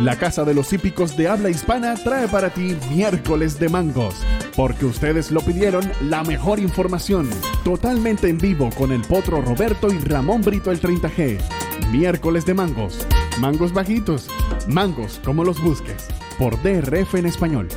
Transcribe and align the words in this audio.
La 0.00 0.18
Casa 0.18 0.44
de 0.44 0.52
los 0.52 0.74
Hípicos 0.74 1.16
de 1.16 1.26
Habla 1.26 1.48
Hispana 1.48 1.94
trae 1.94 2.28
para 2.28 2.50
ti 2.50 2.76
miércoles 2.90 3.58
de 3.58 3.70
mangos, 3.70 4.14
porque 4.54 4.84
ustedes 4.84 5.30
lo 5.30 5.40
pidieron 5.40 5.90
la 6.02 6.22
mejor 6.22 6.58
información, 6.58 7.30
totalmente 7.64 8.28
en 8.28 8.36
vivo 8.36 8.68
con 8.76 8.92
el 8.92 9.00
potro 9.00 9.40
Roberto 9.40 9.90
y 9.90 9.98
Ramón 10.00 10.42
Brito 10.42 10.70
el 10.70 10.82
30G. 10.82 11.40
Miércoles 11.90 12.44
de 12.44 12.52
mangos, 12.52 13.06
mangos 13.40 13.72
bajitos, 13.72 14.28
mangos 14.68 15.18
como 15.24 15.44
los 15.44 15.62
busques, 15.62 16.08
por 16.38 16.60
DRF 16.62 17.14
en 17.14 17.24
español. 17.24 17.68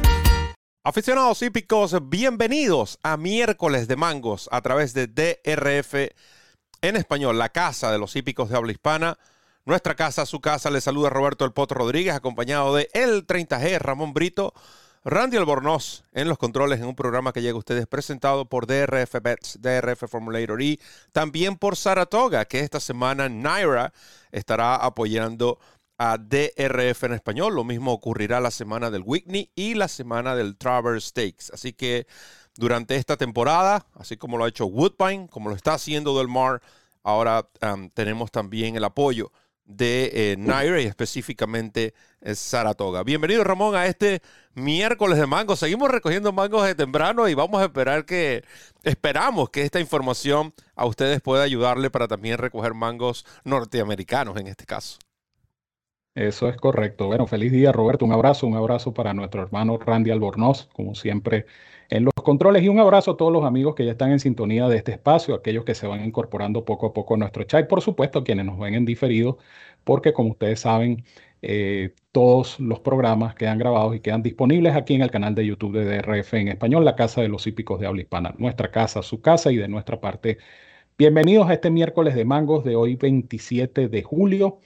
Aficionados 0.83 1.41
hípicos, 1.41 1.95
bienvenidos 2.09 2.99
a 3.01 3.15
miércoles 3.15 3.87
de 3.87 3.95
mangos 3.95 4.49
a 4.51 4.59
través 4.59 4.93
de 4.93 5.07
DRF 5.07 6.11
en 6.81 6.97
español, 6.97 7.39
la 7.39 7.47
Casa 7.47 7.93
de 7.93 7.97
los 7.97 8.13
Hípicos 8.17 8.49
de 8.49 8.57
Habla 8.57 8.73
Hispana 8.73 9.17
nuestra 9.69 9.95
casa, 9.95 10.25
su 10.25 10.41
casa, 10.41 10.71
le 10.71 10.81
saluda 10.81 11.09
Roberto 11.09 11.45
El 11.45 11.51
Potro 11.51 11.77
Rodríguez, 11.77 12.15
acompañado 12.15 12.75
de 12.75 12.89
El 12.93 13.27
30G, 13.27 13.77
Ramón 13.77 14.13
Brito, 14.13 14.53
Randy 15.05 15.37
Albornoz 15.37 16.03
en 16.11 16.27
los 16.27 16.39
controles 16.39 16.79
en 16.79 16.87
un 16.87 16.95
programa 16.95 17.31
que 17.31 17.41
llega 17.41 17.53
a 17.53 17.59
ustedes 17.59 17.85
presentado 17.85 18.45
por 18.45 18.65
DRF 18.65 19.21
Bets, 19.21 19.59
DRF 19.61 20.09
Formulator 20.09 20.61
y 20.61 20.79
también 21.11 21.55
por 21.55 21.77
Saratoga, 21.77 22.45
que 22.45 22.61
esta 22.61 22.79
semana 22.79 23.29
Naira 23.29 23.93
estará 24.31 24.75
apoyando 24.75 25.59
a 25.99 26.17
DRF 26.17 27.03
en 27.03 27.13
español. 27.13 27.53
Lo 27.53 27.63
mismo 27.63 27.93
ocurrirá 27.93 28.39
la 28.39 28.51
semana 28.51 28.89
del 28.89 29.03
Whitney 29.05 29.51
y 29.53 29.75
la 29.75 29.87
semana 29.87 30.35
del 30.35 30.57
Traverse 30.57 31.09
Stakes. 31.09 31.51
Así 31.53 31.73
que 31.73 32.07
durante 32.55 32.95
esta 32.95 33.17
temporada, 33.17 33.85
así 33.93 34.17
como 34.17 34.37
lo 34.37 34.45
ha 34.45 34.49
hecho 34.49 34.65
Woodbine, 34.65 35.27
como 35.27 35.49
lo 35.49 35.55
está 35.55 35.75
haciendo 35.75 36.17
Del 36.17 36.27
Mar, 36.27 36.61
ahora 37.03 37.47
tenemos 37.93 38.31
también 38.31 38.75
el 38.75 38.83
apoyo 38.83 39.31
de 39.69 40.09
eh, 40.13 40.35
Naira 40.37 40.81
y 40.81 40.85
específicamente 40.85 41.93
eh, 42.21 42.33
Saratoga. 42.33 43.03
Bienvenido 43.03 43.43
Ramón 43.43 43.75
a 43.75 43.85
este 43.85 44.21
miércoles 44.55 45.19
de 45.19 45.27
mango. 45.27 45.55
Seguimos 45.55 45.91
recogiendo 45.91 46.33
mangos 46.33 46.65
de 46.65 46.73
temprano 46.73 47.29
y 47.29 47.35
vamos 47.35 47.61
a 47.61 47.65
esperar 47.65 48.03
que, 48.05 48.43
esperamos 48.83 49.51
que 49.51 49.61
esta 49.61 49.79
información 49.79 50.53
a 50.75 50.85
ustedes 50.85 51.21
pueda 51.21 51.43
ayudarle 51.43 51.91
para 51.91 52.07
también 52.07 52.39
recoger 52.39 52.73
mangos 52.73 53.25
norteamericanos 53.43 54.37
en 54.37 54.47
este 54.47 54.65
caso. 54.65 54.97
Eso 56.19 56.49
es 56.49 56.57
correcto. 56.57 57.07
Bueno, 57.07 57.27
feliz 57.27 57.49
día 57.49 57.71
Roberto. 57.71 58.03
Un 58.03 58.11
abrazo, 58.11 58.45
un 58.45 58.55
abrazo 58.55 58.93
para 58.93 59.13
nuestro 59.13 59.41
hermano 59.41 59.77
Randy 59.77 60.11
Albornoz, 60.11 60.67
como 60.73 60.93
siempre 60.93 61.45
en 61.89 62.03
los 62.03 62.13
controles. 62.13 62.61
Y 62.61 62.67
un 62.67 62.77
abrazo 62.77 63.11
a 63.11 63.17
todos 63.17 63.31
los 63.31 63.45
amigos 63.45 63.73
que 63.73 63.85
ya 63.85 63.91
están 63.91 64.11
en 64.11 64.19
sintonía 64.19 64.67
de 64.67 64.75
este 64.75 64.91
espacio, 64.91 65.33
aquellos 65.33 65.63
que 65.63 65.75
se 65.75 65.87
van 65.87 66.03
incorporando 66.03 66.65
poco 66.65 66.87
a 66.87 66.93
poco 66.93 67.13
a 67.13 67.17
nuestro 67.17 67.45
chat, 67.45 67.69
por 67.69 67.81
supuesto, 67.81 68.25
quienes 68.25 68.45
nos 68.45 68.59
ven 68.59 68.73
en 68.73 68.83
diferido, 68.83 69.37
porque 69.85 70.11
como 70.11 70.31
ustedes 70.31 70.59
saben, 70.59 71.05
eh, 71.41 71.93
todos 72.11 72.59
los 72.59 72.81
programas 72.81 73.33
quedan 73.33 73.57
grabados 73.57 73.95
y 73.95 74.01
quedan 74.01 74.21
disponibles 74.21 74.75
aquí 74.75 74.95
en 74.95 75.03
el 75.03 75.11
canal 75.11 75.35
de 75.35 75.45
YouTube 75.45 75.77
de 75.77 75.85
DRF 75.85 76.33
en 76.33 76.49
español, 76.49 76.83
la 76.83 76.97
Casa 76.97 77.21
de 77.21 77.29
los 77.29 77.47
Hípicos 77.47 77.79
de 77.79 77.87
Habla 77.87 78.01
Hispana, 78.01 78.35
nuestra 78.37 78.71
casa, 78.71 79.03
su 79.03 79.21
casa 79.21 79.53
y 79.53 79.55
de 79.55 79.69
nuestra 79.69 80.01
parte. 80.01 80.37
Bienvenidos 80.97 81.49
a 81.49 81.53
este 81.53 81.69
miércoles 81.69 82.13
de 82.13 82.25
mangos 82.25 82.65
de 82.65 82.75
hoy 82.75 82.97
27 82.97 83.87
de 83.87 84.03
julio 84.03 84.59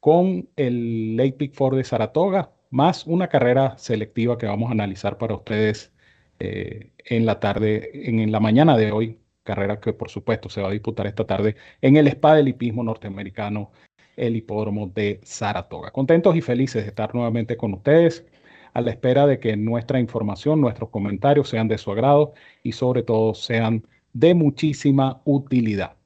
con 0.00 0.48
el 0.56 1.16
Lake 1.16 1.32
Pick 1.32 1.54
Four 1.54 1.76
de 1.76 1.84
Saratoga, 1.84 2.52
más 2.70 3.06
una 3.06 3.28
carrera 3.28 3.76
selectiva 3.78 4.38
que 4.38 4.46
vamos 4.46 4.68
a 4.70 4.72
analizar 4.72 5.18
para 5.18 5.34
ustedes 5.34 5.92
eh, 6.38 6.92
en 7.04 7.26
la 7.26 7.40
tarde, 7.40 7.90
en, 8.08 8.30
la 8.30 8.40
mañana 8.40 8.76
de 8.76 8.92
hoy, 8.92 9.20
carrera 9.42 9.80
que 9.80 9.92
por 9.92 10.10
supuesto 10.10 10.48
se 10.48 10.60
va 10.60 10.68
a 10.68 10.72
disputar 10.72 11.06
esta 11.06 11.26
tarde 11.26 11.56
en 11.80 11.96
el 11.96 12.06
Spa 12.08 12.34
del 12.34 12.48
Hipismo 12.48 12.84
Norteamericano, 12.84 13.72
el 14.16 14.36
Hipódromo 14.36 14.88
de 14.88 15.20
Saratoga. 15.24 15.90
Contentos 15.90 16.36
y 16.36 16.42
felices 16.42 16.82
de 16.84 16.88
estar 16.90 17.14
nuevamente 17.14 17.56
con 17.56 17.74
ustedes 17.74 18.26
a 18.74 18.80
la 18.80 18.90
espera 18.90 19.26
de 19.26 19.40
que 19.40 19.56
nuestra 19.56 20.00
información, 20.00 20.60
nuestros 20.60 20.90
comentarios 20.90 21.48
sean 21.48 21.68
de 21.68 21.78
su 21.78 21.90
agrado 21.92 22.34
y 22.62 22.72
sobre 22.72 23.02
todo 23.02 23.34
sean 23.34 23.84
de 24.12 24.34
muchísima 24.34 25.22
utilidad. 25.24 25.96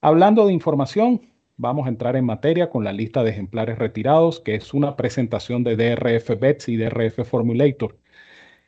Hablando 0.00 0.46
de 0.46 0.52
información, 0.52 1.29
vamos 1.60 1.86
a 1.86 1.90
entrar 1.90 2.16
en 2.16 2.24
materia 2.24 2.70
con 2.70 2.84
la 2.84 2.92
lista 2.92 3.22
de 3.22 3.30
ejemplares 3.30 3.78
retirados, 3.78 4.40
que 4.40 4.54
es 4.54 4.72
una 4.72 4.96
presentación 4.96 5.62
de 5.62 5.76
DRF 5.76 6.40
Bets 6.40 6.68
y 6.68 6.76
DRF 6.76 7.22
Formulator. 7.28 7.98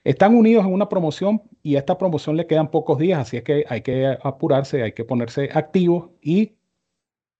Están 0.04 0.34
unidos 0.36 0.66
en 0.66 0.72
una 0.74 0.88
promoción 0.88 1.42
y 1.62 1.76
a 1.76 1.78
esta 1.80 1.96
promoción 1.96 2.36
le 2.36 2.46
quedan 2.46 2.70
pocos 2.70 2.98
días, 2.98 3.20
así 3.20 3.38
es 3.38 3.44
que 3.44 3.64
hay 3.68 3.80
que 3.82 4.18
apurarse, 4.22 4.82
hay 4.82 4.92
que 4.92 5.04
ponerse 5.04 5.48
activo 5.54 6.12
y 6.20 6.56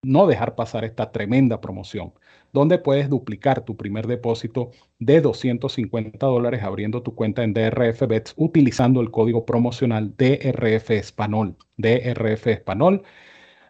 no 0.02 0.26
dejar 0.26 0.54
pasar 0.54 0.84
esta 0.84 1.12
tremenda 1.12 1.60
promoción, 1.60 2.14
donde 2.52 2.78
puedes 2.78 3.10
duplicar 3.10 3.64
tu 3.64 3.76
primer 3.76 4.06
depósito 4.06 4.70
de 4.98 5.20
250 5.20 6.26
dólares 6.26 6.62
abriendo 6.62 7.02
tu 7.02 7.14
cuenta 7.14 7.44
en 7.44 7.52
DRF 7.52 8.06
Bets 8.08 8.34
utilizando 8.36 9.00
el 9.00 9.10
código 9.10 9.44
promocional 9.44 10.16
DRF 10.16 10.90
Español. 10.92 11.56
DRF 11.76 12.46
Español. 12.46 13.02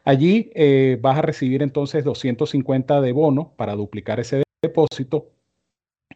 Allí 0.04 0.50
eh, 0.54 0.98
vas 1.00 1.18
a 1.18 1.22
recibir 1.22 1.62
entonces 1.62 2.04
250 2.04 3.00
de 3.00 3.12
bono 3.12 3.52
para 3.56 3.74
duplicar 3.74 4.18
ese 4.20 4.42
depósito 4.60 5.30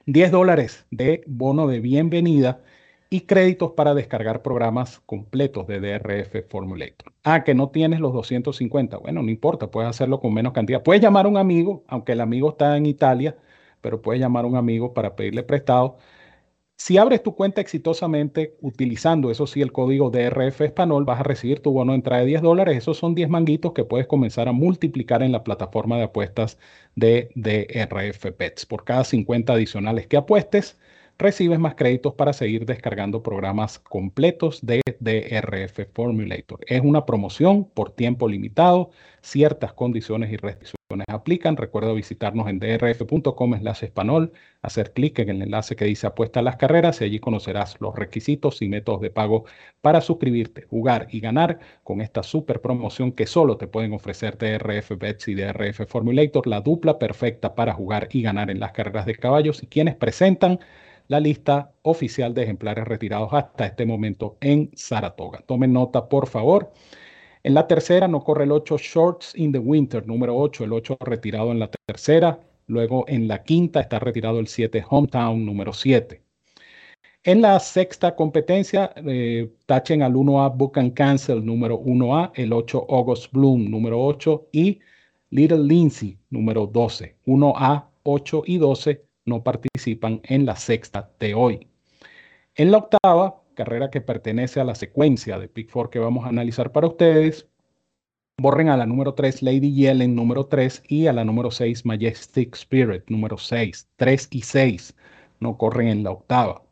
10 0.06 0.30
dólares 0.30 0.86
de 0.90 1.22
bono 1.26 1.66
de 1.66 1.80
bienvenida 1.80 2.62
y 3.10 3.22
créditos 3.22 3.72
para 3.72 3.94
descargar 3.94 4.42
programas 4.42 5.00
completos 5.06 5.66
de 5.66 5.80
DRF 5.80 6.48
Formulator. 6.48 7.12
Ah, 7.24 7.44
que 7.44 7.54
no 7.54 7.70
tienes 7.70 8.00
los 8.00 8.12
250. 8.12 8.98
Bueno, 8.98 9.22
no 9.22 9.30
importa, 9.30 9.70
puedes 9.70 9.88
hacerlo 9.90 10.20
con 10.20 10.34
menos 10.34 10.52
cantidad. 10.52 10.82
Puedes 10.82 11.02
llamar 11.02 11.26
a 11.26 11.28
un 11.28 11.36
amigo, 11.36 11.84
aunque 11.86 12.12
el 12.12 12.20
amigo 12.20 12.50
está 12.50 12.76
en 12.76 12.86
Italia, 12.86 13.36
pero 13.80 14.02
puedes 14.02 14.20
llamar 14.20 14.44
a 14.44 14.48
un 14.48 14.56
amigo 14.56 14.94
para 14.94 15.14
pedirle 15.16 15.42
prestado 15.44 15.98
si 16.76 16.98
abres 16.98 17.22
tu 17.22 17.34
cuenta 17.34 17.60
exitosamente 17.62 18.56
utilizando, 18.60 19.30
eso 19.30 19.46
sí, 19.46 19.62
el 19.62 19.72
código 19.72 20.10
DRF 20.10 20.60
Español, 20.60 21.04
vas 21.04 21.20
a 21.20 21.22
recibir 21.22 21.60
tu 21.60 21.72
bono 21.72 21.92
de 21.92 21.96
entrada 21.96 22.20
de 22.20 22.28
10 22.28 22.42
dólares. 22.42 22.76
Esos 22.76 22.98
son 22.98 23.14
10 23.14 23.30
manguitos 23.30 23.72
que 23.72 23.84
puedes 23.84 24.06
comenzar 24.06 24.46
a 24.48 24.52
multiplicar 24.52 25.22
en 25.22 25.32
la 25.32 25.42
plataforma 25.42 25.96
de 25.96 26.04
apuestas 26.04 26.58
de 26.94 27.30
DRF 27.34 28.32
Pets. 28.36 28.66
Por 28.66 28.84
cada 28.84 29.04
50 29.04 29.54
adicionales 29.54 30.06
que 30.06 30.18
apuestes, 30.18 30.78
recibes 31.18 31.58
más 31.58 31.74
créditos 31.76 32.14
para 32.14 32.32
seguir 32.32 32.66
descargando 32.66 33.22
programas 33.22 33.78
completos 33.78 34.60
de 34.62 34.82
DRF 35.00 35.88
Formulator. 35.94 36.60
Es 36.66 36.82
una 36.82 37.06
promoción 37.06 37.64
por 37.64 37.90
tiempo 37.92 38.28
limitado, 38.28 38.90
ciertas 39.22 39.72
condiciones 39.72 40.30
y 40.30 40.36
restricciones 40.36 40.75
aplican. 41.08 41.56
Recuerda 41.56 41.92
visitarnos 41.92 42.48
en 42.48 42.58
drf.com 42.58 43.58
slash 43.58 43.84
español, 43.84 44.32
hacer 44.62 44.92
clic 44.92 45.18
en 45.18 45.30
el 45.30 45.42
enlace 45.42 45.76
que 45.76 45.84
dice 45.84 46.06
apuesta 46.06 46.40
a 46.40 46.42
las 46.42 46.56
carreras 46.56 47.00
y 47.00 47.04
allí 47.04 47.18
conocerás 47.18 47.76
los 47.80 47.94
requisitos 47.96 48.62
y 48.62 48.68
métodos 48.68 49.00
de 49.00 49.10
pago 49.10 49.44
para 49.80 50.00
suscribirte, 50.00 50.62
jugar 50.62 51.08
y 51.10 51.20
ganar 51.20 51.58
con 51.82 52.00
esta 52.00 52.22
super 52.22 52.60
promoción 52.60 53.12
que 53.12 53.26
solo 53.26 53.56
te 53.56 53.66
pueden 53.66 53.92
ofrecer 53.92 54.38
DRF 54.38 54.92
Bets 54.98 55.28
y 55.28 55.34
DRF 55.34 55.86
Formulator, 55.88 56.46
la 56.46 56.60
dupla 56.60 56.98
perfecta 56.98 57.54
para 57.54 57.74
jugar 57.74 58.08
y 58.12 58.22
ganar 58.22 58.50
en 58.50 58.60
las 58.60 58.72
carreras 58.72 59.06
de 59.06 59.16
caballos 59.16 59.62
y 59.62 59.66
quienes 59.66 59.96
presentan 59.96 60.60
la 61.08 61.20
lista 61.20 61.72
oficial 61.82 62.34
de 62.34 62.42
ejemplares 62.44 62.84
retirados 62.84 63.32
hasta 63.32 63.66
este 63.66 63.86
momento 63.86 64.36
en 64.40 64.70
Saratoga. 64.74 65.40
Tomen 65.46 65.72
nota, 65.72 66.08
por 66.08 66.26
favor. 66.26 66.72
En 67.46 67.54
la 67.54 67.68
tercera 67.68 68.08
no 68.08 68.24
corre 68.24 68.42
el 68.42 68.50
8 68.50 68.76
Shorts 68.76 69.32
in 69.36 69.52
the 69.52 69.60
Winter, 69.60 70.04
número 70.04 70.36
8, 70.36 70.64
el 70.64 70.72
8 70.72 70.96
retirado 70.98 71.52
en 71.52 71.60
la 71.60 71.70
tercera. 71.86 72.40
Luego 72.66 73.04
en 73.06 73.28
la 73.28 73.44
quinta 73.44 73.78
está 73.78 74.00
retirado 74.00 74.40
el 74.40 74.48
7 74.48 74.84
Hometown, 74.90 75.46
número 75.46 75.72
7. 75.72 76.20
En 77.22 77.42
la 77.42 77.60
sexta 77.60 78.16
competencia, 78.16 78.92
eh, 78.96 79.48
tachen 79.64 80.02
al 80.02 80.16
1A 80.16 80.56
Book 80.56 80.76
and 80.80 80.94
Cancel, 80.94 81.46
número 81.46 81.78
1A, 81.78 82.32
el 82.34 82.52
8 82.52 82.84
August 82.88 83.32
Bloom, 83.32 83.70
número 83.70 84.04
8, 84.04 84.48
y 84.50 84.80
Little 85.30 85.62
Lindsay, 85.62 86.18
número 86.30 86.66
12. 86.66 87.14
1A, 87.26 87.84
8 88.02 88.42
y 88.44 88.58
12 88.58 89.04
no 89.24 89.44
participan 89.44 90.20
en 90.24 90.46
la 90.46 90.56
sexta 90.56 91.12
de 91.20 91.34
hoy. 91.34 91.68
En 92.56 92.72
la 92.72 92.78
octava, 92.78 93.40
carrera 93.56 93.90
que 93.90 94.00
pertenece 94.00 94.60
a 94.60 94.64
la 94.64 94.76
secuencia 94.76 95.40
de 95.40 95.48
Pick 95.48 95.70
Four 95.70 95.90
que 95.90 95.98
vamos 95.98 96.24
a 96.24 96.28
analizar 96.28 96.70
para 96.70 96.86
ustedes, 96.86 97.48
borren 98.38 98.68
a 98.68 98.76
la 98.76 98.86
número 98.86 99.14
3 99.14 99.42
Lady 99.42 99.74
Yellen 99.74 100.14
número 100.14 100.46
3 100.46 100.84
y 100.86 101.08
a 101.08 101.12
la 101.12 101.24
número 101.24 101.50
6 101.50 101.84
Majestic 101.84 102.54
Spirit 102.54 103.04
número 103.08 103.38
6. 103.38 103.88
3 103.96 104.28
y 104.30 104.42
6 104.42 104.94
no 105.40 105.58
corren 105.58 105.88
en 105.88 106.04
la 106.04 106.12
octava. 106.12 106.62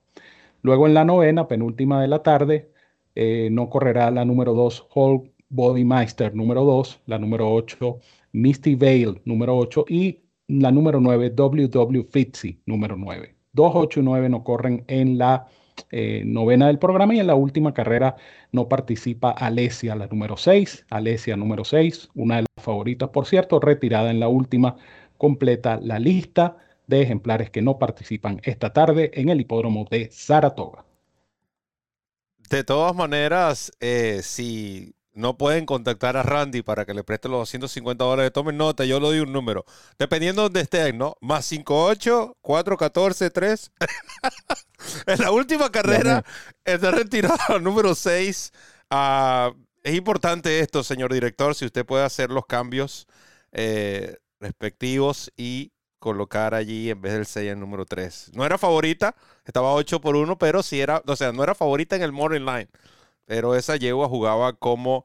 Luego 0.63 0.87
en 0.87 0.95
la 0.95 1.05
novena, 1.05 1.49
penúltima 1.49 2.01
de 2.01 2.09
la 2.09 2.23
tarde, 2.23 2.71
eh, 3.15 3.49
no 3.51 3.69
correrá 3.69 4.11
la 4.11 4.25
número 4.25 4.55
2 4.55 4.89
Hulk 4.95 5.33
Body 5.49 5.85
Meister 5.85 6.35
número 6.35 6.65
2, 6.65 7.01
la 7.07 7.19
número 7.19 7.53
8 7.53 7.99
Misty 8.33 8.75
Veil 8.75 9.21
número 9.25 9.57
8 9.57 9.87
y 9.89 10.21
la 10.49 10.71
número 10.71 11.01
9, 11.01 11.31
WW 11.31 12.03
Fitzy, 12.11 12.61
número 12.67 12.97
9. 12.97 13.37
2, 13.53 13.73
8 13.75 14.01
y 14.01 14.03
9 14.03 14.29
no 14.29 14.45
corren 14.45 14.85
en 14.89 15.17
la 15.17 15.47
eh, 15.91 16.23
novena 16.25 16.67
del 16.69 16.79
programa 16.79 17.15
y 17.15 17.21
en 17.21 17.27
la 17.27 17.35
última 17.35 17.75
carrera 17.75 18.17
no 18.53 18.69
participa 18.69 19.31
Alesia, 19.31 19.95
la 19.95 20.07
número 20.07 20.37
6. 20.37 20.87
Alesia, 20.91 21.37
número 21.37 21.65
6, 21.65 22.11
una 22.15 22.37
de 22.37 22.43
las 22.43 22.65
favoritas, 22.65 23.09
por 23.11 23.27
cierto, 23.27 23.61
retirada 23.61 24.11
en 24.11 24.21
la 24.21 24.29
última, 24.29 24.77
completa 25.19 25.79
la 25.81 25.99
lista 25.99 26.57
de 26.87 27.03
ejemplares 27.03 27.51
que 27.51 27.63
no 27.63 27.79
participan 27.79 28.41
esta 28.45 28.73
tarde 28.73 29.11
en 29.15 29.29
el 29.29 29.41
hipódromo 29.41 29.87
de 29.91 30.11
Saratoga. 30.11 30.85
De 32.51 32.63
todas 32.63 32.95
maneras, 32.95 33.73
eh, 33.81 34.21
si 34.23 34.95
no 35.15 35.39
pueden 35.39 35.65
contactar 35.65 36.17
a 36.17 36.23
Randy 36.23 36.63
para 36.63 36.85
que 36.85 36.93
le 36.93 37.05
preste 37.05 37.29
los 37.29 37.39
250 37.41 38.05
dólares, 38.05 38.33
tomen 38.33 38.57
nota, 38.57 38.85
yo 38.85 39.01
lo 39.01 39.09
doy 39.09 39.21
un 39.21 39.33
número. 39.33 39.65
Dependiendo 39.99 40.43
de 40.43 40.47
donde 40.47 40.61
estén, 40.61 40.99
¿no? 40.99 41.17
Más 41.21 41.47
58, 41.47 42.37
414, 42.41 43.31
3. 43.31 43.73
en 45.07 45.21
la 45.21 45.31
última 45.31 45.71
carrera 45.71 46.25
está 46.65 46.91
retirado 46.91 47.59
número 47.61 47.95
6. 47.95 48.53
Ah, 48.91 49.53
es 49.83 49.95
importante 49.95 50.61
esto, 50.61 50.83
señor 50.83 51.13
director, 51.13 51.55
si 51.55 51.65
usted 51.65 51.87
puede 51.87 52.05
hacer 52.05 52.31
los 52.31 52.47
cambios 52.47 53.07
eh, 53.53 54.17
respectivos 54.41 55.33
y 55.37 55.73
colocar 55.99 56.55
allí 56.55 56.91
en 56.91 57.01
vez 57.01 57.15
del 57.15 57.25
6 57.25 57.53
el 57.53 57.61
número 57.61 57.87
3. 57.87 58.33
No 58.35 58.45
era 58.45 58.59
favorita, 58.59 59.15
estaba 59.45 59.73
8 59.73 60.01
por 60.01 60.17
1, 60.17 60.37
pero 60.39 60.63
sí 60.63 60.81
era, 60.81 61.03
o 61.07 61.17
sea, 61.17 61.33
no 61.33 61.43
era 61.43 61.55
favorita 61.55 61.97
en 61.97 62.03
el 62.03 62.13
morning 62.13 62.41
line. 62.43 62.69
Pero 63.27 63.55
esa 63.55 63.77
yegua 63.77 64.09
jugaba 64.09 64.55
como 64.55 65.05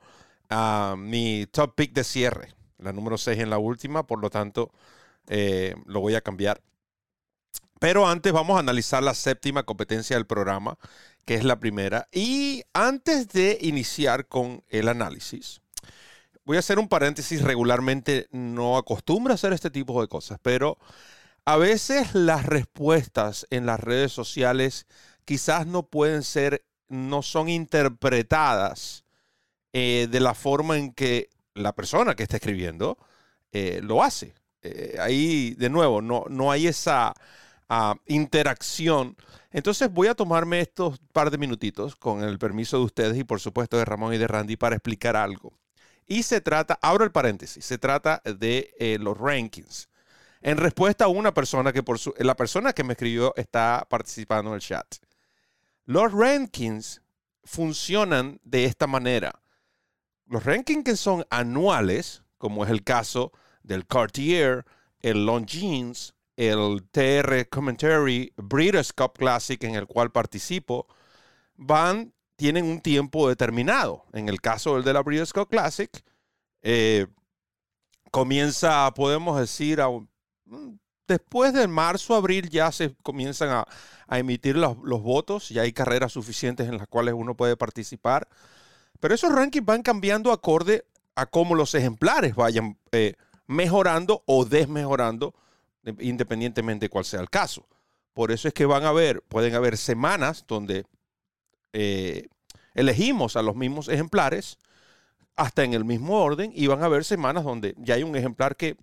ah, 0.50 0.96
mi 0.98 1.46
top 1.52 1.76
pick 1.76 1.94
de 1.94 2.04
cierre, 2.04 2.54
la 2.78 2.94
número 2.94 3.18
6 3.18 3.40
en 3.40 3.50
la 3.50 3.58
última, 3.58 4.06
por 4.08 4.20
lo 4.20 4.30
tanto 4.30 4.72
eh, 5.28 5.76
lo 5.86 6.02
voy 6.02 6.16
a 6.16 6.22
cambiar. 6.22 6.62
Pero 7.80 8.08
antes 8.08 8.34
vamos 8.34 8.58
a 8.58 8.60
analizar 8.60 9.02
la 9.02 9.14
séptima 9.14 9.64
competencia 9.64 10.18
del 10.18 10.26
programa, 10.26 10.78
que 11.26 11.36
es 11.36 11.46
la 11.46 11.60
primera. 11.60 12.10
Y 12.12 12.64
antes 12.74 13.30
de 13.30 13.58
iniciar 13.62 14.28
con 14.28 14.64
el 14.68 14.90
análisis, 14.90 15.62
voy 16.44 16.58
a 16.58 16.60
hacer 16.60 16.78
un 16.78 16.90
paréntesis, 16.90 17.42
regularmente 17.42 18.28
no 18.32 18.78
acostumbro 18.78 19.32
a 19.32 19.36
hacer 19.36 19.54
este 19.54 19.70
tipo 19.70 20.02
de 20.02 20.08
cosas, 20.08 20.40
pero 20.42 20.78
a 21.46 21.58
veces 21.58 22.14
las 22.14 22.46
respuestas 22.46 23.48
en 23.50 23.66
las 23.66 23.80
redes 23.80 24.12
sociales 24.12 24.88
quizás 25.26 25.66
no 25.68 25.84
pueden 25.84 26.24
ser, 26.24 26.66
no 26.90 27.22
son 27.22 27.50
interpretadas 27.50 29.06
eh, 29.72 30.08
de 30.10 30.20
la 30.20 30.34
forma 30.34 30.78
en 30.78 30.92
que 30.94 31.30
la 31.54 31.74
persona 31.74 32.16
que 32.16 32.24
está 32.24 32.38
escribiendo 32.38 32.98
eh, 33.52 33.80
lo 33.84 34.04
hace. 34.04 34.34
Eh, 34.62 34.98
ahí, 35.00 35.54
de 35.56 35.70
nuevo, 35.70 36.02
no, 36.02 36.26
no 36.30 36.52
hay 36.52 36.68
esa 36.68 37.14
ah, 37.70 37.96
interacción. 38.08 39.16
Entonces 39.52 39.92
voy 39.92 40.08
a 40.08 40.16
tomarme 40.16 40.60
estos 40.60 41.00
par 41.14 41.32
de 41.32 41.38
minutitos 41.38 41.96
con 41.96 42.24
el 42.24 42.40
permiso 42.40 42.78
de 42.78 42.84
ustedes 42.84 43.18
y 43.18 43.24
por 43.24 43.40
supuesto 43.40 43.78
de 43.78 43.86
Ramón 43.86 44.14
y 44.14 44.18
de 44.18 44.28
Randy 44.28 44.58
para 44.58 44.76
explicar 44.76 45.16
algo. 45.16 45.54
Y 46.08 46.24
se 46.24 46.42
trata, 46.42 46.80
abro 46.82 47.04
el 47.04 47.12
paréntesis, 47.12 47.64
se 47.64 47.78
trata 47.78 48.22
de 48.26 48.98
los 49.00 49.16
rankings. 49.16 49.90
En 50.42 50.58
respuesta 50.58 51.06
a 51.06 51.10
una 51.10 51.34
persona 51.34 51.72
que 51.72 51.84
por 51.84 52.00
su, 52.00 52.14
la 52.18 52.36
persona 52.36 52.74
que 52.74 52.84
me 52.84 52.94
escribió 52.94 53.34
está 53.36 53.86
participando 53.90 54.50
en 54.52 54.56
el 54.56 54.62
chat. 54.62 54.88
Los 55.90 56.12
rankings 56.12 57.02
funcionan 57.44 58.40
de 58.44 58.66
esta 58.66 58.86
manera. 58.86 59.42
Los 60.28 60.44
rankings 60.44 60.84
que 60.84 60.96
son 60.96 61.26
anuales, 61.32 62.22
como 62.38 62.64
es 62.64 62.70
el 62.70 62.84
caso 62.84 63.32
del 63.64 63.88
Cartier, 63.88 64.68
el 65.00 65.26
Longines, 65.26 66.14
el 66.36 66.88
TR 66.92 67.50
Commentary 67.50 68.32
Breeders' 68.38 68.94
Cup 68.94 69.14
Classic 69.18 69.64
en 69.64 69.74
el 69.74 69.88
cual 69.88 70.12
participo, 70.12 70.86
van 71.56 72.14
tienen 72.36 72.66
un 72.66 72.82
tiempo 72.82 73.28
determinado. 73.28 74.06
En 74.14 74.30
el 74.30 74.42
caso 74.42 74.76
del 74.76 74.84
de 74.84 74.94
la 74.94 75.02
Breeders' 75.02 75.34
Cup 75.34 75.50
Classic, 75.50 75.90
eh, 76.62 77.08
comienza, 78.12 78.94
podemos 78.94 79.40
decir, 79.40 79.80
mm, 80.46 80.76
después 81.10 81.54
de 81.54 81.68
marzo, 81.68 82.16
abril 82.16 82.50
ya 82.50 82.72
se 82.72 82.96
comienzan 83.04 83.50
a, 83.50 84.18
emitir 84.18 84.56
los, 84.56 84.78
votos, 84.78 85.50
ya 85.50 85.64
hay 85.64 85.74
carreras 85.74 86.14
suficientes 86.14 86.68
en 86.68 86.78
las 86.78 86.88
cuales 86.88 87.14
uno 87.14 87.36
puede 87.36 87.58
participar. 87.58 88.28
Pero 89.00 89.14
esos 89.14 89.32
rankings 89.32 89.66
van 89.66 89.84
cambiando 89.84 90.32
acorde 90.32 90.86
a 91.16 91.26
cómo 91.26 91.54
los 91.54 91.76
ejemplares 91.76 92.34
vayan 92.34 92.78
eh, 92.92 93.16
mejorando 93.46 94.24
o 94.26 94.46
desmejorando, 94.46 95.36
independientemente 96.00 96.86
de 96.86 96.90
cuál 96.90 97.06
sea 97.06 97.20
el 97.20 97.30
caso. 97.30 97.68
Por 98.14 98.32
eso 98.32 98.48
es 98.48 98.54
que 98.54 98.66
van 98.66 98.84
a 98.86 98.94
pueden 99.28 99.56
haber 99.56 99.78
semanas 99.78 100.46
donde 100.48 100.86
eh, 101.74 102.28
elegimos 102.74 103.36
a 103.36 103.42
los 103.42 103.56
mismos 103.56 103.90
ejemplares 103.90 104.58
hasta 105.36 105.64
en 105.64 105.74
el 105.74 105.86
mismo 105.86 106.22
orden 106.22 106.52
y 106.54 106.68
van 106.68 106.82
a 106.82 106.86
haber 106.86 107.06
semanas 107.06 107.44
donde 107.44 107.76
ya 107.78 107.96
hay 107.96 108.04
un 108.04 108.16
ejemplar 108.16 108.56
que 108.56 108.76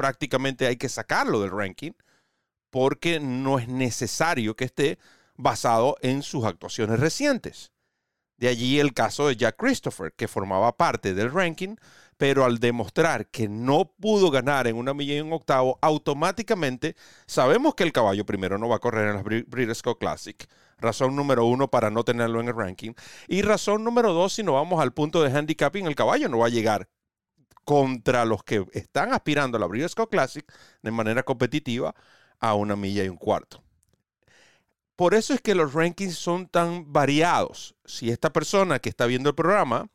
prácticamente 0.00 0.66
hay 0.66 0.78
que 0.78 0.88
sacarlo 0.88 1.42
del 1.42 1.50
ranking 1.50 1.92
porque 2.70 3.20
no 3.20 3.58
es 3.58 3.68
necesario 3.68 4.56
que 4.56 4.64
esté 4.64 4.98
basado 5.36 5.98
en 6.00 6.22
sus 6.22 6.46
actuaciones 6.46 6.98
recientes. 6.98 7.70
De 8.38 8.48
allí 8.48 8.80
el 8.80 8.94
caso 8.94 9.28
de 9.28 9.36
Jack 9.36 9.56
Christopher, 9.58 10.14
que 10.14 10.26
formaba 10.26 10.74
parte 10.78 11.12
del 11.12 11.30
ranking, 11.30 11.76
pero 12.16 12.46
al 12.46 12.60
demostrar 12.60 13.26
que 13.26 13.46
no 13.46 13.92
pudo 14.00 14.30
ganar 14.30 14.66
en 14.66 14.76
una 14.76 14.94
milla 14.94 15.16
y 15.16 15.20
un 15.20 15.34
octavo, 15.34 15.78
automáticamente 15.82 16.96
sabemos 17.26 17.74
que 17.74 17.82
el 17.82 17.92
caballo 17.92 18.24
primero 18.24 18.56
no 18.56 18.70
va 18.70 18.76
a 18.76 18.78
correr 18.78 19.10
en 19.10 19.16
la 19.16 19.22
Breeders' 19.22 19.82
Cup 19.82 19.98
Classic, 19.98 20.48
Razón 20.78 21.14
número 21.14 21.44
uno 21.44 21.68
para 21.68 21.90
no 21.90 22.04
tenerlo 22.04 22.40
en 22.40 22.48
el 22.48 22.56
ranking. 22.56 22.92
Y 23.28 23.42
razón 23.42 23.84
número 23.84 24.14
dos, 24.14 24.32
si 24.32 24.42
no 24.42 24.54
vamos 24.54 24.80
al 24.80 24.94
punto 24.94 25.22
de 25.22 25.30
handicapping, 25.30 25.86
el 25.86 25.94
caballo 25.94 26.30
no 26.30 26.38
va 26.38 26.46
a 26.46 26.48
llegar 26.48 26.88
contra 27.64 28.24
los 28.24 28.42
que 28.42 28.66
están 28.72 29.12
aspirando 29.12 29.56
a 29.56 29.60
la 29.60 29.66
Breeders' 29.66 29.94
Classic 30.10 30.44
de 30.82 30.90
manera 30.90 31.22
competitiva 31.22 31.94
a 32.38 32.54
una 32.54 32.76
milla 32.76 33.04
y 33.04 33.08
un 33.08 33.16
cuarto. 33.16 33.62
Por 34.96 35.14
eso 35.14 35.32
es 35.32 35.40
que 35.40 35.54
los 35.54 35.72
rankings 35.72 36.14
son 36.14 36.46
tan 36.46 36.92
variados. 36.92 37.74
Si 37.86 38.10
esta 38.10 38.32
persona 38.32 38.80
que 38.80 38.90
está 38.90 39.06
viendo 39.06 39.30
el 39.30 39.34
programa 39.34 39.88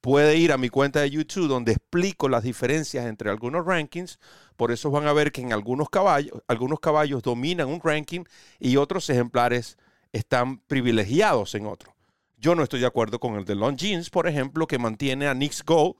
puede 0.00 0.36
ir 0.36 0.52
a 0.52 0.56
mi 0.56 0.68
cuenta 0.70 1.00
de 1.00 1.10
YouTube 1.10 1.48
donde 1.48 1.72
explico 1.72 2.28
las 2.28 2.42
diferencias 2.42 3.04
entre 3.06 3.28
algunos 3.28 3.66
rankings, 3.66 4.18
por 4.56 4.72
eso 4.72 4.90
van 4.90 5.08
a 5.08 5.12
ver 5.12 5.32
que 5.32 5.42
en 5.42 5.52
algunos 5.52 5.90
caballos, 5.90 6.42
algunos 6.48 6.80
caballos 6.80 7.22
dominan 7.22 7.68
un 7.68 7.80
ranking 7.82 8.24
y 8.58 8.76
otros 8.76 9.10
ejemplares 9.10 9.76
están 10.12 10.58
privilegiados 10.60 11.54
en 11.54 11.66
otro. 11.66 11.94
Yo 12.38 12.54
no 12.54 12.62
estoy 12.62 12.80
de 12.80 12.86
acuerdo 12.86 13.18
con 13.18 13.34
el 13.34 13.44
de 13.44 13.56
Longines, 13.56 14.08
por 14.08 14.26
ejemplo, 14.26 14.66
que 14.66 14.78
mantiene 14.78 15.26
a 15.26 15.34
Nix 15.34 15.64
Gold 15.64 15.96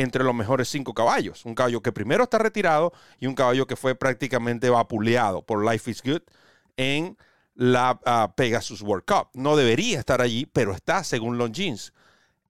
entre 0.00 0.24
los 0.24 0.34
mejores 0.34 0.68
cinco 0.68 0.94
caballos. 0.94 1.44
Un 1.44 1.54
caballo 1.54 1.82
que 1.82 1.92
primero 1.92 2.24
está 2.24 2.38
retirado 2.38 2.92
y 3.18 3.26
un 3.26 3.34
caballo 3.34 3.66
que 3.66 3.76
fue 3.76 3.94
prácticamente 3.94 4.70
vapuleado 4.70 5.42
por 5.42 5.64
Life 5.64 5.90
is 5.90 6.02
Good 6.02 6.22
en 6.76 7.16
la 7.54 8.00
ah, 8.04 8.32
Pegasus 8.36 8.82
World 8.82 9.04
Cup. 9.04 9.28
No 9.34 9.56
debería 9.56 9.98
estar 9.98 10.20
allí, 10.20 10.46
pero 10.46 10.72
está 10.72 11.04
según 11.04 11.38
Longines. 11.38 11.92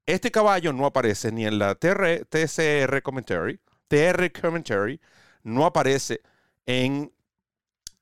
Este 0.06 0.30
caballo 0.30 0.72
no 0.72 0.86
aparece 0.86 1.30
ni 1.30 1.46
en 1.46 1.58
la 1.58 1.74
TR, 1.74 2.26
TCR 2.28 3.02
Commentary, 3.02 3.60
TR 3.88 4.30
Commentary, 4.32 5.00
no 5.42 5.66
aparece 5.66 6.20
en 6.66 7.12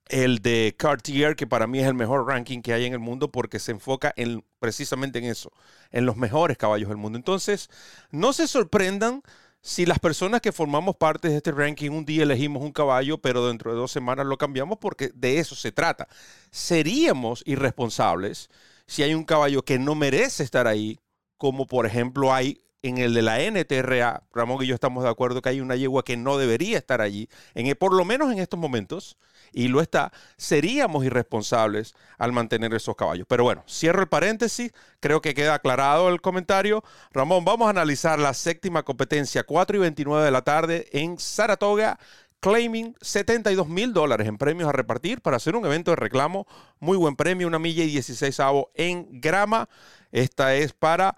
el 0.08 0.40
de 0.40 0.74
Cartier, 0.78 1.36
que 1.36 1.46
para 1.46 1.66
mí 1.66 1.80
es 1.80 1.86
el 1.86 1.94
mejor 1.94 2.26
ranking 2.26 2.60
que 2.60 2.72
hay 2.72 2.84
en 2.84 2.92
el 2.92 2.98
mundo 2.98 3.30
porque 3.30 3.58
se 3.58 3.72
enfoca 3.72 4.12
en, 4.16 4.44
precisamente 4.58 5.18
en 5.18 5.26
eso, 5.26 5.52
en 5.90 6.06
los 6.06 6.16
mejores 6.16 6.56
caballos 6.56 6.88
del 6.88 6.98
mundo. 6.98 7.18
Entonces, 7.18 7.70
no 8.10 8.32
se 8.32 8.48
sorprendan 8.48 9.22
si 9.60 9.86
las 9.86 9.98
personas 9.98 10.40
que 10.40 10.52
formamos 10.52 10.96
parte 10.96 11.28
de 11.28 11.36
este 11.36 11.52
ranking 11.52 11.90
un 11.90 12.04
día 12.04 12.22
elegimos 12.22 12.62
un 12.62 12.72
caballo, 12.72 13.18
pero 13.18 13.46
dentro 13.46 13.72
de 13.72 13.76
dos 13.76 13.90
semanas 13.92 14.26
lo 14.26 14.38
cambiamos 14.38 14.78
porque 14.78 15.10
de 15.14 15.38
eso 15.38 15.54
se 15.54 15.72
trata. 15.72 16.08
Seríamos 16.50 17.42
irresponsables 17.44 18.50
si 18.86 19.02
hay 19.02 19.14
un 19.14 19.24
caballo 19.24 19.62
que 19.62 19.78
no 19.78 19.94
merece 19.94 20.42
estar 20.42 20.66
ahí, 20.66 21.00
como 21.36 21.66
por 21.66 21.86
ejemplo 21.86 22.32
hay 22.32 22.62
en 22.82 22.98
el 22.98 23.14
de 23.14 23.22
la 23.22 23.38
NTRA, 23.38 24.22
Ramón 24.32 24.62
y 24.62 24.66
yo 24.66 24.74
estamos 24.74 25.02
de 25.02 25.10
acuerdo 25.10 25.42
que 25.42 25.48
hay 25.48 25.60
una 25.60 25.76
yegua 25.76 26.04
que 26.04 26.16
no 26.16 26.38
debería 26.38 26.78
estar 26.78 27.00
allí, 27.00 27.28
en, 27.54 27.74
por 27.76 27.92
lo 27.92 28.04
menos 28.04 28.32
en 28.32 28.38
estos 28.38 28.58
momentos, 28.58 29.16
y 29.52 29.68
lo 29.68 29.80
está, 29.80 30.12
seríamos 30.36 31.04
irresponsables 31.04 31.94
al 32.18 32.32
mantener 32.32 32.74
esos 32.74 32.94
caballos. 32.96 33.26
Pero 33.28 33.44
bueno, 33.44 33.64
cierro 33.68 34.02
el 34.02 34.08
paréntesis, 34.08 34.72
creo 35.00 35.20
que 35.20 35.34
queda 35.34 35.54
aclarado 35.54 36.08
el 36.08 36.20
comentario. 36.20 36.84
Ramón, 37.12 37.44
vamos 37.44 37.66
a 37.66 37.70
analizar 37.70 38.18
la 38.18 38.34
séptima 38.34 38.82
competencia, 38.82 39.44
4 39.44 39.76
y 39.76 39.80
29 39.80 40.24
de 40.24 40.30
la 40.30 40.42
tarde 40.42 40.88
en 40.92 41.18
Saratoga, 41.18 41.98
claiming 42.40 42.94
72 43.00 43.68
mil 43.68 43.92
dólares 43.92 44.28
en 44.28 44.38
premios 44.38 44.68
a 44.68 44.72
repartir 44.72 45.20
para 45.20 45.38
hacer 45.38 45.56
un 45.56 45.66
evento 45.66 45.90
de 45.90 45.96
reclamo. 45.96 46.46
Muy 46.78 46.96
buen 46.96 47.16
premio, 47.16 47.48
una 47.48 47.58
milla 47.58 47.82
y 47.82 47.88
16 47.88 48.38
avo 48.40 48.70
en 48.74 49.20
grama. 49.20 49.68
Esta 50.12 50.54
es 50.54 50.72
para 50.72 51.16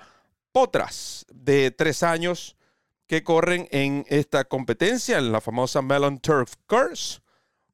potras 0.52 1.26
de 1.32 1.70
tres 1.70 2.02
años 2.02 2.56
que 3.06 3.22
corren 3.22 3.66
en 3.70 4.04
esta 4.08 4.44
competencia, 4.44 5.18
en 5.18 5.32
la 5.32 5.40
famosa 5.40 5.82
Melon 5.82 6.18
Turf 6.18 6.54
Course. 6.66 7.20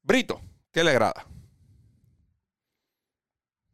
Brito, 0.03 0.41
¿qué 0.73 0.83
le 0.83 0.91
agrada? 0.91 1.27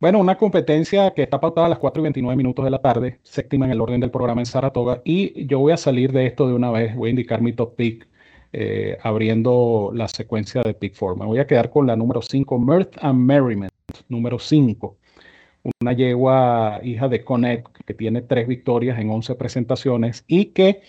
Bueno, 0.00 0.18
una 0.18 0.37
competencia 0.37 1.12
que 1.14 1.23
está 1.23 1.38
pautada 1.40 1.66
a 1.66 1.71
las 1.71 1.78
4 1.78 2.00
y 2.00 2.02
29 2.02 2.37
minutos 2.37 2.64
de 2.64 2.73
la 2.73 2.80
tarde, 2.80 3.21
séptima 3.23 3.66
en 3.66 3.71
el 3.71 3.80
orden 3.80 4.00
del 4.00 4.11
programa 4.11 4.40
en 4.40 4.47
Saratoga. 4.47 5.00
Y 5.04 5.47
yo 5.47 5.61
voy 5.61 5.73
a 5.73 5.76
salir 5.76 6.11
de 6.11 6.26
esto 6.26 6.49
de 6.49 6.54
una 6.54 6.73
vez, 6.73 6.97
voy 6.97 7.09
a 7.09 7.11
indicar 7.11 7.40
mi 7.40 7.52
top 7.52 7.76
pick 7.76 8.09
eh, 8.52 8.99
abriendo 9.02 9.92
la 9.94 10.09
secuencia 10.09 10.62
de 10.62 10.75
Pick 10.75 10.94
Four. 10.94 11.16
Me 11.16 11.25
voy 11.25 11.38
a 11.38 11.47
quedar 11.47 11.71
con 11.71 11.87
la 11.87 11.97
número 11.97 12.21
5, 12.21 12.59
Mirth 12.59 12.97
and 13.00 13.18
Merriment, 13.21 13.73
número 14.09 14.38
5. 14.38 14.99
Una 15.81 15.92
yegua 15.92 16.81
hija 16.83 17.09
de 17.09 17.25
Connect 17.25 17.69
que 17.87 17.95
tiene 17.95 18.23
tres 18.23 18.49
victorias 18.49 18.99
en 18.99 19.11
11 19.11 19.35
presentaciones 19.37 20.25
y 20.26 20.47
que, 20.47 20.83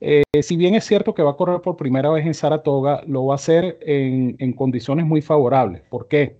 eh, 0.00 0.22
si 0.42 0.56
bien 0.56 0.74
es 0.74 0.84
cierto 0.84 1.14
que 1.14 1.22
va 1.22 1.32
a 1.32 1.36
correr 1.36 1.60
por 1.62 1.76
primera 1.76 2.10
vez 2.10 2.26
en 2.26 2.34
Saratoga, 2.34 3.02
lo 3.06 3.26
va 3.26 3.34
a 3.34 3.36
hacer 3.36 3.78
en, 3.82 4.36
en 4.38 4.52
condiciones 4.52 5.06
muy 5.06 5.22
favorables. 5.22 5.82
¿Por 5.82 6.08
qué? 6.08 6.36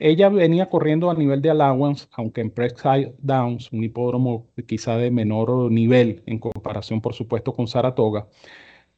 Ella 0.00 0.28
venía 0.28 0.68
corriendo 0.70 1.10
a 1.10 1.14
nivel 1.14 1.42
de 1.42 1.50
allowance, 1.50 2.06
aunque 2.12 2.40
en 2.40 2.50
Preside 2.50 3.14
Downs, 3.18 3.72
un 3.72 3.82
hipódromo 3.82 4.46
quizá 4.66 4.96
de 4.96 5.10
menor 5.10 5.72
nivel 5.72 6.22
en 6.26 6.38
comparación, 6.38 7.00
por 7.00 7.14
supuesto, 7.14 7.52
con 7.52 7.66
Saratoga. 7.66 8.28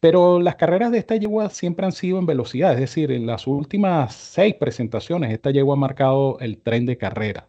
Pero 0.01 0.41
las 0.41 0.57
carreras 0.57 0.93
de 0.93 0.99
esta 0.99 1.17
yegua 1.17 1.51
siempre 1.51 1.87
han 1.87 1.93
sido 1.93 2.19
en 2.19 2.27
velocidad, 2.27 2.75
es 2.75 2.81
decir, 2.81 3.13
en 3.13 3.27
las 3.27 3.47
últimas 3.47 4.15
seis 4.15 4.55
presentaciones, 4.55 5.33
esta 5.33 5.51
yegua 5.51 5.75
ha 5.75 5.79
marcado 5.79 6.39
el 6.41 6.59
tren 6.59 6.87
de 6.87 6.99
carrera. 6.99 7.47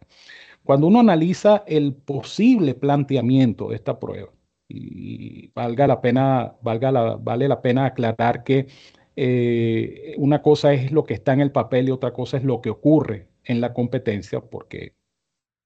Cuando 0.64 0.86
uno 0.86 1.00
analiza 1.00 1.64
el 1.66 1.94
posible 1.94 2.74
planteamiento 2.74 3.70
de 3.70 3.76
esta 3.76 3.98
prueba, 3.98 4.30
y 4.68 5.48
valga 5.54 5.86
la 5.86 6.00
pena, 6.00 6.54
valga 6.62 6.90
la, 6.90 7.16
vale 7.16 7.48
la 7.48 7.60
pena 7.60 7.86
aclarar 7.86 8.42
que 8.44 8.68
eh, 9.16 10.14
una 10.16 10.40
cosa 10.42 10.72
es 10.72 10.92
lo 10.92 11.04
que 11.04 11.14
está 11.14 11.32
en 11.34 11.40
el 11.40 11.52
papel 11.52 11.88
y 11.88 11.92
otra 11.92 12.12
cosa 12.12 12.38
es 12.38 12.44
lo 12.44 12.60
que 12.62 12.70
ocurre 12.70 13.28
en 13.44 13.60
la 13.60 13.74
competencia, 13.74 14.40
porque 14.40 14.94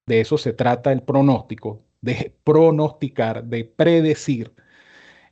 de 0.07 0.21
eso 0.21 0.39
se 0.39 0.53
trata 0.53 0.93
el 0.93 1.03
pronóstico, 1.03 1.85
de 2.01 2.35
pronosticar, 2.45 3.45
de 3.45 3.65
predecir. 3.65 4.53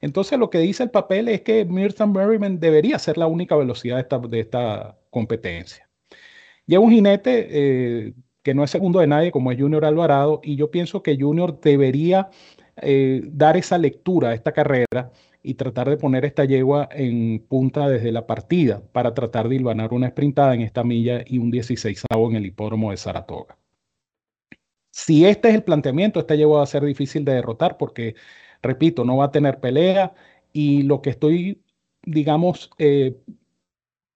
Entonces 0.00 0.38
lo 0.38 0.50
que 0.50 0.58
dice 0.58 0.82
el 0.82 0.90
papel 0.90 1.28
es 1.28 1.42
que 1.42 1.64
Mirthan 1.64 2.12
Merriman 2.12 2.60
debería 2.60 2.98
ser 2.98 3.18
la 3.18 3.26
única 3.26 3.56
velocidad 3.56 3.96
de 3.96 4.02
esta, 4.02 4.18
de 4.18 4.40
esta 4.40 4.98
competencia. 5.10 5.88
Lleva 6.66 6.84
un 6.84 6.92
jinete 6.92 7.48
eh, 7.50 8.14
que 8.44 8.54
no 8.54 8.62
es 8.62 8.70
segundo 8.70 9.00
de 9.00 9.08
nadie 9.08 9.32
como 9.32 9.50
es 9.50 9.58
Junior 9.58 9.84
Alvarado 9.84 10.40
y 10.44 10.54
yo 10.54 10.70
pienso 10.70 11.02
que 11.02 11.16
Junior 11.18 11.58
debería 11.60 12.28
eh, 12.76 13.22
dar 13.24 13.56
esa 13.56 13.78
lectura 13.78 14.28
a 14.28 14.34
esta 14.34 14.52
carrera 14.52 15.10
y 15.42 15.54
tratar 15.54 15.88
de 15.88 15.96
poner 15.96 16.24
esta 16.26 16.44
yegua 16.44 16.88
en 16.92 17.44
punta 17.48 17.88
desde 17.88 18.12
la 18.12 18.26
partida 18.26 18.82
para 18.92 19.14
tratar 19.14 19.48
de 19.48 19.56
hilvanar 19.56 19.92
una 19.94 20.08
sprintada 20.08 20.54
en 20.54 20.60
esta 20.60 20.84
milla 20.84 21.24
y 21.26 21.38
un 21.38 21.50
16 21.50 22.04
en 22.10 22.36
el 22.36 22.46
hipódromo 22.46 22.90
de 22.90 22.98
Saratoga. 22.98 23.56
Si 24.90 25.26
este 25.26 25.48
es 25.48 25.54
el 25.54 25.64
planteamiento, 25.64 26.20
esta 26.20 26.34
yegua 26.34 26.58
va 26.58 26.64
a 26.64 26.66
ser 26.66 26.84
difícil 26.84 27.24
de 27.24 27.32
derrotar 27.32 27.78
porque, 27.78 28.14
repito, 28.62 29.04
no 29.04 29.16
va 29.16 29.26
a 29.26 29.30
tener 29.32 29.58
pelea 29.58 30.14
y 30.52 30.82
lo 30.82 31.02
que 31.02 31.10
estoy, 31.10 31.62
digamos, 32.04 32.70
eh, 32.78 33.16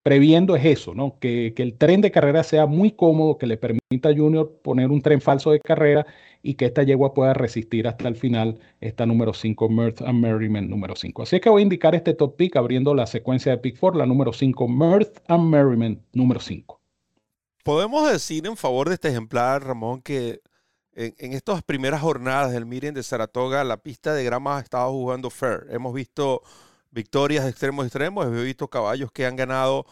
previendo 0.08 0.56
es 0.56 0.64
eso, 0.64 0.94
¿no? 0.94 1.18
Que, 1.20 1.52
que, 1.54 1.62
el 1.62 1.76
tren 1.76 2.00
de 2.00 2.10
carrera 2.10 2.42
sea 2.42 2.64
muy 2.64 2.92
cómodo, 2.92 3.36
que 3.36 3.46
le 3.46 3.58
permita 3.58 4.08
a 4.08 4.16
Junior 4.16 4.50
poner 4.62 4.90
un 4.90 5.02
tren 5.02 5.20
falso 5.20 5.50
de 5.50 5.60
carrera 5.60 6.06
y 6.42 6.54
que 6.54 6.64
esta 6.64 6.82
yegua 6.82 7.12
pueda 7.12 7.34
resistir 7.34 7.86
hasta 7.86 8.08
el 8.08 8.16
final 8.16 8.58
esta 8.80 9.04
número 9.04 9.34
5, 9.34 9.68
Mirth 9.68 10.00
and 10.00 10.18
Merriment 10.18 10.70
número 10.70 10.96
5. 10.96 11.24
Así 11.24 11.40
que 11.40 11.50
voy 11.50 11.60
a 11.60 11.64
indicar 11.64 11.94
este 11.94 12.14
top 12.14 12.36
pick 12.36 12.56
abriendo 12.56 12.94
la 12.94 13.06
secuencia 13.06 13.52
de 13.52 13.58
pick 13.58 13.78
4, 13.78 13.98
la 13.98 14.06
número 14.06 14.32
5, 14.32 14.66
Mirth 14.66 15.18
and 15.28 15.50
Merriment 15.50 16.00
número 16.14 16.40
5. 16.40 16.80
Podemos 17.62 18.10
decir 18.10 18.46
en 18.46 18.56
favor 18.56 18.88
de 18.88 18.94
este 18.94 19.08
ejemplar, 19.08 19.62
Ramón, 19.62 20.00
que 20.00 20.40
en, 20.94 21.14
en 21.18 21.34
estas 21.34 21.62
primeras 21.62 22.00
jornadas 22.00 22.52
del 22.52 22.64
Miren 22.64 22.94
de 22.94 23.02
Saratoga, 23.02 23.62
la 23.62 23.76
pista 23.76 24.14
de 24.14 24.24
grama 24.24 24.56
ha 24.56 24.60
estado 24.62 24.90
jugando 24.90 25.28
fair. 25.28 25.66
Hemos 25.68 25.92
visto 25.92 26.40
victorias 26.90 27.44
de 27.44 27.50
extremos 27.50 27.86
extremos, 27.86 28.26
hemos 28.26 28.42
visto 28.42 28.68
caballos 28.68 29.12
que 29.12 29.26
han 29.26 29.36
ganado 29.36 29.86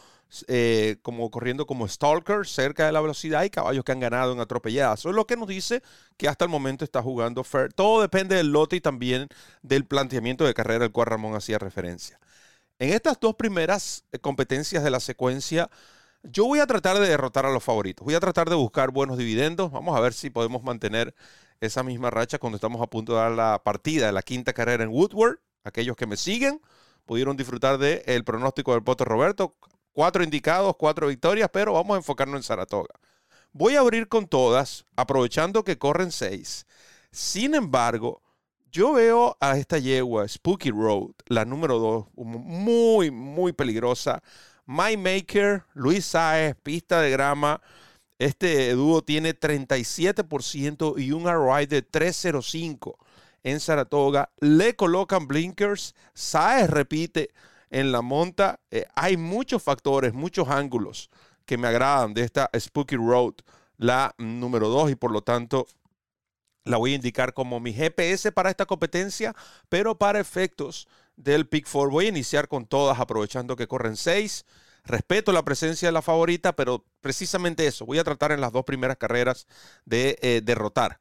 eh, 0.48 0.96
como 1.02 1.30
corriendo 1.30 1.66
como 1.66 1.86
stalker 1.86 2.46
cerca 2.46 2.84
de 2.86 2.92
la 2.92 3.00
velocidad 3.00 3.44
y 3.44 3.50
caballos 3.50 3.84
que 3.84 3.92
han 3.92 4.00
ganado 4.00 4.32
en 4.32 4.40
atropelladas. 4.40 5.00
Eso 5.00 5.10
es 5.10 5.14
lo 5.14 5.26
que 5.26 5.36
nos 5.36 5.46
dice 5.46 5.82
que 6.16 6.28
hasta 6.28 6.44
el 6.44 6.50
momento 6.50 6.84
está 6.84 7.00
jugando 7.00 7.44
fair. 7.44 7.72
Todo 7.72 8.00
depende 8.02 8.34
del 8.34 8.50
lote 8.50 8.76
y 8.76 8.80
también 8.80 9.28
del 9.62 9.84
planteamiento 9.86 10.44
de 10.44 10.54
carrera 10.54 10.84
al 10.84 10.92
cual 10.92 11.06
Ramón 11.06 11.36
hacía 11.36 11.58
referencia. 11.58 12.18
En 12.78 12.92
estas 12.92 13.20
dos 13.20 13.36
primeras 13.36 14.04
eh, 14.12 14.18
competencias 14.18 14.82
de 14.82 14.90
la 14.90 15.00
secuencia, 15.00 15.70
yo 16.24 16.46
voy 16.46 16.58
a 16.58 16.66
tratar 16.66 16.98
de 16.98 17.08
derrotar 17.08 17.46
a 17.46 17.52
los 17.52 17.62
favoritos. 17.62 18.04
Voy 18.04 18.14
a 18.14 18.20
tratar 18.20 18.50
de 18.50 18.56
buscar 18.56 18.90
buenos 18.90 19.18
dividendos. 19.18 19.70
Vamos 19.70 19.96
a 19.96 20.00
ver 20.00 20.12
si 20.12 20.30
podemos 20.30 20.62
mantener 20.62 21.14
esa 21.60 21.82
misma 21.82 22.10
racha 22.10 22.38
cuando 22.38 22.56
estamos 22.56 22.82
a 22.82 22.86
punto 22.88 23.14
de 23.14 23.20
dar 23.20 23.32
la 23.32 23.62
partida 23.64 24.06
de 24.06 24.12
la 24.12 24.22
quinta 24.22 24.52
carrera 24.52 24.82
en 24.82 24.90
Woodward. 24.90 25.38
Aquellos 25.64 25.96
que 25.96 26.06
me 26.06 26.16
siguen 26.16 26.60
pudieron 27.06 27.36
disfrutar 27.36 27.78
del 27.78 28.24
pronóstico 28.24 28.72
del 28.72 28.82
Poto 28.82 29.04
Roberto. 29.04 29.54
Cuatro 29.92 30.22
indicados, 30.22 30.76
cuatro 30.76 31.06
victorias, 31.06 31.48
pero 31.50 31.72
vamos 31.72 31.94
a 31.94 31.98
enfocarnos 31.98 32.36
en 32.36 32.42
Saratoga. 32.42 32.94
Voy 33.52 33.76
a 33.76 33.80
abrir 33.80 34.08
con 34.08 34.26
todas, 34.26 34.84
aprovechando 34.96 35.64
que 35.64 35.78
corren 35.78 36.12
seis. 36.12 36.66
Sin 37.10 37.54
embargo, 37.54 38.20
yo 38.70 38.92
veo 38.92 39.38
a 39.40 39.56
esta 39.56 39.78
yegua, 39.78 40.28
Spooky 40.28 40.70
Road, 40.70 41.12
la 41.28 41.46
número 41.46 41.78
dos, 41.78 42.06
muy, 42.14 43.10
muy 43.10 43.52
peligrosa. 43.52 44.22
My 44.66 44.98
Maker, 44.98 45.64
Luis 45.72 46.04
Saez, 46.04 46.56
pista 46.62 47.00
de 47.00 47.10
grama. 47.10 47.62
Este 48.18 48.72
dúo 48.72 49.02
tiene 49.02 49.38
37% 49.38 50.98
y 50.98 51.12
un 51.12 51.24
ROI 51.24 51.66
de 51.66 51.80
305 51.82 52.98
en 53.46 53.60
Saratoga. 53.60 54.32
Le 54.40 54.74
colocan 54.74 55.28
blinkers. 55.28 55.94
Saez 56.14 56.68
repite 56.68 57.30
en 57.70 57.92
la 57.92 58.02
monta. 58.02 58.60
Eh, 58.70 58.86
hay 58.94 59.16
muchos 59.16 59.62
factores, 59.62 60.12
muchos 60.12 60.48
ángulos 60.48 61.10
que 61.46 61.56
me 61.56 61.68
agradan 61.68 62.12
de 62.12 62.22
esta 62.22 62.50
Spooky 62.58 62.96
Road, 62.96 63.34
la 63.76 64.14
número 64.18 64.68
2, 64.68 64.90
y 64.90 64.94
por 64.96 65.12
lo 65.12 65.22
tanto 65.22 65.66
la 66.64 66.76
voy 66.76 66.92
a 66.92 66.96
indicar 66.96 67.34
como 67.34 67.60
mi 67.60 67.72
GPS 67.72 68.32
para 68.32 68.50
esta 68.50 68.66
competencia, 68.66 69.32
pero 69.68 69.96
para 69.96 70.18
efectos 70.18 70.88
del 71.14 71.46
Pick 71.46 71.68
4 71.70 71.88
voy 71.88 72.06
a 72.06 72.08
iniciar 72.08 72.48
con 72.48 72.66
todas, 72.66 72.98
aprovechando 72.98 73.54
que 73.54 73.68
corren 73.68 73.96
6. 73.96 74.44
Respeto 74.82 75.30
la 75.30 75.44
presencia 75.44 75.86
de 75.86 75.92
la 75.92 76.02
favorita, 76.02 76.56
pero 76.56 76.84
precisamente 77.00 77.64
eso, 77.66 77.86
voy 77.86 77.98
a 77.98 78.04
tratar 78.04 78.32
en 78.32 78.40
las 78.40 78.50
dos 78.50 78.64
primeras 78.64 78.96
carreras 78.96 79.46
de 79.84 80.18
eh, 80.20 80.40
derrotar 80.44 80.98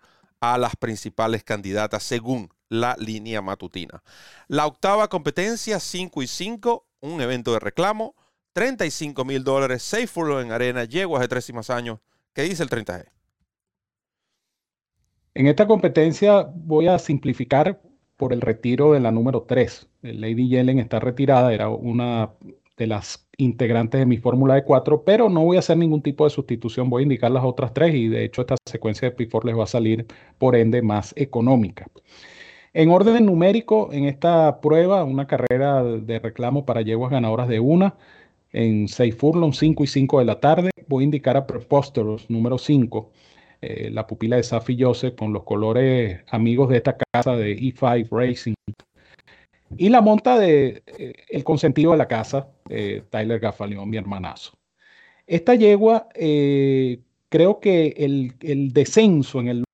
a 0.54 0.58
las 0.58 0.76
principales 0.76 1.44
candidatas 1.44 2.04
según 2.04 2.50
la 2.70 2.96
línea 3.00 3.42
matutina. 3.42 4.04
La 4.48 4.66
octava 4.66 5.08
competencia, 5.08 5.80
5 5.80 6.22
y 6.22 6.28
5, 6.28 6.86
un 7.02 7.22
evento 7.22 7.54
de 7.54 7.60
reclamo, 7.60 8.16
35 8.54 9.26
mil 9.26 9.44
dólares, 9.44 9.84
6 9.84 10.10
furlos 10.10 10.44
en 10.44 10.52
arena, 10.52 10.86
yeguas 10.86 11.22
de 11.22 11.28
tres 11.28 11.50
y 11.50 11.54
más 11.54 11.70
años. 11.70 12.00
¿Qué 12.34 12.44
dice 12.44 12.64
el 12.64 12.70
30G? 12.70 13.06
En 15.34 15.48
esta 15.48 15.68
competencia 15.68 16.50
voy 16.54 16.88
a 16.88 16.98
simplificar 16.98 17.82
por 18.16 18.32
el 18.32 18.42
retiro 18.42 18.94
de 18.94 19.02
la 19.02 19.12
número 19.12 19.44
3. 19.44 19.88
Lady 20.02 20.48
Yellen 20.48 20.80
está 20.80 21.00
retirada, 21.00 21.54
era 21.54 21.70
una 21.70 22.32
de 22.78 22.88
las 22.88 23.25
integrantes 23.38 24.00
de 24.00 24.06
mi 24.06 24.18
fórmula 24.18 24.56
de 24.56 24.64
4, 24.64 25.04
pero 25.04 25.30
no 25.30 25.44
voy 25.44 25.58
a 25.58 25.60
hacer 25.60 25.78
ningún 25.78 26.02
tipo 26.02 26.24
de 26.24 26.30
sustitución, 26.30 26.90
voy 26.90 27.02
a 27.02 27.04
indicar 27.04 27.32
las 27.32 27.44
otras 27.44 27.74
tres 27.74 27.94
y 27.96 28.08
de 28.08 28.24
hecho 28.24 28.42
esta 28.42 28.56
secuencia 28.66 29.10
de 29.10 29.16
P4 29.16 29.46
les 29.46 29.58
va 29.58 29.64
a 29.64 29.68
salir 29.68 30.06
por 30.38 30.56
ende 30.56 30.82
más 30.82 31.14
económica. 31.18 31.88
En 32.74 32.90
orden 32.90 33.26
numérico, 33.26 33.90
en 33.94 34.06
esta 34.06 34.60
prueba, 34.60 35.04
una 35.06 35.28
carrera 35.28 35.84
de 35.84 36.20
reclamo 36.20 36.66
para 36.66 36.82
yeguas 36.82 37.12
ganadoras 37.12 37.48
de 37.48 37.62
una, 37.62 37.96
en 38.52 38.88
6 38.88 39.16
furlongs, 39.16 39.58
5 39.58 39.84
y 39.84 39.88
5 39.88 40.20
de 40.20 40.26
la 40.26 40.40
tarde, 40.40 40.72
voy 40.88 41.04
a 41.04 41.06
indicar 41.06 41.38
a 41.38 41.48
Preposterous 41.48 42.30
número 42.30 42.58
5, 42.58 43.12
eh, 43.62 43.90
la 43.92 44.06
pupila 44.08 44.36
de 44.36 44.44
Safi 44.44 44.78
Joseph 44.80 45.16
con 45.16 45.34
los 45.34 45.44
colores 45.44 46.22
amigos 46.30 46.70
de 46.70 46.78
esta 46.78 46.98
casa 46.98 47.36
de 47.36 47.58
E5 47.58 48.08
Racing. 48.12 48.56
Y 49.78 49.90
la 49.90 50.02
monta 50.02 50.40
de 50.40 50.84
eh, 50.86 51.14
el 51.30 51.44
consentido 51.44 51.92
de 51.92 51.98
la 51.98 52.08
casa, 52.08 52.50
eh, 52.70 53.04
Tyler 53.10 53.40
Gaffalion, 53.40 53.90
mi 53.90 53.98
hermanazo. 53.98 54.58
Esta 55.28 55.56
yegua, 55.56 56.08
creo 56.14 57.60
que 57.60 57.96
el, 57.98 58.36
el 58.42 58.74
descenso 58.74 59.40
en 59.40 59.48
el 59.48 59.66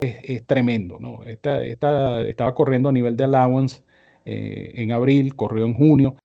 es, 0.00 0.46
tremendo. 0.46 0.98
¿no? 1.00 1.22
Esta, 1.24 1.64
estaba 1.64 2.54
corriendo 2.54 2.88
a 2.88 2.92
nivel 2.92 3.16
de 3.16 3.24
allowance 3.24 3.82
eh, 4.24 4.72
en 4.74 4.92
abril, 4.92 5.34
corrió 5.34 5.64
en 5.64 5.74
junio. 5.74 6.16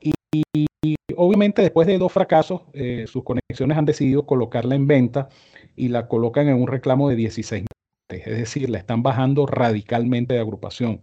Y, 0.00 0.96
obviamente 1.16 1.62
después 1.62 1.86
de 1.86 1.98
dos 1.98 2.12
fracasos, 2.12 2.62
eh, 2.72 3.06
sus 3.08 3.24
conexiones 3.24 3.76
han 3.76 3.84
decidido 3.84 4.26
colocarla 4.26 4.74
en 4.74 4.86
venta 4.86 5.28
y 5.74 5.88
la 5.88 6.06
colocan 6.06 6.48
en 6.48 6.54
un 6.54 6.68
reclamo 6.68 7.08
de 7.08 7.16
16 7.16 7.64
Es 8.08 8.38
decir, 8.38 8.70
la 8.70 8.78
están 8.78 9.02
bajando 9.02 9.46
radicalmente 9.46 10.34
de 10.34 10.40
agrupación. 10.40 11.02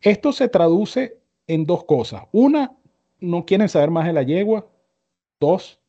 Esto 0.00 0.32
se 0.32 0.48
traduce 0.48 1.18
en 1.46 1.64
dos 1.66 1.84
cosas. 1.84 2.24
Una, 2.32 2.76
no 3.20 3.44
quieren 3.44 3.68
saber 3.68 3.90
más 3.90 4.06
de 4.06 4.12
la 4.12 4.22
yegua. 4.22 4.68
Dos, 5.40 5.80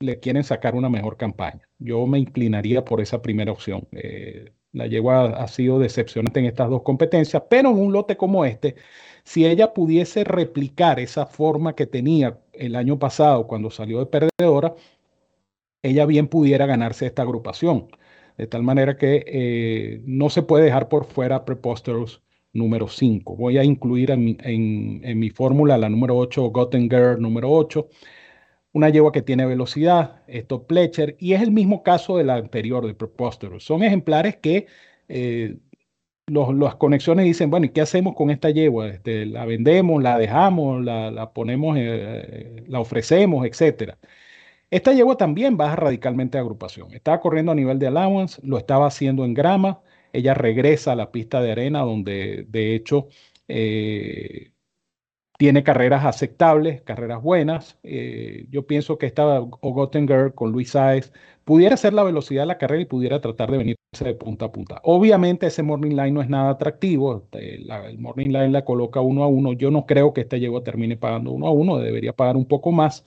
le 0.00 0.18
quieren 0.20 0.44
sacar 0.44 0.74
una 0.74 0.88
mejor 0.88 1.16
campaña. 1.16 1.68
Yo 1.78 2.06
me 2.06 2.18
inclinaría 2.18 2.84
por 2.84 3.00
esa 3.00 3.20
primera 3.22 3.52
opción. 3.52 3.86
Eh, 3.92 4.52
la 4.72 4.86
yegua 4.86 5.26
ha 5.42 5.48
sido 5.48 5.78
decepcionante 5.78 6.40
en 6.40 6.46
estas 6.46 6.70
dos 6.70 6.82
competencias, 6.82 7.42
pero 7.50 7.70
en 7.70 7.78
un 7.78 7.92
lote 7.92 8.16
como 8.16 8.44
este, 8.44 8.76
si 9.24 9.46
ella 9.46 9.74
pudiese 9.74 10.24
replicar 10.24 11.00
esa 11.00 11.26
forma 11.26 11.74
que 11.74 11.86
tenía 11.86 12.38
el 12.52 12.76
año 12.76 12.98
pasado, 12.98 13.46
cuando 13.46 13.70
salió 13.70 13.98
de 13.98 14.06
perdedora, 14.06 14.74
ella 15.82 16.06
bien 16.06 16.28
pudiera 16.28 16.66
ganarse 16.66 17.06
esta 17.06 17.22
agrupación. 17.22 17.88
De 18.38 18.46
tal 18.46 18.62
manera 18.62 18.96
que 18.96 19.24
eh, 19.26 20.02
no 20.06 20.30
se 20.30 20.42
puede 20.42 20.64
dejar 20.64 20.88
por 20.88 21.04
fuera 21.04 21.44
Preposterous 21.44 22.22
número 22.52 22.88
5. 22.88 23.36
Voy 23.36 23.58
a 23.58 23.64
incluir 23.64 24.10
en, 24.10 24.36
en 24.42 25.18
mi 25.18 25.30
fórmula 25.30 25.78
la 25.78 25.88
número 25.88 26.16
8, 26.16 26.50
Gottenger 26.50 27.18
número 27.20 27.50
8 27.50 27.88
una 28.72 28.88
yegua 28.88 29.12
que 29.12 29.22
tiene 29.22 29.46
velocidad, 29.46 30.22
esto 30.26 30.66
Pletcher, 30.66 31.16
y 31.18 31.34
es 31.34 31.42
el 31.42 31.50
mismo 31.50 31.82
caso 31.82 32.16
de 32.16 32.24
la 32.24 32.36
anterior, 32.36 32.86
de 32.86 32.94
Preposterous. 32.94 33.64
Son 33.64 33.82
ejemplares 33.82 34.36
que 34.36 34.66
eh, 35.08 35.56
las 36.28 36.76
conexiones 36.76 37.24
dicen, 37.24 37.50
bueno, 37.50 37.66
¿y 37.66 37.70
qué 37.70 37.80
hacemos 37.80 38.14
con 38.14 38.30
esta 38.30 38.50
yegua? 38.50 38.88
Este, 38.88 39.26
¿La 39.26 39.44
vendemos, 39.44 40.02
la 40.02 40.18
dejamos, 40.18 40.84
la, 40.84 41.32
ponemos, 41.34 41.76
eh, 41.78 42.64
la 42.68 42.80
ofrecemos, 42.80 43.46
etcétera? 43.46 43.98
Esta 44.70 44.92
yegua 44.92 45.16
también 45.16 45.56
baja 45.56 45.76
radicalmente 45.76 46.38
de 46.38 46.42
agrupación. 46.42 46.94
Estaba 46.94 47.20
corriendo 47.20 47.52
a 47.52 47.54
nivel 47.56 47.78
de 47.80 47.88
allowance, 47.88 48.40
lo 48.44 48.58
estaba 48.58 48.86
haciendo 48.86 49.24
en 49.24 49.34
grama. 49.34 49.80
Ella 50.12 50.34
regresa 50.34 50.92
a 50.92 50.96
la 50.96 51.10
pista 51.12 51.40
de 51.40 51.52
arena, 51.52 51.80
donde 51.80 52.46
de 52.48 52.74
hecho 52.74 53.08
eh, 53.48 54.52
tiene 55.38 55.64
carreras 55.64 56.04
aceptables, 56.04 56.82
carreras 56.82 57.22
buenas. 57.22 57.78
Eh, 57.82 58.46
yo 58.50 58.66
pienso 58.66 58.98
que 58.98 59.06
esta 59.06 59.40
Girl 59.92 60.34
con 60.34 60.52
Luis 60.52 60.72
Saez 60.72 61.12
pudiera 61.44 61.78
ser 61.78 61.94
la 61.94 62.02
velocidad 62.04 62.42
de 62.42 62.46
la 62.46 62.58
carrera 62.58 62.82
y 62.82 62.84
pudiera 62.84 63.22
tratar 63.22 63.50
de 63.50 63.56
venirse 63.56 64.04
de 64.04 64.14
punta 64.14 64.44
a 64.46 64.52
punta. 64.52 64.80
Obviamente 64.84 65.46
ese 65.46 65.62
morning 65.62 65.92
line 65.92 66.12
no 66.12 66.20
es 66.22 66.28
nada 66.28 66.50
atractivo. 66.50 67.16
Este, 67.16 67.54
el 67.54 67.98
morning 67.98 68.26
line 68.26 68.50
la 68.50 68.66
coloca 68.66 69.00
uno 69.00 69.24
a 69.24 69.28
uno. 69.28 69.54
Yo 69.54 69.70
no 69.70 69.86
creo 69.86 70.12
que 70.12 70.20
esta 70.22 70.36
yegua 70.36 70.62
termine 70.62 70.98
pagando 70.98 71.30
uno 71.32 71.46
a 71.46 71.50
uno. 71.52 71.78
Debería 71.78 72.12
pagar 72.12 72.36
un 72.36 72.44
poco 72.44 72.70
más 72.70 73.06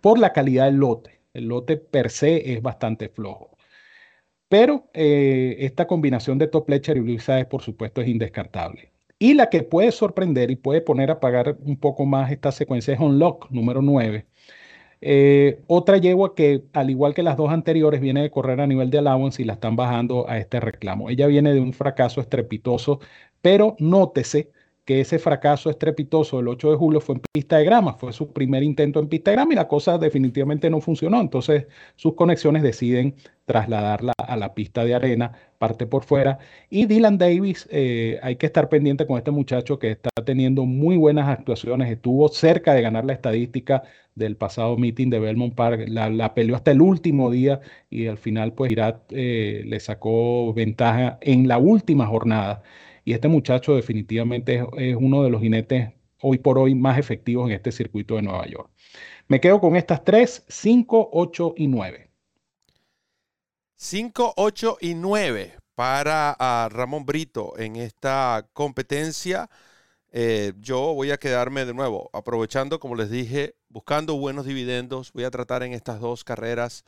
por 0.00 0.18
la 0.18 0.32
calidad 0.32 0.64
del 0.66 0.76
lote. 0.76 1.20
El 1.34 1.48
lote 1.48 1.76
per 1.76 2.10
se 2.10 2.54
es 2.54 2.62
bastante 2.62 3.10
flojo. 3.10 3.53
Pero 4.48 4.90
eh, 4.94 5.56
esta 5.60 5.86
combinación 5.86 6.38
de 6.38 6.48
Top 6.48 6.66
Fletcher 6.66 6.96
y 6.98 7.18
Saez, 7.18 7.46
por 7.46 7.62
supuesto, 7.62 8.00
es 8.00 8.08
indescartable. 8.08 8.92
Y 9.18 9.34
la 9.34 9.48
que 9.50 9.62
puede 9.62 9.92
sorprender 9.92 10.50
y 10.50 10.56
puede 10.56 10.80
poner 10.80 11.10
a 11.10 11.20
pagar 11.20 11.56
un 11.64 11.78
poco 11.78 12.04
más 12.06 12.30
esta 12.30 12.52
secuencia 12.52 12.94
es 12.94 13.00
Unlock 13.00 13.50
número 13.50 13.82
9. 13.82 14.26
Eh, 15.00 15.60
otra 15.66 15.98
yegua 15.98 16.34
que, 16.34 16.64
al 16.72 16.90
igual 16.90 17.14
que 17.14 17.22
las 17.22 17.36
dos 17.36 17.50
anteriores, 17.50 18.00
viene 18.00 18.22
de 18.22 18.30
correr 18.30 18.60
a 18.60 18.66
nivel 18.66 18.90
de 18.90 18.98
allowance 18.98 19.42
y 19.42 19.44
la 19.44 19.54
están 19.54 19.76
bajando 19.76 20.28
a 20.28 20.38
este 20.38 20.60
reclamo. 20.60 21.10
Ella 21.10 21.26
viene 21.26 21.52
de 21.52 21.60
un 21.60 21.72
fracaso 21.74 22.20
estrepitoso, 22.20 23.00
pero 23.42 23.76
nótese 23.78 24.50
que 24.84 25.00
ese 25.00 25.18
fracaso 25.18 25.70
estrepitoso 25.70 26.36
del 26.36 26.48
8 26.48 26.72
de 26.72 26.76
julio 26.76 27.00
fue 27.00 27.16
en 27.16 27.22
pista 27.32 27.56
de 27.56 27.64
grama, 27.64 27.94
fue 27.94 28.12
su 28.12 28.32
primer 28.32 28.62
intento 28.62 29.00
en 29.00 29.08
pista 29.08 29.30
de 29.30 29.36
grama 29.36 29.52
y 29.52 29.56
la 29.56 29.68
cosa 29.68 29.98
definitivamente 29.98 30.68
no 30.68 30.80
funcionó. 30.80 31.20
Entonces 31.20 31.66
sus 31.96 32.14
conexiones 32.14 32.62
deciden 32.62 33.14
trasladarla 33.46 34.12
a 34.18 34.36
la 34.36 34.54
pista 34.54 34.84
de 34.84 34.94
arena, 34.94 35.32
parte 35.58 35.86
por 35.86 36.04
fuera. 36.04 36.38
Y 36.70 36.86
Dylan 36.86 37.18
Davis, 37.18 37.68
eh, 37.70 38.18
hay 38.22 38.36
que 38.36 38.46
estar 38.46 38.68
pendiente 38.68 39.06
con 39.06 39.18
este 39.18 39.30
muchacho 39.30 39.78
que 39.78 39.90
está 39.92 40.10
teniendo 40.24 40.64
muy 40.66 40.96
buenas 40.96 41.28
actuaciones, 41.28 41.90
estuvo 41.90 42.28
cerca 42.28 42.74
de 42.74 42.82
ganar 42.82 43.04
la 43.04 43.12
estadística 43.14 43.82
del 44.14 44.36
pasado 44.36 44.76
meeting 44.76 45.10
de 45.10 45.18
Belmont 45.18 45.54
Park, 45.54 45.86
la, 45.88 46.34
peleó 46.34 46.56
hasta 46.56 46.70
el 46.70 46.80
último 46.80 47.30
día 47.30 47.60
y 47.90 48.06
al 48.06 48.18
final 48.18 48.52
pues 48.52 48.70
Irat 48.70 49.02
eh, 49.10 49.62
le 49.66 49.80
sacó 49.80 50.52
ventaja 50.54 51.18
en 51.20 51.48
la 51.48 51.58
última 51.58 52.06
jornada. 52.06 52.62
Y 53.04 53.12
este 53.12 53.28
muchacho 53.28 53.74
definitivamente 53.76 54.64
es, 54.78 54.96
uno 54.98 55.22
de 55.22 55.30
los 55.30 55.40
jinetes 55.40 55.92
hoy 56.20 56.38
por 56.38 56.58
hoy 56.58 56.74
más 56.74 56.98
efectivos 56.98 57.48
en 57.48 57.54
este 57.54 57.70
circuito 57.70 58.16
de 58.16 58.22
Nueva 58.22 58.46
York. 58.46 58.70
Me 59.28 59.40
quedo 59.40 59.60
con 59.60 59.76
estas 59.76 60.04
tres, 60.04 60.44
5, 60.48 61.10
8 61.12 61.54
y 61.56 61.66
9. 61.68 62.10
5, 63.76 64.34
8 64.36 64.78
y 64.80 64.94
9 64.94 65.54
para 65.74 66.34
ah, 66.38 66.68
Ramón 66.70 67.04
Brito 67.04 67.58
en 67.58 67.76
esta 67.76 68.48
competencia. 68.52 69.50
Eh, 70.12 70.52
yo 70.60 70.94
voy 70.94 71.10
a 71.10 71.18
quedarme 71.18 71.64
de 71.64 71.74
nuevo, 71.74 72.08
aprovechando, 72.12 72.78
como 72.78 72.94
les 72.94 73.10
dije, 73.10 73.56
buscando 73.68 74.16
buenos 74.16 74.46
dividendos. 74.46 75.12
Voy 75.12 75.24
a 75.24 75.30
tratar 75.30 75.62
en 75.62 75.72
estas 75.72 76.00
dos 76.00 76.24
carreras 76.24 76.84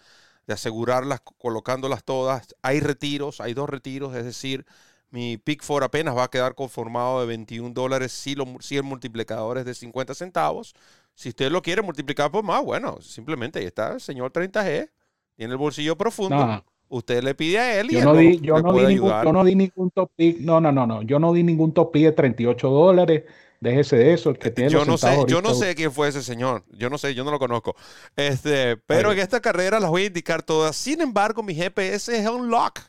de 0.46 0.54
asegurarlas, 0.54 1.20
colocándolas 1.38 2.04
todas. 2.04 2.54
Hay 2.62 2.80
retiros, 2.80 3.40
hay 3.40 3.52
dos 3.52 3.68
retiros, 3.68 4.14
es 4.14 4.24
decir, 4.24 4.64
mi 5.10 5.36
Pick 5.38 5.64
4 5.66 5.86
apenas 5.86 6.16
va 6.16 6.24
a 6.24 6.30
quedar 6.30 6.54
conformado 6.54 7.20
de 7.20 7.26
21 7.26 7.72
dólares 7.72 8.12
si, 8.12 8.34
lo, 8.34 8.46
si 8.60 8.76
el 8.76 8.82
multiplicador 8.82 9.58
es 9.58 9.64
de 9.64 9.74
50 9.74 10.14
centavos. 10.14 10.74
Si 11.14 11.30
usted 11.30 11.50
lo 11.50 11.62
quiere 11.62 11.82
multiplicar 11.82 12.30
por 12.30 12.44
más, 12.44 12.62
bueno, 12.62 13.00
simplemente 13.00 13.58
ahí 13.58 13.64
está 13.64 13.94
el 13.94 14.00
señor 14.00 14.32
30G, 14.32 14.90
tiene 15.34 15.52
el 15.52 15.58
bolsillo 15.58 15.96
profundo. 15.96 16.62
Usted 16.88 17.22
le 17.22 17.34
pide 17.34 17.58
a 17.58 17.80
él 17.80 17.90
y 17.90 17.94
yo 17.94 18.04
no 18.04 18.14
di, 18.14 18.38
yo 18.40 18.60
no 18.60 18.72
di 18.72 18.86
ningún, 18.86 19.10
yo 19.10 19.32
no 19.32 19.44
di 19.44 19.54
ningún 19.56 19.90
top 19.90 20.10
pick, 20.14 20.38
no, 20.38 20.60
no, 20.60 20.70
no, 20.70 20.86
no, 20.86 21.02
yo 21.02 21.18
no 21.18 21.32
di 21.32 21.42
ningún 21.42 21.72
top 21.72 21.90
pick 21.92 22.04
de 22.04 22.12
38 22.12 22.68
dólares. 22.68 23.24
Déjese 23.58 23.96
de 23.96 24.12
eso, 24.12 24.30
el 24.30 24.38
que 24.38 24.50
tiene 24.50 24.70
yo 24.70 24.84
no 24.84 24.98
sé, 24.98 25.16
yo 25.26 25.40
no 25.40 25.54
sé 25.54 25.74
quién 25.74 25.90
fue 25.90 26.08
ese 26.08 26.22
señor, 26.22 26.62
yo 26.72 26.90
no 26.90 26.98
sé, 26.98 27.14
yo 27.14 27.24
no 27.24 27.30
lo 27.30 27.38
conozco. 27.38 27.74
Este, 28.14 28.76
pero 28.76 29.10
en 29.12 29.18
esta 29.18 29.40
carrera 29.40 29.80
las 29.80 29.90
voy 29.90 30.02
a 30.02 30.06
indicar 30.06 30.42
todas. 30.42 30.76
Sin 30.76 31.00
embargo, 31.00 31.42
mi 31.42 31.54
GPS 31.54 32.16
es 32.16 32.28
un 32.28 32.50
lock. 32.50 32.80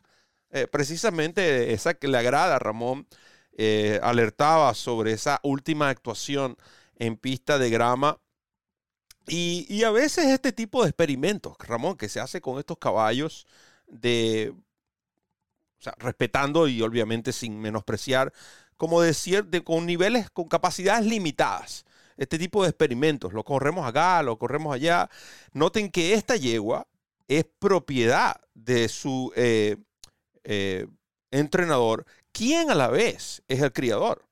Eh, 0.52 0.68
precisamente 0.68 1.74
esa 1.74 1.94
que 1.96 2.08
le 2.08 2.18
agrada 2.18 2.56
a 2.56 2.60
Ramón, 2.60 3.08
eh, 3.58 4.00
alertaba 4.04 4.74
sobre 4.76 5.14
esa 5.14 5.40
última 5.44 5.90
actuación 5.90 6.58
en 6.96 7.18
pista 7.18 7.58
de 7.58 7.70
grama. 7.70 8.20
Y, 9.28 9.84
a 9.84 9.92
veces 9.92 10.26
este 10.28 10.54
tipo 10.54 10.84
de 10.84 10.90
experimentos, 10.90 11.58
Ramón, 11.60 11.98
que 11.98 12.08
se 12.10 12.20
hace 12.22 12.40
con 12.42 12.60
estos 12.60 12.78
caballos 12.78 13.46
de, 13.88 14.54
respetando 15.98 16.68
y 16.68 16.82
obviamente 16.82 17.34
sin 17.34 17.60
menospreciar, 17.60 18.32
como 18.78 19.02
decir, 19.02 19.46
de, 19.46 19.64
con 19.64 19.86
niveles, 19.86 20.30
con 20.30 20.48
capacidades 20.48 21.06
limitadas. 21.06 21.86
Este 22.18 22.40
tipo 22.40 22.64
de 22.64 22.70
experimentos, 22.70 23.34
lo 23.34 23.44
corremos 23.44 23.88
acá, 23.88 24.24
lo 24.24 24.38
corremos 24.38 24.74
allá. 24.74 25.10
Noten 25.54 25.92
que 25.92 26.14
esta 26.14 26.36
yegua 26.36 26.88
es 27.28 27.46
propiedad 27.60 28.40
de 28.54 28.88
su 28.90 29.32
eh, 29.36 29.78
eh, 30.50 30.88
entrenador, 31.30 32.06
quien 32.32 32.72
a 32.72 32.76
la 32.76 32.88
vez 32.88 33.44
es 33.50 33.62
el 33.62 33.74
criador. 33.74 34.26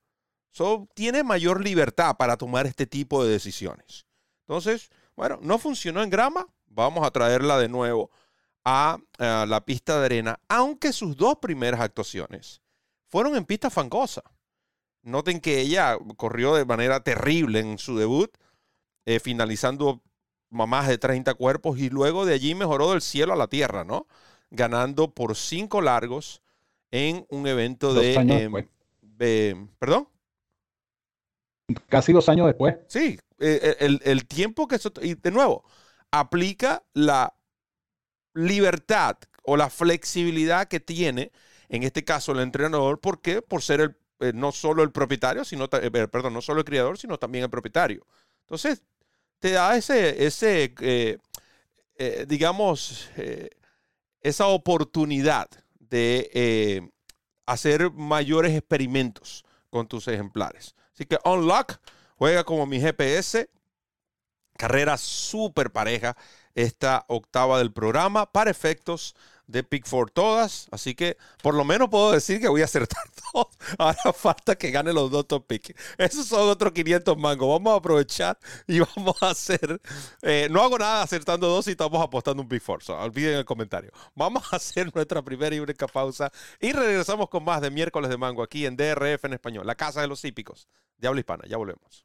So, 0.50 0.88
tiene 0.94 1.22
mayor 1.22 1.62
libertad 1.62 2.16
para 2.16 2.38
tomar 2.38 2.66
este 2.66 2.86
tipo 2.86 3.22
de 3.22 3.30
decisiones. 3.30 4.06
Entonces, 4.48 4.88
bueno, 5.14 5.38
no 5.42 5.58
funcionó 5.58 6.02
en 6.02 6.08
grama, 6.08 6.46
vamos 6.68 7.06
a 7.06 7.10
traerla 7.10 7.58
de 7.58 7.68
nuevo 7.68 8.10
a, 8.64 8.98
la 9.18 9.64
pista 9.66 10.00
de 10.00 10.06
arena, 10.06 10.40
aunque 10.48 10.94
sus 10.94 11.18
dos 11.18 11.36
primeras 11.36 11.80
actuaciones 11.80 12.62
fueron 13.08 13.36
en 13.36 13.44
pista 13.44 13.68
fangosa. 13.68 14.22
Noten 15.02 15.40
que 15.40 15.60
ella 15.60 15.98
corrió 16.16 16.54
de 16.54 16.64
manera 16.64 17.00
terrible 17.00 17.60
en 17.60 17.76
su 17.76 17.98
debut, 17.98 18.34
eh, 19.04 19.20
finalizando 19.20 20.02
más 20.48 20.88
de 20.88 20.96
30 20.96 21.34
cuerpos 21.34 21.78
y 21.78 21.90
luego 21.90 22.24
de 22.24 22.32
allí 22.32 22.54
mejoró 22.54 22.92
del 22.92 23.02
cielo 23.02 23.34
a 23.34 23.36
la 23.36 23.48
tierra, 23.48 23.84
¿no? 23.84 24.06
Ganando 24.50 25.12
por 25.12 25.36
cinco 25.36 25.80
largos 25.80 26.42
en 26.90 27.26
un 27.30 27.46
evento 27.46 27.94
de... 27.94 28.14
Em, 29.18 29.68
¿Perdón? 29.78 30.08
Casi 31.88 32.12
dos 32.12 32.28
años 32.28 32.46
después. 32.46 32.76
Sí, 32.86 33.18
eh, 33.38 33.76
eh, 33.80 33.98
el, 34.04 34.26
tiempo 34.26 34.68
que... 34.68 34.78
Y 35.02 35.14
de 35.14 35.30
nuevo, 35.30 35.64
aplica 36.10 36.84
la 36.94 37.34
libertad 38.34 39.16
o 39.42 39.56
la 39.56 39.70
flexibilidad 39.70 40.68
que 40.68 40.80
tiene, 40.80 41.32
en 41.68 41.82
este 41.82 42.04
caso 42.04 42.32
el 42.32 42.40
entrenador, 42.40 43.00
porque 43.00 43.42
por 43.42 43.62
ser 43.62 43.80
el, 43.80 43.96
eh, 44.20 44.32
no 44.34 44.52
solo 44.52 44.82
el 44.82 44.92
propietario, 44.92 45.44
sino, 45.44 45.68
perdón, 45.68 46.34
no 46.34 46.42
solo 46.42 46.60
el 46.60 46.64
criador, 46.64 46.98
sino 46.98 47.18
también 47.18 47.44
el 47.44 47.50
propietario. 47.50 48.06
Entonces, 48.42 48.82
te 49.38 49.50
da 49.52 49.76
ese, 49.76 50.24
ese 50.24 50.74
digamos, 52.26 53.10
esa 54.28 54.46
oportunidad 54.46 55.48
de 55.78 56.30
eh, 56.34 56.90
hacer 57.46 57.92
mayores 57.92 58.56
experimentos 58.56 59.44
con 59.70 59.86
tus 59.86 60.08
ejemplares. 60.08 60.74
Así 60.92 61.06
que 61.06 61.18
Unlock 61.24 61.78
juega 62.16 62.42
como 62.42 62.66
mi 62.66 62.80
GPS. 62.80 63.48
Carrera 64.58 64.96
súper 64.96 65.70
pareja 65.70 66.16
esta 66.54 67.04
octava 67.08 67.58
del 67.58 67.72
programa 67.72 68.32
para 68.32 68.50
efectos 68.50 69.14
de 69.46 69.62
Pick 69.62 69.86
for 69.86 70.10
todas. 70.10 70.68
Así 70.70 70.94
que 70.94 71.16
por 71.42 71.54
lo 71.54 71.64
menos 71.64 71.88
puedo 71.88 72.12
decir 72.12 72.40
que 72.40 72.48
voy 72.48 72.62
a 72.62 72.64
acertar 72.64 73.02
todos. 73.32 73.48
Ahora 73.78 74.12
falta 74.12 74.56
que 74.56 74.70
gane 74.70 74.92
los 74.92 75.10
dos 75.10 75.26
top 75.26 75.46
pick. 75.46 75.76
Esos 75.98 76.26
son 76.26 76.48
otros 76.48 76.72
500 76.72 77.16
mangos. 77.16 77.48
Vamos 77.48 77.72
a 77.72 77.76
aprovechar 77.76 78.38
y 78.66 78.80
vamos 78.96 79.16
a 79.22 79.30
hacer. 79.30 79.80
Eh, 80.22 80.48
no 80.50 80.62
hago 80.62 80.78
nada 80.78 81.02
acertando 81.02 81.48
dos 81.48 81.66
y 81.68 81.72
estamos 81.72 82.02
apostando 82.02 82.42
un 82.42 82.48
Pick 82.48 82.62
Four. 82.62 82.80
olviden 82.88 83.38
el 83.38 83.44
comentario. 83.44 83.90
Vamos 84.14 84.44
a 84.52 84.56
hacer 84.56 84.90
nuestra 84.94 85.22
primera 85.22 85.54
y 85.54 85.60
única 85.60 85.86
pausa 85.86 86.30
y 86.60 86.72
regresamos 86.72 87.28
con 87.28 87.44
más 87.44 87.60
de 87.60 87.70
miércoles 87.70 88.10
de 88.10 88.16
mango 88.16 88.42
aquí 88.42 88.66
en 88.66 88.76
DRF 88.76 89.24
en 89.24 89.34
español, 89.34 89.66
la 89.66 89.74
casa 89.74 90.00
de 90.00 90.08
los 90.08 90.24
hípicos 90.24 90.68
de 90.98 91.08
habla 91.08 91.20
hispana. 91.20 91.44
Ya 91.48 91.56
volvemos. 91.56 92.04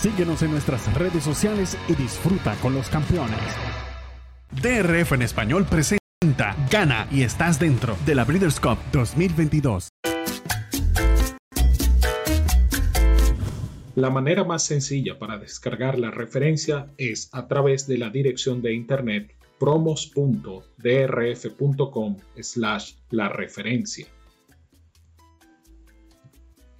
Síguenos 0.00 0.42
en 0.42 0.52
nuestras 0.52 0.94
redes 0.94 1.24
sociales 1.24 1.76
y 1.88 1.94
disfruta 1.94 2.54
con 2.62 2.72
los 2.72 2.88
campeones. 2.88 3.36
DRF 4.62 5.12
en 5.12 5.22
español 5.22 5.66
presenta, 5.68 6.54
gana 6.70 7.08
y 7.10 7.22
estás 7.22 7.58
dentro 7.58 7.96
de 8.06 8.14
la 8.14 8.24
Breeders' 8.24 8.60
Cup 8.60 8.78
2022. 8.92 9.88
La 13.96 14.10
manera 14.10 14.44
más 14.44 14.64
sencilla 14.64 15.18
para 15.18 15.36
descargar 15.36 15.98
la 15.98 16.12
referencia 16.12 16.86
es 16.96 17.28
a 17.32 17.48
través 17.48 17.88
de 17.88 17.98
la 17.98 18.10
dirección 18.10 18.62
de 18.62 18.74
internet 18.74 19.34
promos.drf.com 19.58 22.16
slash 22.40 22.92
la 23.10 23.28
referencia. 23.28 24.06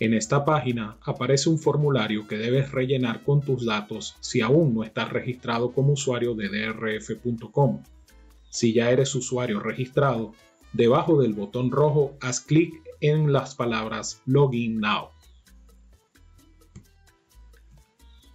En 0.01 0.15
esta 0.15 0.45
página 0.45 0.97
aparece 1.03 1.51
un 1.51 1.59
formulario 1.59 2.29
que 2.29 2.39
debes 2.39 2.71
rellenar 2.71 3.25
con 3.25 3.41
tus 3.41 3.67
datos 3.67 4.17
si 4.21 4.41
aún 4.41 4.73
no 4.73 4.85
estás 4.85 5.11
registrado 5.11 5.73
como 5.73 5.95
usuario 5.95 6.35
de 6.35 6.49
drf.com. 6.49 7.83
Si 8.49 8.73
ya 8.73 8.91
eres 8.93 9.15
usuario 9.17 9.59
registrado, 9.59 10.35
debajo 10.73 11.21
del 11.21 11.35
botón 11.35 11.73
rojo 11.73 12.17
haz 12.21 12.41
clic 12.41 12.81
en 13.01 13.33
las 13.33 13.57
palabras 13.57 14.23
Login 14.25 14.79
Now. 14.79 15.09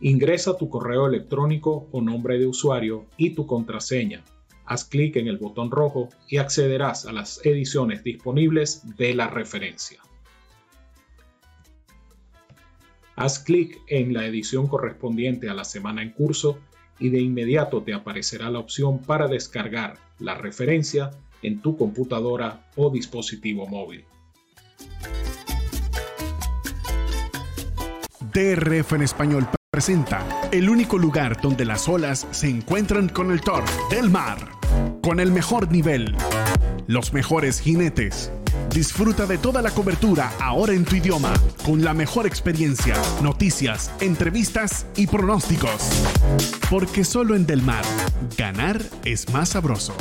Ingresa 0.02 0.58
tu 0.58 0.68
correo 0.68 1.08
electrónico 1.08 1.88
o 1.94 2.02
nombre 2.02 2.38
de 2.38 2.46
usuario 2.46 3.06
y 3.16 3.30
tu 3.30 3.48
contraseña. 3.48 4.22
Haz 4.66 4.84
clic 4.84 5.16
en 5.16 5.28
el 5.30 5.38
botón 5.38 5.72
rojo 5.72 6.10
y 6.28 6.38
accederás 6.38 7.06
a 7.06 7.14
las 7.14 7.40
ediciones 7.46 8.04
disponibles 8.04 8.84
de 8.98 9.14
la 9.14 9.30
referencia. 9.30 10.02
Haz 13.16 13.40
clic 13.40 13.80
en 13.88 14.14
la 14.14 14.26
edición 14.26 14.68
correspondiente 14.68 15.50
a 15.50 15.54
la 15.54 15.64
semana 15.64 16.02
en 16.02 16.12
curso 16.12 16.60
y 17.00 17.10
de 17.10 17.22
inmediato 17.22 17.84
te 17.84 17.94
aparecerá 17.94 18.50
la 18.50 18.60
opción 18.60 19.00
para 19.00 19.28
descargar 19.28 19.98
la 20.20 20.36
referencia 20.36 21.12
en 21.42 21.62
tu 21.62 21.78
computadora 21.78 22.70
o 22.76 22.90
dispositivo 22.90 23.68
móvil. 23.68 24.06
DRF 28.34 28.94
en 28.94 29.02
español 29.04 29.48
presenta 29.70 30.26
el 30.52 30.70
único 30.70 30.98
lugar 30.98 31.40
donde 31.42 31.66
las 31.66 31.88
olas 31.88 32.28
se 32.32 32.50
encuentran 32.50 33.10
con 33.10 33.32
el 33.32 33.42
Thor 33.42 33.64
del 33.92 34.10
mar, 34.10 34.38
con 35.04 35.20
el 35.20 35.32
mejor 35.32 35.72
nivel, 35.72 36.16
los 36.88 37.14
mejores 37.14 37.60
jinetes. 37.60 38.32
Disfruta 38.74 39.28
de 39.28 39.38
toda 39.38 39.62
la 39.62 39.70
cobertura 39.70 40.32
ahora 40.40 40.74
en 40.74 40.84
tu 40.84 40.96
idioma, 40.96 41.32
con 41.64 41.84
la 41.84 41.94
mejor 41.94 42.26
experiencia, 42.26 42.96
noticias, 43.22 43.92
entrevistas 44.00 44.88
y 44.96 45.06
pronósticos. 45.06 46.04
Porque 46.72 47.04
solo 47.04 47.36
en 47.36 47.46
Del 47.46 47.62
Mar, 47.62 47.84
ganar 48.36 48.82
es 49.06 49.32
más 49.32 49.50
sabroso. 49.50 49.96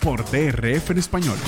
Por 0.00 0.30
DRF 0.30 0.90
en 0.90 0.98
español. 0.98 1.38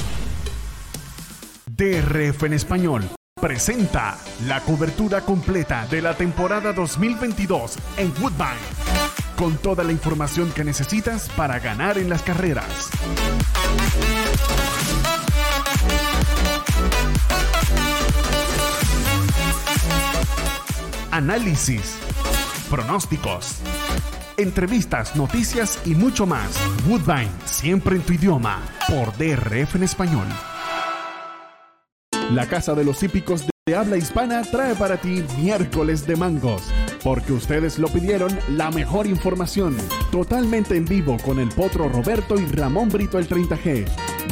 DRF 1.66 2.45
en 2.45 2.55
español 2.55 3.05
presenta 3.38 4.19
la 4.47 4.61
cobertura 4.61 5.21
completa 5.21 5.87
de 5.90 6.01
la 6.01 6.14
temporada 6.14 6.73
2022 6.73 7.77
en 7.99 8.11
Woodbine, 8.23 8.57
con 9.37 9.59
toda 9.59 9.85
la 9.85 9.93
información 9.93 10.51
que 10.53 10.64
necesitas 10.64 11.29
para 11.37 11.59
ganar 11.59 11.99
en 11.99 12.09
las 12.09 12.23
carreras. 12.23 12.90
Análisis, 21.12 21.96
pronósticos, 22.70 23.57
entrevistas, 24.37 25.16
noticias 25.16 25.81
y 25.85 25.96
mucho 25.96 26.25
más. 26.25 26.57
Woodbine, 26.87 27.33
siempre 27.44 27.96
en 27.96 28.03
tu 28.03 28.12
idioma, 28.12 28.62
por 28.88 29.12
DRF 29.16 29.75
en 29.75 29.83
español. 29.83 30.29
La 32.33 32.46
Casa 32.46 32.75
de 32.75 32.85
los 32.85 33.03
Hípicos 33.03 33.44
de 33.66 33.75
Habla 33.75 33.96
Hispana 33.96 34.42
trae 34.42 34.77
para 34.77 34.99
ti 34.99 35.25
miércoles 35.37 36.07
de 36.07 36.14
mangos. 36.14 36.62
Porque 37.03 37.33
ustedes 37.33 37.81
lo 37.81 37.88
pidieron, 37.88 38.31
la 38.49 38.70
mejor 38.70 39.09
información. 39.09 39.77
Totalmente 40.12 40.77
en 40.77 40.85
vivo 40.85 41.16
con 41.25 41.40
el 41.40 41.49
potro 41.49 41.88
Roberto 41.88 42.38
y 42.38 42.46
Ramón 42.46 42.88
Brito 42.88 43.18
el 43.18 43.29
30G. 43.29 43.85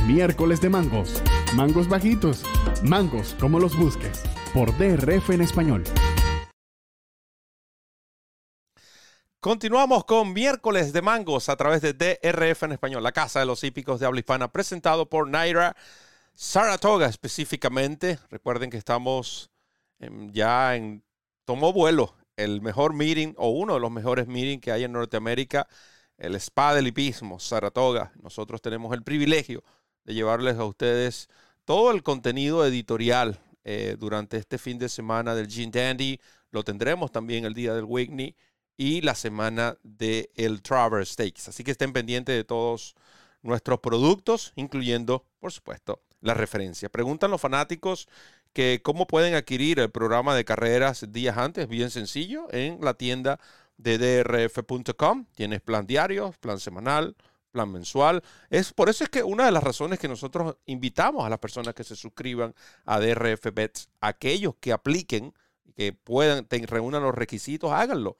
Miércoles 0.06 0.60
de 0.60 0.68
mangos. 0.68 1.24
Mangos 1.56 1.88
bajitos. 1.88 2.44
Mangos 2.84 3.34
como 3.40 3.58
los 3.58 3.76
busques. 3.76 4.22
Por 4.54 4.76
DRF 4.78 5.30
en 5.30 5.40
español. 5.40 5.82
Continuamos 9.40 10.04
con 10.04 10.32
miércoles 10.32 10.92
de 10.92 11.00
mangos 11.00 11.48
a 11.48 11.54
través 11.54 11.80
de 11.80 11.92
DRF 11.92 12.64
en 12.64 12.72
español, 12.72 13.04
la 13.04 13.12
casa 13.12 13.38
de 13.38 13.46
los 13.46 13.62
hípicos 13.62 14.00
de 14.00 14.06
habla 14.06 14.18
hispana, 14.18 14.50
presentado 14.50 15.08
por 15.08 15.28
Naira 15.28 15.76
Saratoga 16.34 17.06
específicamente. 17.06 18.18
Recuerden 18.30 18.68
que 18.68 18.78
estamos 18.78 19.48
ya 20.32 20.74
en, 20.74 21.04
tomó 21.44 21.72
vuelo 21.72 22.16
el 22.36 22.60
mejor 22.62 22.94
meeting 22.94 23.34
o 23.36 23.50
uno 23.50 23.74
de 23.74 23.80
los 23.80 23.92
mejores 23.92 24.26
meetings 24.26 24.60
que 24.60 24.72
hay 24.72 24.82
en 24.82 24.90
Norteamérica, 24.90 25.68
el 26.16 26.34
Spa 26.34 26.74
del 26.74 26.88
Hipismo, 26.88 27.38
Saratoga. 27.38 28.10
Nosotros 28.20 28.60
tenemos 28.60 28.92
el 28.92 29.04
privilegio 29.04 29.62
de 30.02 30.14
llevarles 30.14 30.58
a 30.58 30.64
ustedes 30.64 31.28
todo 31.64 31.92
el 31.92 32.02
contenido 32.02 32.66
editorial 32.66 33.38
eh, 33.62 33.94
durante 34.00 34.36
este 34.36 34.58
fin 34.58 34.80
de 34.80 34.88
semana 34.88 35.36
del 35.36 35.48
Gene 35.48 35.70
Dandy. 35.70 36.20
Lo 36.50 36.64
tendremos 36.64 37.12
también 37.12 37.44
el 37.44 37.54
día 37.54 37.72
del 37.72 37.84
Whitney 37.84 38.34
y 38.78 39.02
la 39.02 39.14
semana 39.14 39.76
del 39.82 40.30
el 40.36 40.62
Traverse 40.62 41.12
Stakes. 41.12 41.48
Así 41.48 41.64
que 41.64 41.72
estén 41.72 41.92
pendientes 41.92 42.34
de 42.34 42.44
todos 42.44 42.94
nuestros 43.42 43.80
productos, 43.80 44.52
incluyendo, 44.56 45.26
por 45.40 45.52
supuesto, 45.52 46.00
la 46.20 46.32
referencia. 46.32 46.88
Preguntan 46.88 47.30
los 47.30 47.40
fanáticos 47.40 48.08
que 48.52 48.80
cómo 48.82 49.06
pueden 49.06 49.34
adquirir 49.34 49.80
el 49.80 49.90
programa 49.90 50.34
de 50.34 50.44
carreras 50.44 51.04
días 51.12 51.36
antes, 51.36 51.68
bien 51.68 51.90
sencillo, 51.90 52.46
en 52.50 52.78
la 52.80 52.94
tienda 52.94 53.38
de 53.76 53.98
drf.com. 53.98 55.26
Tienes 55.34 55.60
plan 55.60 55.86
diario, 55.86 56.32
plan 56.40 56.60
semanal, 56.60 57.16
plan 57.50 57.70
mensual. 57.70 58.22
Es 58.48 58.72
por 58.72 58.88
eso 58.88 59.02
es 59.02 59.10
que 59.10 59.24
una 59.24 59.44
de 59.44 59.52
las 59.52 59.62
razones 59.62 59.98
que 59.98 60.08
nosotros 60.08 60.56
invitamos 60.66 61.26
a 61.26 61.28
las 61.28 61.40
personas 61.40 61.74
que 61.74 61.84
se 61.84 61.96
suscriban 61.96 62.54
a 62.84 63.00
DRF 63.00 63.52
Bets, 63.52 63.88
aquellos 64.00 64.54
que 64.60 64.72
apliquen, 64.72 65.34
que 65.76 65.92
puedan, 65.92 66.44
te, 66.46 66.64
reúnan 66.66 67.02
los 67.02 67.14
requisitos, 67.14 67.72
háganlo. 67.72 68.16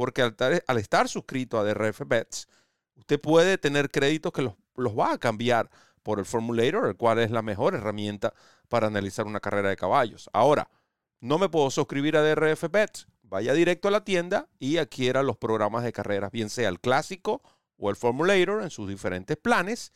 Porque 0.00 0.22
al, 0.22 0.78
estar 0.78 1.10
suscrito 1.10 1.58
a 1.58 1.62
DRF 1.62 2.00
Bets, 2.06 2.48
usted 2.96 3.20
puede 3.20 3.58
tener 3.58 3.90
créditos 3.90 4.32
que 4.32 4.40
los, 4.40 4.54
los 4.74 4.98
va 4.98 5.12
a 5.12 5.18
cambiar 5.18 5.68
por 6.02 6.18
el 6.18 6.24
Formulator, 6.24 6.88
el 6.88 6.96
cual 6.96 7.18
es 7.18 7.30
la 7.30 7.42
mejor 7.42 7.74
herramienta 7.74 8.32
para 8.70 8.86
analizar 8.86 9.26
una 9.26 9.40
carrera 9.40 9.68
de 9.68 9.76
caballos. 9.76 10.30
Ahora, 10.32 10.70
no 11.20 11.36
me 11.36 11.50
puedo 11.50 11.70
suscribir 11.70 12.16
a 12.16 12.22
DRF 12.22 12.70
Bets. 12.70 13.08
Vaya 13.24 13.52
directo 13.52 13.88
a 13.88 13.90
la 13.90 14.02
tienda 14.02 14.48
y 14.58 14.78
adquiera 14.78 15.22
los 15.22 15.36
programas 15.36 15.84
de 15.84 15.92
carreras, 15.92 16.32
bien 16.32 16.48
sea 16.48 16.70
el 16.70 16.80
clásico 16.80 17.42
o 17.76 17.90
el 17.90 17.96
Formulator 17.96 18.62
en 18.62 18.70
sus 18.70 18.88
diferentes 18.88 19.36
planes. 19.36 19.92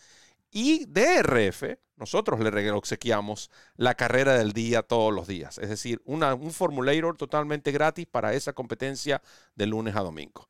Y 0.56 0.84
DRF, 0.86 1.64
nosotros 1.96 2.38
le 2.38 2.70
obsequiamos 2.70 3.50
la 3.76 3.96
carrera 3.96 4.34
del 4.34 4.52
día 4.52 4.82
todos 4.82 5.12
los 5.12 5.26
días. 5.26 5.58
Es 5.58 5.68
decir, 5.68 6.00
un 6.04 6.52
Formulator 6.52 7.16
totalmente 7.16 7.72
gratis 7.72 8.06
para 8.06 8.34
esa 8.34 8.52
competencia 8.52 9.20
de 9.56 9.66
lunes 9.66 9.96
a 9.96 10.00
domingo. 10.02 10.48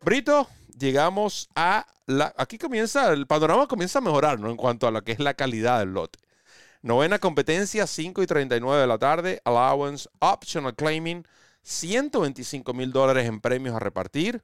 Brito, 0.00 0.48
llegamos 0.78 1.50
a 1.54 1.86
la. 2.06 2.34
Aquí 2.38 2.56
comienza, 2.56 3.12
el 3.12 3.26
panorama 3.26 3.68
comienza 3.68 3.98
a 3.98 4.02
mejorar, 4.02 4.40
¿no? 4.40 4.48
En 4.48 4.56
cuanto 4.56 4.86
a 4.86 4.90
lo 4.90 5.04
que 5.04 5.12
es 5.12 5.18
la 5.18 5.34
calidad 5.34 5.80
del 5.80 5.92
lote. 5.92 6.18
Novena 6.80 7.18
competencia, 7.18 7.86
5 7.86 8.22
y 8.22 8.26
39 8.26 8.80
de 8.80 8.86
la 8.86 8.96
tarde. 8.98 9.42
Allowance, 9.44 10.08
optional 10.20 10.74
claiming, 10.74 11.26
125 11.60 12.72
mil 12.72 12.90
dólares 12.90 13.26
en 13.26 13.42
premios 13.42 13.76
a 13.76 13.80
repartir. 13.80 14.42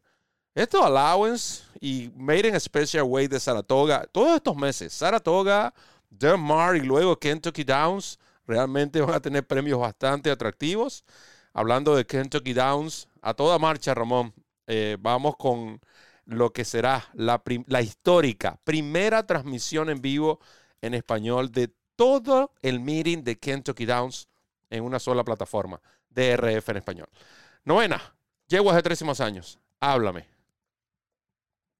Esto 0.54 0.84
allowance 0.84 1.62
y 1.80 2.10
Made 2.14 2.48
in 2.48 2.60
Special 2.60 3.04
Way 3.04 3.26
de 3.28 3.40
Saratoga, 3.40 4.06
todos 4.12 4.36
estos 4.36 4.54
meses, 4.54 4.92
Saratoga, 4.92 5.72
Del 6.10 6.36
Mar 6.36 6.76
y 6.76 6.80
luego 6.80 7.18
Kentucky 7.18 7.64
Downs, 7.64 8.18
realmente 8.46 9.00
van 9.00 9.14
a 9.14 9.20
tener 9.20 9.46
premios 9.46 9.80
bastante 9.80 10.30
atractivos. 10.30 11.04
Hablando 11.54 11.96
de 11.96 12.04
Kentucky 12.04 12.52
Downs, 12.52 13.08
a 13.22 13.32
toda 13.32 13.58
marcha, 13.58 13.94
Ramón. 13.94 14.34
Eh, 14.66 14.98
vamos 15.00 15.36
con 15.38 15.80
lo 16.26 16.52
que 16.52 16.66
será 16.66 17.08
la, 17.14 17.42
la, 17.66 17.80
histórica 17.80 18.58
primera 18.62 19.26
transmisión 19.26 19.88
en 19.90 20.00
vivo 20.00 20.38
en 20.82 20.94
español 20.94 21.50
de 21.50 21.72
todo 21.96 22.52
el 22.60 22.80
meeting 22.80 23.24
de 23.24 23.38
Kentucky 23.38 23.86
Downs 23.86 24.28
en 24.70 24.84
una 24.84 24.98
sola 24.98 25.24
plataforma, 25.24 25.80
DRF 26.10 26.68
en 26.68 26.76
español. 26.76 27.08
Novena, 27.64 28.14
llego 28.46 28.70
hace 28.70 28.82
trésimos 28.82 29.20
años. 29.20 29.58
Háblame. 29.80 30.31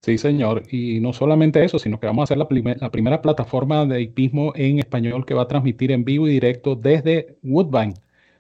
Sí, 0.05 0.19
señor. 0.19 0.65
Y 0.71 0.99
no 0.99 1.13
solamente 1.13 1.65
eso, 1.65 1.79
sino 1.79 2.01
que 2.01 2.07
vamos 2.07 2.23
a 2.23 2.25
hacer 2.25 2.39
la, 2.39 2.49
la, 2.81 2.91
primera 2.91 3.23
plataforma 3.23 3.87
de 3.87 4.03
hipismo 4.03 4.53
en 4.57 4.81
español 4.81 5.25
que 5.25 5.35
va 5.35 5.43
a 5.43 5.49
transmitir 5.49 5.93
en 5.93 6.05
vivo 6.05 6.27
y 6.27 6.33
directo 6.33 6.75
desde 6.75 7.37
Woodbine, 7.45 7.95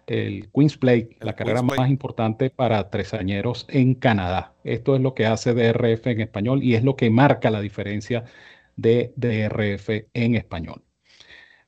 el 0.08 0.50
Queen's 0.52 0.76
Play, 0.76 1.10
la 1.20 1.34
carrera 1.36 1.62
más 1.62 1.88
importante 1.88 2.50
para 2.50 2.90
tresañeros 2.90 3.66
en 3.68 3.94
Canadá. 3.94 4.54
Esto 4.64 4.96
es 4.96 5.02
lo 5.02 5.14
que 5.14 5.26
hace 5.26 5.54
DRF 5.54 6.08
en 6.08 6.20
español 6.22 6.64
y 6.64 6.74
es 6.74 6.82
lo 6.82 6.96
que 6.96 7.10
marca 7.10 7.48
la 7.50 7.60
diferencia 7.60 8.24
de 8.76 9.12
DRF 9.14 10.08
en 10.14 10.34
español. 10.34 10.82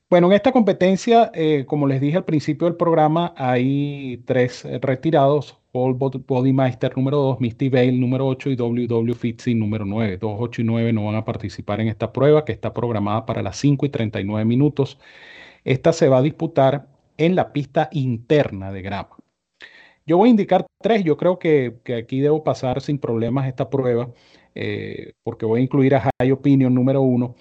Bueno, 0.09 0.27
en 0.27 0.33
esta 0.33 0.51
competencia, 0.51 1.31
eh, 1.33 1.65
como 1.65 1.87
les 1.87 2.01
dije 2.01 2.17
al 2.17 2.25
principio 2.25 2.67
del 2.67 2.75
programa, 2.75 3.33
hay 3.37 4.21
tres 4.25 4.67
retirados. 4.81 5.57
Paul 5.75 5.95
Bodymeister 5.95 6.95
número 6.95 7.17
2, 7.17 7.41
Misty 7.41 7.67
Vale 7.67 7.91
número 7.91 8.25
8 8.27 8.49
y 8.51 8.55
WW 8.55 9.13
Fitzy 9.13 9.55
número 9.55 9.83
9. 9.83 10.17
2, 10.19 10.37
8 10.39 10.61
y 10.61 10.63
9 10.63 10.93
no 10.93 11.03
van 11.03 11.15
a 11.15 11.25
participar 11.25 11.81
en 11.81 11.89
esta 11.89 12.13
prueba 12.13 12.45
que 12.45 12.53
está 12.53 12.73
programada 12.73 13.25
para 13.25 13.41
las 13.43 13.57
5 13.57 13.85
y 13.85 13.89
39 13.89 14.45
minutos. 14.45 14.97
Esta 15.65 15.91
se 15.91 16.07
va 16.07 16.19
a 16.19 16.21
disputar 16.21 16.87
en 17.17 17.35
la 17.35 17.51
pista 17.51 17.89
interna 17.91 18.71
de 18.71 18.81
grama. 18.83 19.17
Yo 20.05 20.15
voy 20.17 20.29
a 20.29 20.31
indicar 20.31 20.65
tres, 20.81 21.03
yo 21.03 21.17
creo 21.17 21.39
que, 21.39 21.75
aquí 21.99 22.21
debo 22.21 22.41
pasar 22.45 22.79
sin 22.79 22.97
problemas 22.97 23.45
esta 23.45 23.69
prueba, 23.69 24.13
eh, 24.53 25.11
porque 25.23 25.45
voy 25.45 25.59
a 25.59 25.63
incluir 25.63 25.95
a 25.95 26.09
High 26.21 26.31
Opinion 26.31 26.73
número 26.73 27.01
uno. 27.01 27.35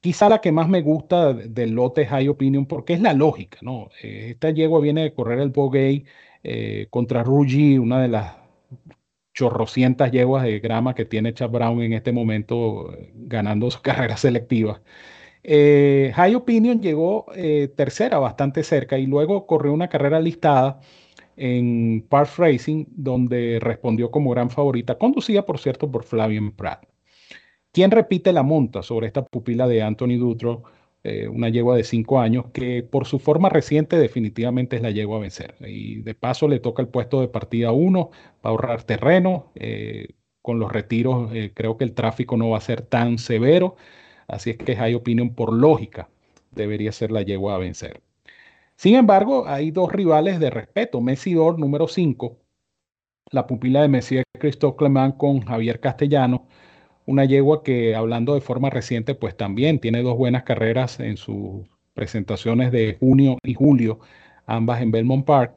Quizá 0.00 0.28
la 0.28 0.40
que 0.40 0.50
más 0.50 0.68
me 0.68 0.82
gusta 0.82 1.32
del 1.32 1.72
lote 1.72 2.06
High 2.06 2.28
Opinion, 2.28 2.66
porque 2.66 2.94
es 2.94 3.00
la 3.00 3.12
lógica, 3.12 3.58
¿no? 3.62 3.90
Esta 4.02 4.50
yegua 4.50 4.80
viene 4.80 5.02
de 5.02 5.14
correr 5.14 5.38
el 5.38 5.50
Bogey 5.50 6.04
eh, 6.42 6.86
contra 6.90 7.22
Rugi, 7.22 7.78
una 7.78 8.00
de 8.00 8.08
las 8.08 8.36
chorrocientas 9.34 10.10
yeguas 10.10 10.44
de 10.44 10.58
grama 10.60 10.94
que 10.94 11.04
tiene 11.04 11.32
Chad 11.34 11.50
Brown 11.50 11.80
en 11.82 11.92
este 11.92 12.12
momento, 12.12 12.92
ganando 13.14 13.70
su 13.70 13.80
carrera 13.82 14.16
selectiva. 14.16 14.82
Eh, 15.44 16.12
High 16.14 16.34
Opinion 16.34 16.80
llegó 16.82 17.26
eh, 17.34 17.68
tercera, 17.76 18.18
bastante 18.18 18.64
cerca, 18.64 18.98
y 18.98 19.06
luego 19.06 19.46
corrió 19.46 19.72
una 19.72 19.88
carrera 19.88 20.20
listada 20.20 20.80
en 21.36 22.04
Park 22.08 22.30
Racing, 22.38 22.86
donde 22.90 23.58
respondió 23.60 24.10
como 24.10 24.30
gran 24.30 24.50
favorita, 24.50 24.98
conducida, 24.98 25.46
por 25.46 25.58
cierto, 25.58 25.90
por 25.90 26.04
Flavian 26.04 26.52
Pratt. 26.52 26.84
¿Quién 27.72 27.90
repite 27.90 28.32
la 28.32 28.42
monta 28.42 28.82
sobre 28.82 29.06
esta 29.06 29.24
pupila 29.24 29.68
de 29.68 29.82
Anthony 29.82 30.16
Dutro, 30.18 30.64
eh, 31.04 31.28
una 31.28 31.48
yegua 31.48 31.76
de 31.76 31.84
cinco 31.84 32.20
años, 32.20 32.46
que 32.52 32.82
por 32.82 33.06
su 33.06 33.18
forma 33.18 33.48
reciente 33.48 33.96
definitivamente 33.98 34.76
es 34.76 34.82
la 34.82 34.90
yegua 34.90 35.18
a 35.18 35.20
vencer? 35.20 35.54
Y 35.60 36.02
de 36.02 36.14
paso 36.14 36.48
le 36.48 36.60
toca 36.60 36.82
el 36.82 36.88
puesto 36.88 37.20
de 37.20 37.28
partida 37.28 37.72
1 37.72 38.10
para 38.40 38.50
ahorrar 38.50 38.82
terreno. 38.84 39.52
con 40.42 40.58
los 40.58 40.72
retiros 40.72 41.30
creo 41.54 41.76
que 41.76 41.84
el 41.84 41.94
tráfico 41.94 42.36
no 42.36 42.50
va 42.50 42.58
a 42.58 42.60
ser 42.60 42.82
tan 42.82 43.18
severo. 43.18 43.76
Así 44.28 44.50
es 44.50 44.58
que 44.58 44.76
High 44.76 44.94
Opinion, 44.94 45.34
por 45.34 45.52
lógica, 45.52 46.08
debería 46.52 46.92
ser 46.92 47.10
la 47.12 47.22
yegua 47.22 47.54
a 47.56 47.58
vencer. 47.58 48.02
Sin 48.76 48.94
embargo, 48.94 49.48
hay 49.48 49.70
dos 49.72 49.92
rivales 49.92 50.40
de 50.40 50.50
respeto. 50.50 51.00
Messidor, 51.00 51.58
número 51.58 51.88
5, 51.88 52.38
la 53.32 53.46
pupila 53.46 53.82
de 53.82 53.88
Messier 53.88 54.24
Christophe 54.38 54.76
Clement 54.78 55.16
con 55.16 55.40
Javier 55.40 55.80
Castellano, 55.80 56.46
una 57.08 57.24
yegua 57.24 57.62
que, 57.62 57.94
hablando 57.94 58.34
de 58.34 58.42
forma 58.42 58.68
reciente, 58.68 59.14
pues 59.14 59.34
también 59.34 59.80
tiene 59.80 60.02
dos 60.02 60.16
buenas 60.18 60.42
carreras 60.42 61.00
en 61.00 61.16
sus 61.16 61.66
presentaciones 61.94 62.70
de 62.70 62.98
junio 63.00 63.38
y 63.42 63.54
julio, 63.54 64.00
ambas 64.46 64.82
en 64.82 64.90
Belmont 64.90 65.24
Park. 65.24 65.54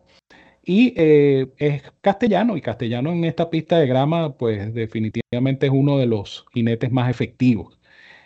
Y 0.64 0.94
eh, 0.96 1.48
es 1.58 1.84
castellano, 2.02 2.56
y 2.56 2.62
castellano 2.62 3.12
en 3.12 3.26
esta 3.26 3.50
pista 3.50 3.80
de 3.80 3.88
grama, 3.88 4.38
pues 4.38 4.74
definitivamente 4.74 5.66
es 5.68 5.74
uno 5.74 5.98
de 5.98 6.06
los 6.06 6.46
jinetes 6.54 6.90
más 6.92 7.10
efectivos. 7.10 7.80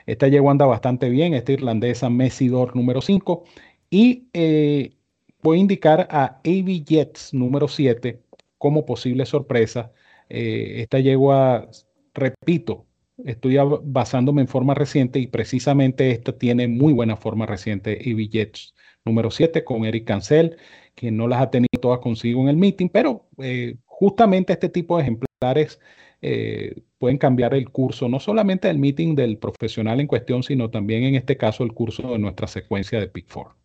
Esta 0.06 0.28
yegua 0.28 0.52
anda 0.52 0.68
bastante 0.68 1.10
bien, 1.10 1.34
esta 1.34 1.52
irlandesa 1.54 2.10
Messidor 2.12 2.76
número 2.76 3.02
5. 3.02 3.44
Y 3.90 4.30
eh, 4.34 4.94
voy 5.42 5.58
a 5.58 5.62
indicar 5.62 6.08
a 6.12 6.42
AV 6.46 6.86
Jets 6.86 7.34
número 7.34 7.68
7 7.68 8.22
como 8.60 8.86
posible 8.86 9.26
sorpresa. 9.26 9.92
Eh, 10.30 10.82
esta 10.82 11.00
yegua, 11.00 11.70
repito, 12.14 12.85
estoy 13.23 13.58
basándome 13.84 14.41
en 14.41 14.47
forma 14.47 14.73
reciente 14.73 15.19
y 15.19 15.28
precisamente 15.28 16.12
esta 16.12 16.38
tiene 16.38 16.67
muy 16.67 16.93
buena 16.93 17.15
forma 17.15 17.45
reciente, 17.45 17.99
AV 18.06 18.30
Jets 18.30 18.75
número 19.06 19.32
7 19.32 19.63
con 19.63 19.86
Eric 19.86 20.06
Cancel, 20.06 20.58
que 20.95 21.12
no 21.12 21.28
las 21.28 21.41
ha 21.41 21.51
tenido 21.51 21.80
todas 21.80 21.99
consigo 21.99 22.41
en 22.41 22.49
el 22.49 22.58
meeting, 22.58 22.89
pero 22.89 23.28
eh, 23.38 23.78
justamente 23.86 24.54
este 24.54 24.69
tipo 24.69 24.97
de 24.97 25.04
ejemplares 25.04 25.80
eh, 26.21 26.82
pueden 26.97 27.17
cambiar 27.17 27.54
el 27.54 27.69
curso, 27.69 28.10
no 28.10 28.19
solamente 28.19 28.67
del 28.67 28.80
meeting 28.80 29.15
del 29.15 29.38
profesional 29.38 29.99
en 29.99 30.08
cuestión, 30.08 30.43
sino 30.43 30.69
también 30.71 31.04
en 31.04 31.15
este 31.15 31.38
caso 31.38 31.63
el 31.63 31.73
curso 31.73 32.12
de 32.12 32.19
nuestra 32.19 32.47
secuencia 32.47 32.99
de 32.99 33.08
Pick 33.08 33.32
4. 33.32 33.56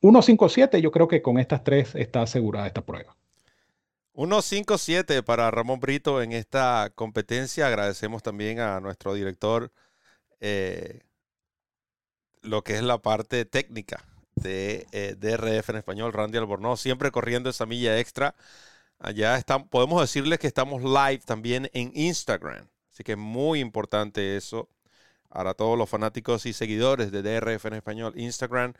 157, 0.00 0.82
yo 0.82 0.90
creo 0.90 1.08
que 1.08 1.22
con 1.22 1.38
estas 1.38 1.64
tres 1.64 1.94
está 1.94 2.22
asegurada 2.22 2.66
esta 2.66 2.84
prueba. 2.84 3.16
157 4.16 5.22
para 5.22 5.50
Ramón 5.50 5.80
Brito 5.80 6.22
en 6.22 6.32
esta 6.32 6.90
competencia. 6.94 7.66
Agradecemos 7.66 8.22
también 8.22 8.60
a 8.60 8.80
nuestro 8.80 9.14
director 9.14 9.70
eh, 10.40 11.02
lo 12.42 12.62
que 12.64 12.76
es 12.76 12.82
la 12.82 12.98
parte 12.98 13.44
técnica 13.44 14.04
de 14.34 14.86
eh, 14.92 15.16
DRF 15.18 15.70
en 15.70 15.76
español, 15.76 16.12
Randy 16.12 16.38
Albornoz, 16.38 16.80
siempre 16.80 17.10
corriendo 17.10 17.50
esa 17.50 17.66
milla 17.66 17.98
extra 17.98 18.34
Allá 18.98 19.36
están, 19.36 19.68
podemos 19.68 20.00
decirles 20.00 20.38
que 20.38 20.46
estamos 20.46 20.82
live 20.82 21.20
también 21.24 21.70
en 21.74 21.92
Instagram. 21.94 22.66
Así 22.92 23.04
que 23.04 23.12
es 23.12 23.18
muy 23.18 23.60
importante 23.60 24.36
eso 24.36 24.68
para 25.28 25.54
todos 25.54 25.76
los 25.78 25.88
fanáticos 25.90 26.46
y 26.46 26.52
seguidores 26.54 27.12
de 27.12 27.22
DRF 27.22 27.66
en 27.66 27.74
español. 27.74 28.14
Instagram, 28.16 28.74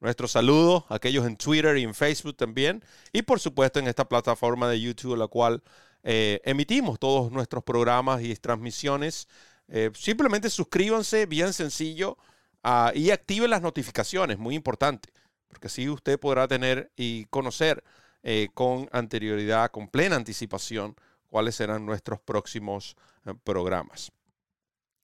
nuestro 0.00 0.28
saludo 0.28 0.86
a 0.88 0.96
aquellos 0.96 1.26
en 1.26 1.36
Twitter 1.36 1.76
y 1.76 1.82
en 1.82 1.94
Facebook 1.94 2.36
también. 2.36 2.84
Y 3.12 3.22
por 3.22 3.40
supuesto 3.40 3.78
en 3.78 3.88
esta 3.88 4.08
plataforma 4.08 4.68
de 4.68 4.80
YouTube, 4.80 5.16
la 5.16 5.26
cual 5.26 5.62
eh, 6.02 6.40
emitimos 6.44 6.98
todos 6.98 7.32
nuestros 7.32 7.64
programas 7.64 8.22
y 8.22 8.34
transmisiones. 8.36 9.28
Eh, 9.68 9.90
simplemente 9.94 10.50
suscríbanse, 10.50 11.26
bien 11.26 11.52
sencillo, 11.52 12.16
ah, 12.62 12.92
y 12.94 13.10
activen 13.10 13.50
las 13.50 13.62
notificaciones, 13.62 14.38
muy 14.38 14.54
importante, 14.54 15.10
porque 15.48 15.66
así 15.66 15.88
usted 15.88 16.18
podrá 16.18 16.48
tener 16.48 16.90
y 16.96 17.26
conocer 17.26 17.82
eh, 18.22 18.48
con 18.54 18.88
anterioridad, 18.92 19.70
con 19.70 19.88
plena 19.88 20.16
anticipación, 20.16 20.96
cuáles 21.28 21.56
serán 21.56 21.84
nuestros 21.84 22.20
próximos 22.20 22.96
programas. 23.44 24.10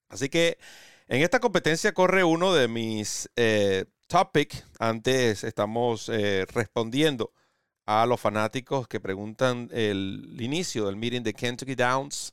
Así 0.09 0.31
que 0.31 0.57
en 1.09 1.21
esta 1.21 1.41
competencia 1.41 1.93
corre 1.93 2.25
uno 2.25 2.55
de 2.55 2.69
mis 2.69 3.29
topics. 4.15 4.63
Antes 4.79 5.43
estamos 5.43 6.07
respondiendo 6.07 7.33
a 7.85 8.07
los 8.07 8.21
fanáticos 8.21 8.87
que 8.87 9.01
preguntan 9.01 9.69
el, 9.73 10.37
inicio 10.39 10.87
del 10.87 10.95
meeting 10.95 11.23
de 11.23 11.35
Kentucky 11.35 11.75
Downs. 11.75 12.33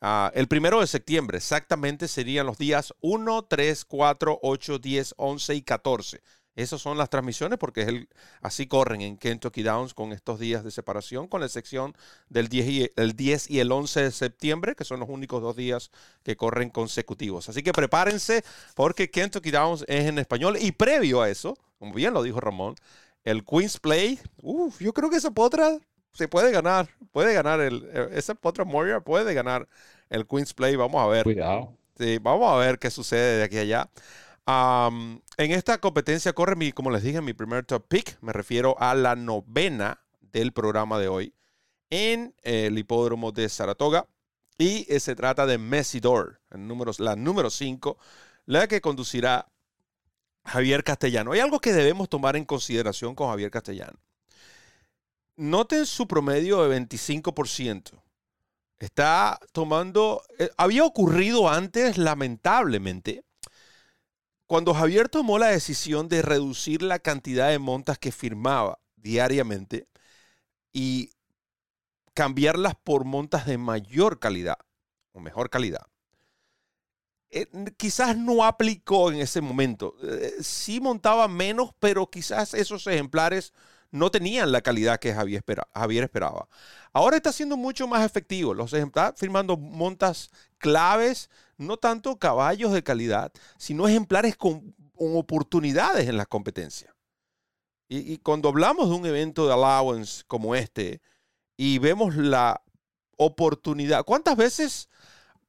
Ah, 0.00 0.32
el 0.34 0.48
primero 0.48 0.80
de 0.80 0.86
septiembre, 0.86 1.36
exactamente 1.36 2.08
serían 2.08 2.46
los 2.46 2.56
días 2.56 2.94
1, 3.00 3.42
3, 3.44 3.84
4, 3.84 4.38
8, 4.40 4.78
10, 4.78 5.14
11 5.18 5.54
y 5.54 5.62
14. 5.62 6.22
Esas 6.58 6.80
son 6.80 6.98
las 6.98 7.08
transmisiones 7.08 7.56
porque 7.56 7.82
es 7.82 7.86
el, 7.86 8.08
así 8.42 8.66
corren 8.66 9.00
en 9.00 9.16
Kentucky 9.16 9.62
Downs 9.62 9.94
con 9.94 10.12
estos 10.12 10.40
días 10.40 10.64
de 10.64 10.72
separación, 10.72 11.28
con 11.28 11.38
la 11.38 11.46
excepción 11.46 11.94
del 12.28 12.48
10 12.48 12.66
y 12.66 12.90
el, 12.96 13.14
10 13.14 13.48
y 13.48 13.60
el 13.60 13.70
11 13.70 14.02
de 14.02 14.10
septiembre, 14.10 14.74
que 14.74 14.82
son 14.82 14.98
los 14.98 15.08
únicos 15.08 15.40
dos 15.40 15.54
días 15.54 15.92
que 16.24 16.36
corren 16.36 16.70
consecutivos. 16.70 17.48
Así 17.48 17.62
que 17.62 17.72
prepárense 17.72 18.42
porque 18.74 19.08
Kentucky 19.08 19.52
Downs 19.52 19.84
es 19.86 20.06
en 20.06 20.18
español 20.18 20.56
y 20.60 20.72
previo 20.72 21.22
a 21.22 21.30
eso, 21.30 21.56
como 21.78 21.94
bien 21.94 22.12
lo 22.12 22.24
dijo 22.24 22.40
Ramón, 22.40 22.74
el 23.22 23.44
Queen's 23.44 23.78
Play, 23.78 24.18
uf, 24.42 24.80
yo 24.80 24.92
creo 24.92 25.10
que 25.10 25.18
esa 25.18 25.30
potra 25.30 25.78
se 26.12 26.26
puede 26.26 26.50
ganar, 26.50 26.88
puede 27.12 27.34
ganar 27.34 27.60
el, 27.60 27.88
esa 28.12 28.34
potra 28.34 28.64
Moria 28.64 28.98
puede 28.98 29.32
ganar 29.32 29.68
el 30.10 30.26
Queen's 30.26 30.54
Play, 30.54 30.74
vamos 30.74 31.00
a 31.00 31.06
ver. 31.06 31.22
Cuidado. 31.22 31.72
Sí, 31.96 32.18
vamos 32.18 32.52
a 32.52 32.56
ver 32.56 32.80
qué 32.80 32.90
sucede 32.90 33.38
de 33.38 33.44
aquí 33.44 33.58
a 33.58 33.60
allá 33.60 33.90
en 34.48 35.50
esta 35.52 35.78
competencia 35.78 36.32
corre 36.32 36.56
mi, 36.56 36.72
como 36.72 36.90
les 36.90 37.02
dije, 37.02 37.20
mi 37.20 37.34
primer 37.34 37.66
top 37.66 37.86
pick. 37.86 38.18
Me 38.22 38.32
refiero 38.32 38.76
a 38.80 38.94
la 38.94 39.14
novena 39.14 40.00
del 40.20 40.52
programa 40.52 40.98
de 40.98 41.08
hoy 41.08 41.34
en 41.90 42.34
el 42.42 42.78
hipódromo 42.78 43.32
de 43.32 43.48
Saratoga. 43.48 44.06
Y 44.56 44.86
se 44.98 45.14
trata 45.14 45.46
de 45.46 45.58
Messidor, 45.58 46.40
la 46.50 47.14
número 47.14 47.50
5, 47.50 47.98
la 48.46 48.66
que 48.66 48.80
conducirá 48.80 49.46
Javier 50.44 50.82
Castellano. 50.82 51.32
Hay 51.32 51.40
algo 51.40 51.60
que 51.60 51.72
debemos 51.72 52.08
tomar 52.08 52.34
en 52.34 52.44
consideración 52.44 53.14
con 53.14 53.28
Javier 53.28 53.50
Castellano. 53.50 53.98
noten 55.36 55.86
su 55.86 56.08
promedio 56.08 56.66
de 56.66 56.80
25%. 56.80 58.02
Está 58.80 59.38
tomando, 59.52 60.22
eh, 60.38 60.50
había 60.56 60.84
ocurrido 60.84 61.48
antes, 61.48 61.96
lamentablemente, 61.96 63.24
cuando 64.48 64.72
Javier 64.72 65.10
tomó 65.10 65.38
la 65.38 65.48
decisión 65.48 66.08
de 66.08 66.22
reducir 66.22 66.82
la 66.82 66.98
cantidad 66.98 67.50
de 67.50 67.58
montas 67.58 67.98
que 67.98 68.10
firmaba 68.10 68.80
diariamente 68.96 69.86
y 70.72 71.10
cambiarlas 72.14 72.74
por 72.82 73.04
montas 73.04 73.46
de 73.46 73.58
mayor 73.58 74.18
calidad 74.18 74.56
o 75.12 75.20
mejor 75.20 75.50
calidad. 75.50 75.86
Eh, 77.30 77.46
quizás 77.76 78.16
no 78.16 78.42
aplicó 78.42 79.12
en 79.12 79.20
ese 79.20 79.42
momento. 79.42 79.94
Eh, 80.02 80.36
sí 80.40 80.80
montaba 80.80 81.28
menos, 81.28 81.72
pero 81.78 82.08
quizás 82.08 82.54
esos 82.54 82.86
ejemplares 82.86 83.52
no 83.90 84.10
tenían 84.10 84.50
la 84.50 84.62
calidad 84.62 84.98
que 84.98 85.12
Javier, 85.12 85.44
esperaba. 86.04 86.48
Ahora 86.94 87.16
está 87.16 87.32
siendo 87.32 87.58
mucho 87.58 87.86
más 87.86 88.04
efectivo. 88.04 88.54
Los 88.54 88.72
está 88.72 89.12
firmando 89.12 89.58
montas 89.58 90.30
claves, 90.56 91.28
no 91.58 91.76
tanto 91.76 92.18
caballos 92.18 92.72
de 92.72 92.82
calidad, 92.82 93.32
sino 93.58 93.86
ejemplares 93.86 94.36
con, 94.36 94.74
oportunidades 94.96 96.08
en 96.08 96.16
las 96.16 96.26
competencias. 96.26 96.92
Y, 97.88 98.18
cuando 98.18 98.48
hablamos 98.48 98.88
de 98.90 98.96
un 98.96 99.06
evento 99.06 99.46
de 99.46 99.52
allowance 99.52 100.22
como 100.26 100.54
este 100.54 101.00
y 101.56 101.78
vemos 101.78 102.16
la 102.16 102.62
oportunidad, 103.16 104.04
¿cuántas 104.04 104.36
veces 104.36 104.88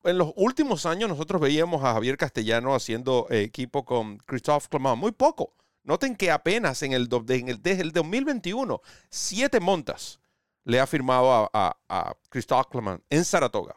en 0.03 0.17
los 0.17 0.31
últimos 0.37 0.85
años 0.85 1.09
nosotros 1.09 1.41
veíamos 1.41 1.83
a 1.83 1.93
Javier 1.93 2.15
Castellano 2.15 2.73
haciendo 2.73 3.27
eh, 3.29 3.41
equipo 3.41 3.83
con 3.83 4.17
Christophe 4.19 4.69
Clement? 4.69 4.97
Muy 4.97 5.11
poco. 5.11 5.53
Noten 5.83 6.15
que 6.15 6.31
apenas 6.31 6.81
en 6.83 6.93
el, 6.93 7.09
desde 7.09 7.81
el 7.81 7.91
2021, 7.91 8.81
siete 9.09 9.59
montas 9.59 10.19
le 10.63 10.79
ha 10.79 10.87
firmado 10.87 11.49
a, 11.51 11.77
a, 11.89 12.13
Christophe 12.29 12.69
Clement 12.71 13.03
en 13.09 13.25
Saratoga. 13.25 13.75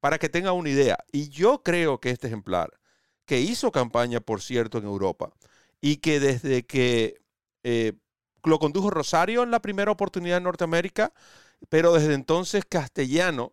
Para 0.00 0.18
que 0.18 0.28
tenga 0.28 0.52
una 0.52 0.70
idea. 0.70 0.98
Y 1.12 1.28
yo 1.28 1.62
creo 1.62 2.00
que 2.00 2.10
este 2.10 2.28
ejemplar, 2.28 2.78
que 3.26 3.40
hizo 3.40 3.72
campaña, 3.72 4.20
por 4.20 4.42
cierto, 4.42 4.78
en 4.78 4.84
Europa, 4.84 5.32
y 5.80 5.96
que 5.98 6.20
desde 6.20 6.64
que 6.66 7.20
eh, 7.62 7.92
lo 8.44 8.58
condujo 8.58 8.90
Rosario 8.90 9.42
en 9.42 9.50
la 9.50 9.60
primera 9.60 9.90
oportunidad 9.90 10.38
en 10.38 10.44
Norteamérica, 10.44 11.12
pero 11.68 11.92
desde 11.92 12.14
entonces 12.14 12.64
Castellano 12.68 13.52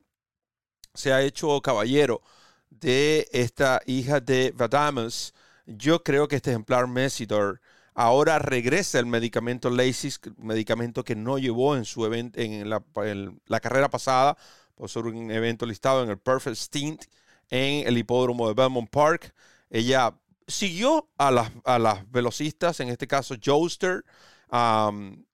se 0.94 1.12
ha 1.12 1.22
hecho 1.22 1.62
caballero 1.62 2.22
de 2.70 3.28
esta 3.32 3.82
hija 3.86 4.20
de 4.20 4.54
Vadamus. 4.56 5.34
Yo 5.66 6.04
creo 6.04 6.28
que 6.28 6.38
este 6.38 6.52
ejemplar 6.52 6.88
Messidor 6.88 7.62
ahora 7.94 8.40
regresa 8.40 9.00
el 9.00 9.06
medicamento 9.06 9.70
Lasis, 9.70 10.20
medicamento 10.38 11.04
que 11.04 11.16
no 11.16 11.38
llevó 11.38 11.76
en 11.76 11.86
su 11.86 12.06
evento 12.06 12.40
en 12.40 12.70
la, 12.70 13.60
carrera 13.60 13.90
pasada, 13.90 14.38
por 14.76 14.90
ser 14.90 15.06
un 15.06 15.32
evento 15.32 15.66
listado 15.66 16.04
en 16.04 16.10
el 16.10 16.18
Perfect 16.18 16.58
Stint 16.58 17.06
en 17.50 17.88
el 17.88 17.98
hipódromo 17.98 18.48
de 18.48 18.54
Belmont 18.54 18.90
Park. 18.90 19.34
Ella 19.70 20.16
siguió 20.48 21.10
a 21.18 21.32
las, 21.32 21.52
a 21.64 21.80
las 21.80 22.10
velocistas, 22.12 22.80
en 22.80 22.90
este 22.90 23.08
caso 23.08 23.36
Joester, 23.44 24.04
em, 24.52 25.26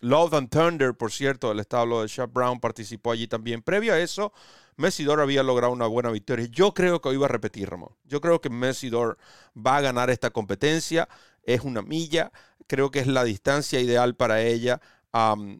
Love 0.00 0.34
and 0.34 0.48
Thunder, 0.50 0.94
por 0.94 1.12
cierto, 1.12 1.52
el 1.52 1.60
establo 1.60 2.02
de 2.02 2.08
Shep 2.08 2.32
Brown 2.32 2.60
participó 2.60 3.12
allí 3.12 3.26
también. 3.26 3.62
Previo 3.62 3.92
a 3.92 3.98
eso, 3.98 4.32
Messidor 4.76 5.20
había 5.20 5.42
logrado 5.42 5.72
una 5.72 5.86
buena 5.86 6.10
victoria. 6.10 6.46
Yo 6.50 6.74
creo 6.74 7.00
que 7.00 7.08
hoy 7.08 7.16
va 7.16 7.26
a 7.26 7.30
repetir, 7.30 7.68
Ramón. 7.68 7.94
Yo 8.04 8.20
creo 8.20 8.40
que 8.40 8.50
Messidor 8.50 9.18
va 9.56 9.76
a 9.76 9.80
ganar 9.80 10.10
esta 10.10 10.30
competencia. 10.30 11.08
Es 11.42 11.62
una 11.62 11.82
milla. 11.82 12.32
Creo 12.66 12.90
que 12.90 12.98
es 12.98 13.06
la 13.06 13.24
distancia 13.24 13.80
ideal 13.80 14.16
para 14.16 14.42
ella. 14.42 14.80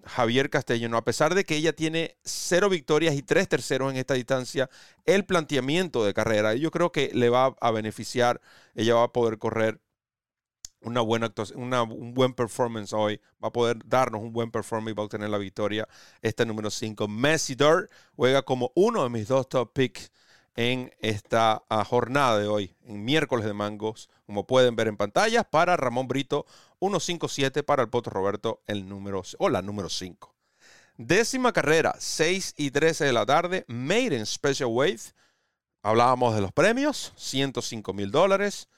Javier 0.04 0.50
Castellano, 0.50 0.96
a 0.96 1.04
pesar 1.04 1.34
de 1.34 1.44
que 1.44 1.56
ella 1.56 1.72
tiene 1.72 2.16
cero 2.24 2.68
victorias 2.68 3.14
y 3.14 3.22
tres 3.22 3.48
terceros 3.48 3.90
en 3.90 3.98
esta 3.98 4.14
distancia, 4.14 4.68
el 5.04 5.24
planteamiento 5.24 6.04
de 6.04 6.14
carrera, 6.14 6.54
yo 6.54 6.70
creo 6.70 6.92
que 6.92 7.10
le 7.14 7.30
va 7.30 7.54
a 7.60 7.70
beneficiar. 7.70 8.40
Ella 8.74 8.94
va 8.96 9.04
a 9.04 9.12
poder 9.12 9.38
correr 9.38 9.80
una 10.82 11.00
buena 11.00 11.26
actuación, 11.26 11.72
un 11.72 12.14
buen 12.14 12.34
performance 12.34 12.92
hoy. 12.92 13.20
Va 13.42 13.48
a 13.48 13.52
poder 13.52 13.78
darnos 13.84 14.20
un 14.22 14.32
buen 14.32 14.50
performance 14.50 14.92
y 14.92 14.94
va 14.94 15.02
a 15.02 15.06
obtener 15.06 15.30
la 15.30 15.38
victoria. 15.38 15.88
Este 16.22 16.46
número 16.46 16.70
5, 16.70 17.08
Messidor, 17.08 17.88
juega 18.14 18.42
como 18.42 18.72
uno 18.74 19.02
de 19.02 19.10
mis 19.10 19.28
dos 19.28 19.48
top 19.48 19.72
picks 19.72 20.12
en 20.54 20.90
esta 21.00 21.64
ah, 21.68 21.84
jornada 21.84 22.38
de 22.38 22.48
hoy, 22.48 22.74
en 22.84 23.04
miércoles 23.04 23.44
de 23.44 23.52
mangos, 23.52 24.08
como 24.24 24.46
pueden 24.46 24.74
ver 24.74 24.88
en 24.88 24.96
pantalla, 24.96 25.44
para 25.44 25.76
Ramón 25.76 26.08
Brito, 26.08 26.46
157 26.80 27.62
para 27.62 27.82
el 27.82 27.88
Poto 27.88 28.10
Roberto, 28.10 28.62
el 28.66 28.88
número, 28.88 29.22
o 29.38 29.48
la 29.48 29.62
número 29.62 29.88
5. 29.88 30.34
Décima 30.98 31.52
carrera, 31.52 31.94
6 31.98 32.54
y 32.56 32.70
13 32.70 33.04
de 33.04 33.12
la 33.12 33.26
tarde, 33.26 33.64
Made 33.68 34.16
in 34.16 34.26
Special 34.26 34.70
Wave. 34.70 35.00
Hablábamos 35.82 36.34
de 36.34 36.40
los 36.40 36.52
premios, 36.52 37.12
105 37.16 37.92
mil 37.92 38.10
dólares. 38.10 38.68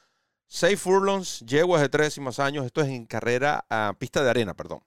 6 0.49 0.81
furlongs, 0.81 1.41
yeguas 1.41 1.83
de 1.83 1.89
tres 1.89 2.17
y 2.17 2.21
más 2.21 2.39
años. 2.39 2.65
Esto 2.65 2.81
es 2.81 2.89
en 2.89 3.07
carrera 3.07 3.67
a 3.69 3.95
pista 3.99 4.23
de 4.23 4.31
arena, 4.31 4.55
perdón. 4.55 4.81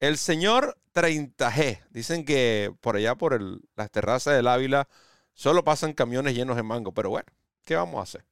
El 0.00 0.16
señor 0.16 0.78
30G. 0.94 1.82
Dicen 1.90 2.24
que 2.24 2.74
por 2.80 2.96
allá, 2.96 3.14
por 3.14 3.40
las 3.76 3.90
terrazas 3.90 4.34
del 4.34 4.48
Ávila, 4.48 4.88
solo 5.34 5.64
pasan 5.64 5.92
camiones 5.92 6.34
llenos 6.34 6.56
de 6.56 6.62
mango. 6.62 6.92
Pero 6.92 7.10
bueno, 7.10 7.26
¿qué 7.64 7.76
vamos 7.76 8.00
a 8.00 8.02
hacer? 8.02 8.24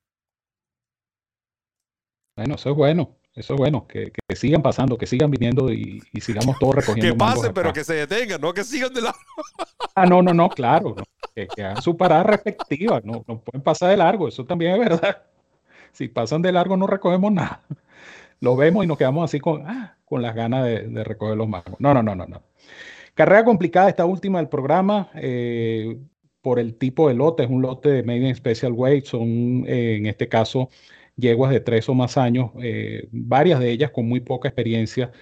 Bueno, 2.37 2.55
eso 2.55 2.71
es 2.71 2.77
bueno. 2.77 3.16
Eso 3.37 3.53
es 3.53 3.59
bueno, 3.59 3.87
que, 3.87 4.13
sigan 4.35 4.63
pasando, 4.63 4.97
que 4.97 5.07
sigan 5.07 5.31
viniendo 5.31 5.71
y, 5.71 6.03
sigamos 6.21 6.59
todos 6.59 6.75
recogiendo. 6.77 7.13
que 7.13 7.19
pasen, 7.19 7.53
pero 7.53 7.73
que 7.73 7.85
se 7.85 7.95
detengan, 7.95 8.41
no 8.41 8.55
que 8.55 8.65
sigan 8.65 8.93
de 8.95 9.03
lado. 9.03 9.17
ah, 9.95 10.07
no, 10.07 10.23
no, 10.23 10.33
no, 10.33 10.49
claro. 10.49 10.97
Que, 11.35 11.47
hagan 11.59 11.83
su 11.83 11.99
parada 11.99 12.23
respectiva, 12.23 13.03
no, 13.05 13.25
no 13.29 13.41
pueden 13.41 13.63
pasar 13.63 13.91
de 13.91 13.99
largo, 13.99 14.27
eso 14.27 14.47
también 14.47 14.73
es 14.73 14.79
verdad. 14.79 15.23
Si 15.93 16.09
pasan 16.09 16.41
de 16.41 16.51
largo 16.51 16.79
no 16.79 16.87
recogemos 16.87 17.31
nada. 17.31 17.63
Lo 18.41 18.57
vemos 18.57 18.85
y 18.85 18.89
nos 18.89 18.97
quedamos 18.97 19.25
así 19.25 19.39
con, 19.39 19.67
ah, 19.67 19.97
con 20.07 20.23
las 20.23 20.35
ganas 20.35 20.65
de, 20.65 21.05
recoger 21.05 21.37
los 21.37 21.49
mangos. 21.49 21.79
No, 21.79 21.93
no, 21.93 22.03
no, 22.03 22.15
no, 22.15 22.27
no. 22.27 22.43
Carrera 23.15 23.45
complicada 23.45 23.91
esta 23.91 24.07
última 24.07 24.39
del 24.39 24.49
programa. 24.49 25.11
Eh, 25.15 25.99
por 26.41 26.61
el 26.61 26.77
tipo 26.77 27.09
de 27.09 27.15
lote, 27.15 27.43
es 27.43 27.51
un 27.51 27.61
lote 27.61 27.89
de 27.89 28.03
Made 28.05 28.29
in 28.29 28.35
Special 28.37 28.73
Weight, 28.73 29.05
son 29.05 29.65
eh, 29.67 29.97
en 29.97 30.07
este 30.07 30.29
caso 30.29 30.69
yeguas 31.17 31.51
de 31.51 31.61
tres 31.61 31.89
o 31.89 31.95
más 31.95 32.17
años, 32.17 32.51
eh, 32.63 33.09
varias 33.13 33.61
de 33.61 33.71
ellas 33.71 33.91
con 33.91 34.09
muy 34.09 34.21
poca 34.21 34.49
experiencia 34.49 35.13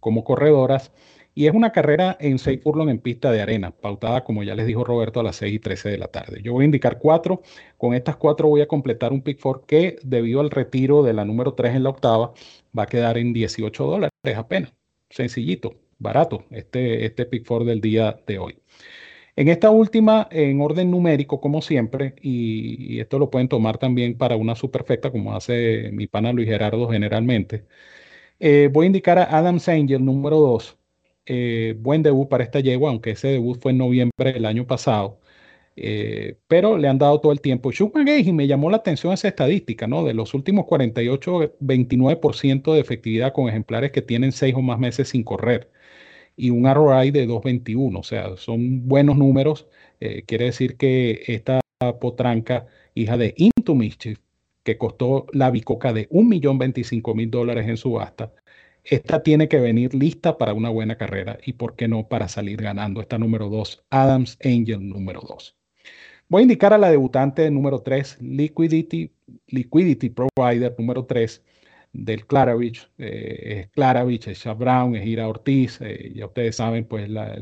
como 0.00 0.22
corredoras. 0.22 0.92
Y 1.38 1.46
es 1.46 1.54
una 1.54 1.70
carrera 1.70 2.16
en 2.18 2.40
6 2.40 2.60
furlong 2.64 2.88
en 2.88 2.98
pista 2.98 3.30
de 3.30 3.40
arena, 3.40 3.70
pautada, 3.70 4.24
como 4.24 4.42
ya 4.42 4.56
les 4.56 4.66
dijo 4.66 4.82
Roberto, 4.82 5.20
a 5.20 5.22
las 5.22 5.36
6 5.36 5.54
y 5.54 5.58
13 5.60 5.88
de 5.90 5.96
la 5.96 6.08
tarde. 6.08 6.42
Yo 6.42 6.52
voy 6.52 6.62
a 6.62 6.66
indicar 6.66 6.98
cuatro. 6.98 7.42
Con 7.76 7.94
estas 7.94 8.16
cuatro 8.16 8.48
voy 8.48 8.60
a 8.60 8.66
completar 8.66 9.12
un 9.12 9.22
pick 9.22 9.38
four 9.38 9.64
que, 9.64 9.98
debido 10.02 10.40
al 10.40 10.50
retiro 10.50 11.04
de 11.04 11.12
la 11.12 11.24
número 11.24 11.54
3 11.54 11.76
en 11.76 11.84
la 11.84 11.90
octava, 11.90 12.32
va 12.76 12.82
a 12.82 12.86
quedar 12.86 13.18
en 13.18 13.32
18 13.32 13.84
dólares 13.84 14.10
apenas. 14.36 14.74
Sencillito, 15.10 15.76
barato, 15.98 16.44
este, 16.50 17.04
este 17.06 17.24
pick 17.24 17.44
four 17.46 17.64
del 17.64 17.80
día 17.80 18.20
de 18.26 18.40
hoy. 18.40 18.58
En 19.38 19.46
esta 19.46 19.70
última, 19.70 20.26
en 20.32 20.60
orden 20.60 20.90
numérico, 20.90 21.40
como 21.40 21.62
siempre, 21.62 22.14
y, 22.22 22.98
esto 23.00 23.20
lo 23.20 23.30
pueden 23.30 23.48
tomar 23.48 23.78
también 23.78 24.18
para 24.18 24.34
una 24.36 24.56
superfecta, 24.56 25.12
como 25.12 25.36
hace 25.36 25.90
mi 25.92 26.08
pana 26.08 26.32
Luis 26.32 26.48
Gerardo 26.48 26.88
generalmente, 26.88 27.64
eh, 28.40 28.70
voy 28.72 28.86
a 28.86 28.88
indicar 28.88 29.18
a 29.18 29.24
Adam 29.38 29.58
Angel, 29.68 30.04
número 30.04 30.38
2, 30.40 30.78
eh, 31.26 31.76
buen 31.78 32.02
debut 32.02 32.28
para 32.28 32.44
esta 32.44 32.60
yegua, 32.60 32.90
aunque 32.90 33.12
ese 33.12 33.28
debut 33.28 33.60
fue 33.60 33.72
en 33.72 33.78
noviembre 33.78 34.32
del 34.32 34.46
año 34.46 34.66
pasado. 34.66 35.20
Eh, 35.76 36.38
pero 36.48 36.78
le 36.78 36.88
han 36.88 36.98
dado 36.98 37.20
todo 37.20 37.32
el 37.32 37.40
tiempo. 37.40 37.70
Y 37.72 38.32
me 38.32 38.46
llamó 38.48 38.70
la 38.70 38.78
atención 38.78 39.12
esa 39.12 39.28
estadística, 39.28 39.86
¿no? 39.86 40.04
De 40.04 40.14
los 40.14 40.34
últimos 40.34 40.66
48, 40.66 41.54
29% 41.60 42.74
de 42.74 42.80
efectividad 42.80 43.32
con 43.32 43.48
ejemplares 43.48 43.92
que 43.92 44.02
tienen 44.02 44.32
seis 44.32 44.54
o 44.56 44.62
más 44.62 44.78
meses 44.80 45.10
sin 45.10 45.24
correr 45.24 45.70
y 46.38 46.50
un 46.50 46.72
ROI 46.72 47.10
de 47.10 47.28
2.21, 47.28 47.98
o 47.98 48.02
sea, 48.02 48.36
son 48.36 48.86
buenos 48.88 49.18
números. 49.18 49.66
Eh, 50.00 50.22
quiere 50.26 50.46
decir 50.46 50.76
que 50.76 51.22
esta 51.26 51.60
potranca, 52.00 52.66
hija 52.94 53.16
de 53.16 53.34
Into 53.36 53.74
Mischief, 53.74 54.20
que 54.62 54.78
costó 54.78 55.26
la 55.32 55.50
bicoca 55.50 55.92
de 55.92 56.08
1.025.000 56.10 57.30
dólares 57.30 57.68
en 57.68 57.76
subasta, 57.76 58.32
esta 58.84 59.22
tiene 59.22 59.48
que 59.48 59.58
venir 59.60 59.94
lista 59.94 60.38
para 60.38 60.54
una 60.54 60.70
buena 60.70 60.96
carrera 60.96 61.38
y, 61.44 61.54
¿por 61.54 61.76
qué 61.76 61.88
no, 61.88 62.08
para 62.08 62.28
salir 62.28 62.62
ganando? 62.62 63.00
Esta 63.00 63.18
número 63.18 63.48
2, 63.48 63.84
Adams 63.90 64.38
Angel 64.42 64.88
número 64.88 65.20
2. 65.20 65.56
Voy 66.28 66.40
a 66.40 66.42
indicar 66.42 66.72
a 66.72 66.78
la 66.78 66.90
debutante 66.90 67.50
número 67.50 67.80
3, 67.80 68.18
Liquidity, 68.20 69.10
Liquidity 69.48 70.10
Provider 70.10 70.74
número 70.78 71.04
3 71.04 71.42
del 72.04 72.26
Claravich. 72.26 72.90
Eh, 72.98 73.60
es 73.60 73.68
Claravich, 73.70 74.28
es 74.28 74.40
Chad 74.40 74.56
Brown, 74.56 74.96
es 74.96 75.06
Ira 75.06 75.28
Ortiz. 75.28 75.80
Eh, 75.80 76.12
ya 76.14 76.26
ustedes 76.26 76.56
saben, 76.56 76.84
pues, 76.84 77.08
la, 77.08 77.38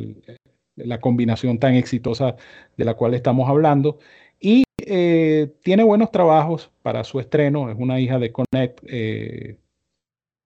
la, 0.77 1.01
combinación 1.01 1.59
tan 1.59 1.75
exitosa 1.75 2.37
de 2.77 2.85
la 2.85 2.95
cual 2.95 3.15
estamos 3.15 3.49
hablando. 3.49 3.99
Y 4.41 4.65
eh, 4.79 5.53
tiene 5.63 5.85
buenos 5.85 6.11
trabajos 6.11 6.71
para 6.83 7.05
su 7.05 7.21
estreno. 7.21 7.71
Es 7.71 7.77
una 7.79 8.01
hija 8.01 8.19
de 8.19 8.33
Connect 8.33 8.85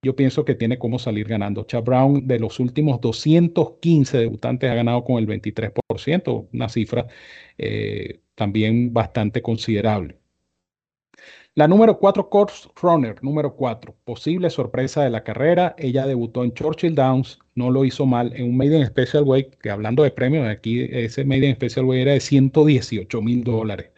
yo 0.02 0.16
pienso 0.16 0.44
que 0.44 0.54
tiene 0.54 0.78
cómo 0.78 0.98
salir 0.98 1.28
ganando. 1.28 1.64
Chad 1.64 1.84
Brown 1.84 2.26
de 2.26 2.38
los 2.38 2.58
últimos 2.58 3.00
215 3.00 4.18
debutantes 4.18 4.70
ha 4.70 4.74
ganado 4.74 5.04
con 5.04 5.18
el 5.18 5.26
23%, 5.26 6.48
una 6.52 6.68
cifra 6.70 7.06
eh, 7.58 8.20
también 8.34 8.92
bastante 8.94 9.42
considerable. 9.42 10.19
La 11.57 11.66
número 11.66 11.98
4, 11.98 12.30
Course 12.30 12.68
Runner, 12.80 13.16
número 13.22 13.57
4, 13.57 13.94
posible 14.05 14.51
sorpresa 14.51 15.03
de 15.03 15.11
la 15.11 15.24
carrera. 15.24 15.74
Ella 15.78 16.07
debutó 16.07 16.44
en 16.44 16.55
Churchill 16.55 16.94
Downs, 16.94 17.40
no 17.57 17.70
lo 17.70 17.84
hizo 17.84 18.07
mal 18.07 18.32
en 18.36 18.44
un 18.44 18.57
Maiden 18.57 18.86
Special 18.86 19.24
Weight, 19.24 19.57
que 19.57 19.68
hablando 19.68 20.05
de 20.05 20.12
premios, 20.12 20.46
aquí 20.48 20.80
ese 20.90 21.24
Maiden 21.24 21.57
Special 21.57 21.84
Weight 21.86 22.03
era 22.03 22.12
de 22.12 22.20
118 22.20 23.20
mil 23.20 23.42
dólares. 23.42 23.90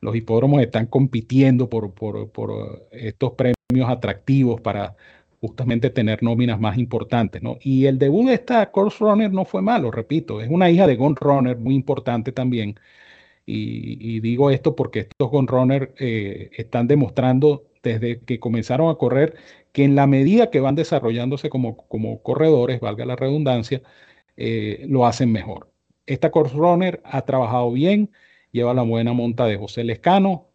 Los 0.00 0.14
hipódromos 0.16 0.60
están 0.60 0.86
compitiendo 0.86 1.68
por, 1.70 1.94
por, 1.94 2.30
por 2.30 2.86
estos 2.92 3.32
premios 3.32 3.90
atractivos 3.90 4.60
para 4.60 4.94
justamente 5.40 5.90
tener 5.90 6.22
nóminas 6.22 6.60
más 6.60 6.76
importantes, 6.78 7.42
¿no? 7.42 7.56
Y 7.62 7.86
el 7.86 7.98
debut 7.98 8.26
de 8.28 8.34
esta 8.34 8.70
Course 8.70 8.98
Runner 9.00 9.32
no 9.32 9.44
fue 9.46 9.62
malo, 9.62 9.90
repito, 9.90 10.40
es 10.42 10.50
una 10.50 10.70
hija 10.70 10.86
de 10.86 10.96
Gone 10.96 11.16
Runner 11.18 11.56
muy 11.56 11.74
importante 11.74 12.32
también. 12.32 12.78
Y, 13.50 14.20
digo 14.20 14.50
esto 14.50 14.76
porque 14.76 15.00
estos 15.00 15.30
Gone 15.30 15.48
Runner 15.48 15.94
eh, 15.98 16.50
están 16.56 16.86
demostrando 16.86 17.64
desde 17.82 18.20
que 18.20 18.38
comenzaron 18.40 18.90
a 18.90 18.96
correr 18.96 19.36
que 19.72 19.84
en 19.84 19.94
la 19.94 20.06
medida 20.06 20.50
que 20.50 20.60
van 20.60 20.74
desarrollándose 20.74 21.48
como, 21.48 21.76
como 21.88 22.22
corredores, 22.22 22.80
valga 22.80 23.06
la 23.06 23.16
redundancia, 23.16 23.82
eh, 24.36 24.84
lo 24.88 25.06
hacen 25.06 25.32
mejor. 25.32 25.70
Esta 26.06 26.30
Course 26.30 26.54
Runner 26.56 27.00
ha 27.04 27.22
trabajado 27.22 27.72
bien, 27.72 28.10
lleva 28.52 28.74
la 28.74 28.82
buena 28.82 29.12
monta 29.14 29.46
de 29.46 29.56
José 29.56 29.84
Lescano, 29.84 30.48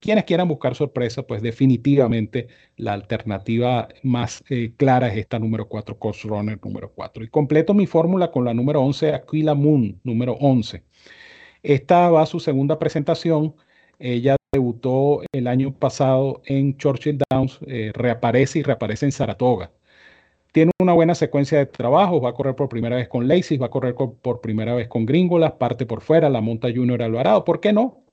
quienes 0.00 0.24
quieran 0.24 0.48
buscar 0.48 0.74
sorpresa, 0.74 1.22
pues 1.22 1.40
definitivamente 1.40 2.48
la 2.76 2.94
alternativa 2.94 3.88
más 4.02 4.44
eh, 4.50 4.72
clara 4.76 5.08
es 5.08 5.18
esta 5.18 5.38
número 5.38 5.68
4, 5.68 5.98
Coast 5.98 6.24
Runner 6.24 6.58
número 6.62 6.92
4. 6.92 7.24
Y 7.24 7.28
completo 7.28 7.74
mi 7.74 7.86
fórmula 7.86 8.30
con 8.30 8.44
la 8.44 8.54
número 8.54 8.82
11, 8.82 9.14
Aquila 9.14 9.54
Moon, 9.54 10.00
número 10.04 10.34
11. 10.34 10.84
Esta 11.64 12.10
va 12.10 12.22
a 12.22 12.26
su 12.26 12.40
segunda 12.40 12.78
presentación. 12.78 13.54
Ella 13.98 14.36
debutó 14.52 15.22
el 15.32 15.46
año 15.46 15.72
pasado 15.74 16.42
en 16.46 16.76
Churchill 16.76 17.18
Downs, 17.30 17.58
eh, 17.66 17.90
reaparece 17.94 18.60
y 18.60 18.62
reaparece 18.62 19.06
en 19.06 19.12
Saratoga. 19.12 19.72
Tiene 20.52 20.72
una 20.80 20.92
buena 20.94 21.14
secuencia 21.14 21.58
de 21.58 21.66
trabajos, 21.66 22.22
va 22.24 22.30
a 22.30 22.34
correr 22.34 22.54
por 22.56 22.68
primera 22.68 22.96
vez 22.96 23.08
con 23.08 23.28
Lacey, 23.28 23.58
va 23.58 23.66
a 23.66 23.70
correr 23.70 23.94
por 23.96 24.40
primera 24.40 24.74
vez 24.74 24.88
con 24.88 25.06
Gringolas, 25.06 25.52
parte 25.52 25.86
por 25.86 26.02
fuera, 26.02 26.30
la 26.30 26.40
monta 26.40 26.68
Junior 26.74 27.02
Alvarado. 27.02 27.44
¿Por 27.44 27.60
qué 27.60 27.72
no? 27.72 28.04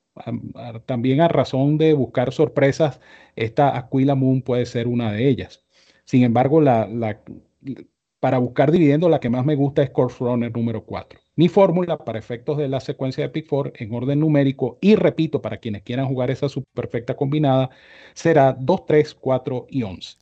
también 0.85 1.21
a 1.21 1.27
razón 1.29 1.77
de 1.77 1.93
buscar 1.93 2.33
sorpresas, 2.33 2.99
esta 3.35 3.77
Aquila 3.77 4.15
Moon 4.15 4.41
puede 4.41 4.65
ser 4.65 4.87
una 4.87 5.11
de 5.11 5.27
ellas. 5.29 5.63
Sin 6.05 6.23
embargo, 6.23 6.61
para 8.19 8.37
buscar 8.39 8.71
dividendo, 8.71 9.09
la 9.09 9.19
que 9.19 9.29
más 9.29 9.45
me 9.45 9.55
gusta 9.55 9.83
es 9.83 9.89
Course 9.91 10.17
Runner 10.19 10.51
número 10.51 10.83
4. 10.85 11.20
Mi 11.35 11.47
fórmula 11.47 11.97
para 11.97 12.19
efectos 12.19 12.57
de 12.57 12.67
la 12.67 12.81
secuencia 12.81 13.23
de 13.23 13.29
Pick 13.29 13.47
4 13.47 13.73
en 13.75 13.93
orden 13.93 14.19
numérico 14.19 14.77
y 14.81 14.95
repito, 14.95 15.41
para 15.41 15.57
quienes 15.57 15.83
quieran 15.83 16.07
jugar 16.07 16.29
esa 16.29 16.49
superfecta 16.49 17.15
combinada, 17.15 17.69
será 18.13 18.53
2, 18.53 18.85
3, 18.85 19.15
4 19.15 19.67
y 19.69 19.83
11. 19.83 20.17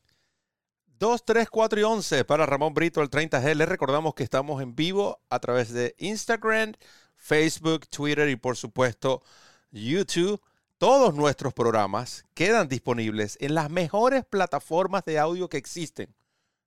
2, 0.99 1.25
3, 1.25 1.49
4 1.49 1.79
y 1.79 1.83
11 1.83 2.25
para 2.25 2.45
Ramón 2.45 2.73
Brito, 2.73 3.01
el 3.01 3.09
30G. 3.09 3.55
Les 3.55 3.69
recordamos 3.69 4.13
que 4.13 4.23
estamos 4.23 4.61
en 4.61 4.75
vivo 4.75 5.19
a 5.29 5.39
través 5.39 5.73
de 5.73 5.95
Instagram, 5.97 6.73
Facebook, 7.15 7.87
Twitter 7.87 8.29
y 8.29 8.35
por 8.35 8.57
supuesto 8.57 9.23
YouTube, 9.71 10.41
todos 10.77 11.13
nuestros 11.15 11.53
programas 11.53 12.25
quedan 12.33 12.67
disponibles 12.67 13.37
en 13.41 13.55
las 13.55 13.69
mejores 13.69 14.25
plataformas 14.25 15.05
de 15.05 15.19
audio 15.19 15.49
que 15.49 15.57
existen. 15.57 16.13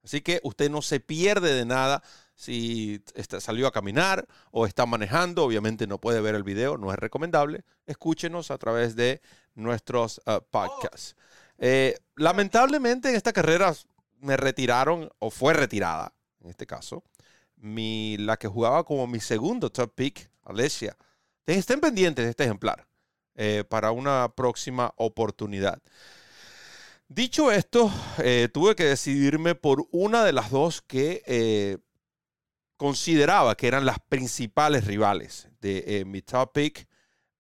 Así 0.05 0.21
que 0.21 0.41
usted 0.43 0.71
no 0.71 0.83
se 0.83 1.01
pierde 1.01 1.55
de 1.55 1.65
nada 1.65 2.03
si 2.35 3.03
salió 3.39 3.67
a 3.67 3.73
caminar 3.73 4.27
o 4.51 4.67
está 4.67 4.87
manejando. 4.87 5.45
Obviamente 5.45 5.87
no 5.87 5.99
puede 5.99 6.21
ver 6.21 6.35
el 6.35 6.43
video, 6.43 6.77
no 6.79 6.93
es 6.93 6.99
recomendable. 6.99 7.65
Escúchenos 7.87 8.51
a 8.51 8.59
través 8.59 8.97
de 8.97 9.21
nuestros 9.55 10.21
uh, 10.27 10.41
podcasts. 10.51 11.17
Eh, 11.59 11.99
lamentablemente 12.17 13.11
en 13.11 13.17
esta 13.17 13.33
carrera 13.33 13.75
me 14.21 14.37
retiraron, 14.37 15.11
o 15.19 15.31
fue 15.31 15.53
retirada, 15.53 16.15
en 16.41 16.51
este 16.51 16.67
caso, 16.67 17.03
mi, 17.57 18.17
la 18.19 18.37
que 18.37 18.49
jugaba 18.49 18.85
como 18.85 19.07
mi 19.07 19.21
segundo 19.21 19.71
top 19.71 19.93
pick, 19.95 20.31
Alessia. 20.45 20.97
Estén 21.47 21.81
pendientes 21.81 22.25
de 22.25 22.31
este 22.31 22.45
ejemplar. 22.45 22.87
Eh, 23.35 23.65
para 23.67 23.93
una 23.93 24.29
próxima 24.35 24.93
oportunidad. 24.97 25.81
Dicho 27.09 27.51
esto, 27.51 27.91
eh, 28.19 28.51
tuve 28.53 28.77
que 28.77 28.85
decidirme 28.85 29.55
por 29.55 29.87
una 29.91 30.23
de 30.23 30.35
las 30.35 30.51
dos 30.51 30.83
que 30.83 31.81
consideraba 32.83 33.55
que 33.55 33.69
eran 33.69 33.87
las 33.87 33.99
principales 34.01 34.87
rivales 34.87 35.49
de 35.61 36.03
mi 36.05 36.21
top 36.21 36.53
pick. 36.53 36.89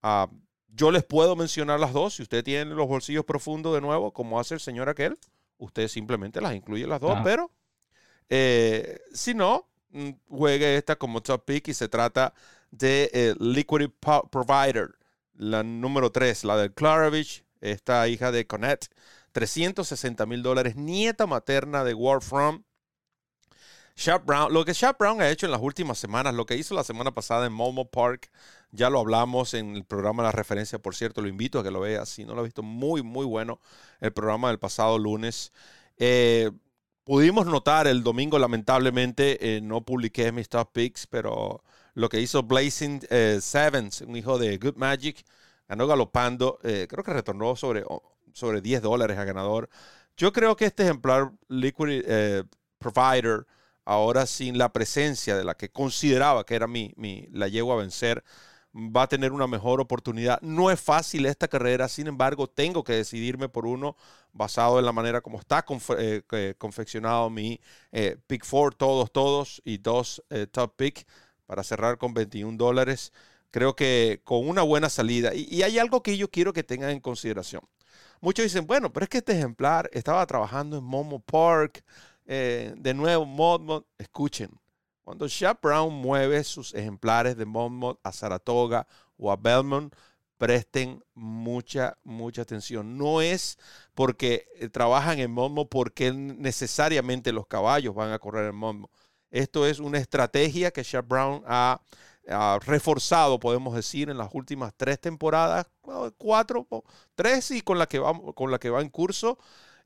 Ah, 0.00 0.28
yo 0.68 0.92
les 0.92 1.02
puedo 1.02 1.34
mencionar 1.34 1.80
las 1.80 1.92
dos. 1.92 2.14
Si 2.14 2.22
usted 2.22 2.44
tiene 2.44 2.74
los 2.74 2.86
bolsillos 2.86 3.24
profundos 3.24 3.74
de 3.74 3.80
nuevo, 3.80 4.12
como 4.12 4.38
hace 4.38 4.54
el 4.54 4.60
señor 4.60 4.88
aquel, 4.88 5.18
usted 5.58 5.88
simplemente 5.88 6.40
las 6.40 6.54
incluye 6.54 6.86
las 6.86 7.00
dos. 7.00 7.18
Pero 7.24 7.50
si 8.28 9.34
no, 9.34 9.68
mm, 9.90 10.10
juegue 10.28 10.76
esta 10.76 10.94
como 10.94 11.20
top 11.20 11.44
pick 11.44 11.68
y 11.68 11.74
se 11.74 11.88
trata 11.88 12.32
de 12.70 13.34
Liquidity 13.40 13.92
Provider 14.30 14.90
la 15.34 15.64
número 15.64 16.12
3, 16.12 16.44
la 16.44 16.56
del 16.56 16.72
Klarovich, 16.72 17.44
esta 17.60 18.06
hija 18.06 18.30
de 18.30 18.46
Conet, 18.46 18.88
360 19.32 20.24
mil 20.26 20.42
dólares, 20.42 20.76
nieta 20.76 21.26
materna 21.26 21.84
de 21.84 21.94
Warfrom. 21.94 22.62
Sharp 23.96 24.24
Brown, 24.26 24.52
lo 24.52 24.64
que 24.64 24.72
Sharp 24.72 24.98
Brown 24.98 25.20
ha 25.20 25.30
hecho 25.30 25.46
en 25.46 25.52
las 25.52 25.60
últimas 25.60 25.98
semanas, 25.98 26.34
lo 26.34 26.46
que 26.46 26.56
hizo 26.56 26.74
la 26.74 26.84
semana 26.84 27.12
pasada 27.12 27.46
en 27.46 27.52
Momo 27.52 27.90
Park, 27.90 28.30
ya 28.70 28.88
lo 28.88 29.00
hablamos 29.00 29.54
en 29.54 29.76
el 29.76 29.84
programa 29.84 30.22
La 30.22 30.32
Referencia, 30.32 30.78
por 30.78 30.94
cierto, 30.94 31.20
lo 31.20 31.28
invito 31.28 31.58
a 31.60 31.62
que 31.62 31.70
lo 31.70 31.80
vea, 31.80 32.06
si 32.06 32.24
no 32.24 32.34
lo 32.34 32.40
ha 32.40 32.44
visto, 32.44 32.62
muy, 32.62 33.02
muy 33.02 33.26
bueno 33.26 33.60
el 34.00 34.12
programa 34.12 34.48
del 34.48 34.58
pasado 34.58 34.98
lunes. 34.98 35.52
Eh, 35.98 36.50
pudimos 37.04 37.46
notar 37.46 37.86
el 37.86 38.02
domingo, 38.02 38.38
lamentablemente, 38.38 39.56
eh, 39.56 39.60
no 39.60 39.82
publiqué 39.82 40.32
mis 40.32 40.48
top 40.48 40.72
picks, 40.72 41.06
pero 41.06 41.62
lo 41.94 42.08
que 42.08 42.20
hizo 42.20 42.42
Blazing 42.42 43.00
eh, 43.10 43.38
Sevens, 43.40 44.00
un 44.02 44.16
hijo 44.16 44.38
de 44.38 44.56
Good 44.58 44.76
Magic, 44.76 45.24
ganó 45.68 45.86
galopando, 45.86 46.58
eh, 46.62 46.86
creo 46.88 47.04
que 47.04 47.12
retornó 47.12 47.56
sobre, 47.56 47.84
sobre 48.32 48.60
10 48.60 48.82
dólares 48.82 49.18
a 49.18 49.24
ganador. 49.24 49.68
Yo 50.16 50.32
creo 50.32 50.56
que 50.56 50.66
este 50.66 50.84
ejemplar 50.84 51.32
Liquid 51.48 52.04
Provider, 52.78 53.46
ahora 53.84 54.26
sin 54.26 54.58
la 54.58 54.72
presencia 54.72 55.36
de 55.36 55.44
la 55.44 55.54
que 55.54 55.70
consideraba 55.70 56.44
que 56.44 56.54
era 56.54 56.66
mi, 56.66 56.92
mi, 56.96 57.26
la 57.32 57.48
yegua 57.48 57.74
a 57.74 57.78
vencer, 57.78 58.24
va 58.74 59.02
a 59.02 59.08
tener 59.08 59.32
una 59.32 59.46
mejor 59.46 59.80
oportunidad. 59.80 60.40
No 60.40 60.70
es 60.70 60.80
fácil 60.80 61.26
esta 61.26 61.48
carrera, 61.48 61.88
sin 61.88 62.06
embargo, 62.06 62.48
tengo 62.48 62.84
que 62.84 62.94
decidirme 62.94 63.48
por 63.48 63.66
uno 63.66 63.96
basado 64.32 64.78
en 64.78 64.84
la 64.86 64.92
manera 64.92 65.20
como 65.20 65.38
está 65.38 65.64
confeccionado 66.58 67.30
mi 67.30 67.60
pick 68.26 68.44
four, 68.44 68.74
todos, 68.74 69.12
todos, 69.12 69.60
y 69.64 69.78
dos 69.78 70.22
top 70.52 70.74
pick 70.76 71.06
para 71.46 71.62
cerrar 71.62 71.98
con 71.98 72.14
21 72.14 72.56
dólares. 72.56 73.12
Creo 73.50 73.76
que 73.76 74.22
con 74.24 74.48
una 74.48 74.62
buena 74.62 74.88
salida. 74.88 75.34
Y, 75.34 75.62
hay 75.62 75.78
algo 75.78 76.02
que 76.02 76.16
yo 76.16 76.30
quiero 76.30 76.54
que 76.54 76.62
tengan 76.64 76.90
en 76.90 77.00
consideración. 77.00 77.62
Muchos 78.22 78.44
dicen, 78.44 78.66
bueno, 78.66 78.92
pero 78.92 79.04
es 79.04 79.10
que 79.10 79.18
este 79.18 79.32
ejemplar 79.32 79.90
estaba 79.92 80.24
trabajando 80.26 80.78
en 80.78 80.84
Momo 80.84 81.20
Park. 81.20 81.84
Eh, 82.24 82.74
de 82.76 82.94
nuevo, 82.94 83.24
Monmouth. 83.24 83.86
Escuchen, 83.98 84.50
cuando 85.02 85.26
Shap 85.26 85.62
Brown 85.62 85.92
mueve 85.92 86.44
sus 86.44 86.74
ejemplares 86.74 87.36
de 87.36 87.44
Monmouth 87.44 87.98
a 88.02 88.12
Saratoga 88.12 88.86
o 89.16 89.32
a 89.32 89.36
Belmont, 89.36 89.94
presten 90.38 91.02
mucha, 91.14 91.98
mucha 92.02 92.42
atención. 92.42 92.96
No 92.98 93.20
es 93.20 93.58
porque 93.94 94.46
eh, 94.56 94.68
trabajan 94.68 95.18
en 95.18 95.30
Monmouth 95.30 95.68
porque 95.68 96.12
necesariamente 96.12 97.32
los 97.32 97.46
caballos 97.46 97.94
van 97.94 98.12
a 98.12 98.18
correr 98.18 98.48
en 98.50 98.56
Monmouth. 98.56 98.90
Esto 99.30 99.66
es 99.66 99.78
una 99.78 99.98
estrategia 99.98 100.70
que 100.70 100.82
Sharp 100.82 101.08
Brown 101.08 101.42
ha, 101.46 101.80
reforzado, 102.60 103.40
podemos 103.40 103.74
decir, 103.74 104.08
en 104.08 104.16
las 104.16 104.28
últimas 104.32 104.72
tres 104.76 105.00
temporadas, 105.00 105.66
cuatro, 106.16 106.68
tres 107.16 107.50
y 107.50 107.62
con 107.62 107.78
la 107.80 107.86
que 107.86 107.98
va, 107.98 108.12
con 108.34 108.52
la 108.52 108.60
que 108.60 108.70
va 108.70 108.80
en 108.80 108.90
curso 108.90 109.38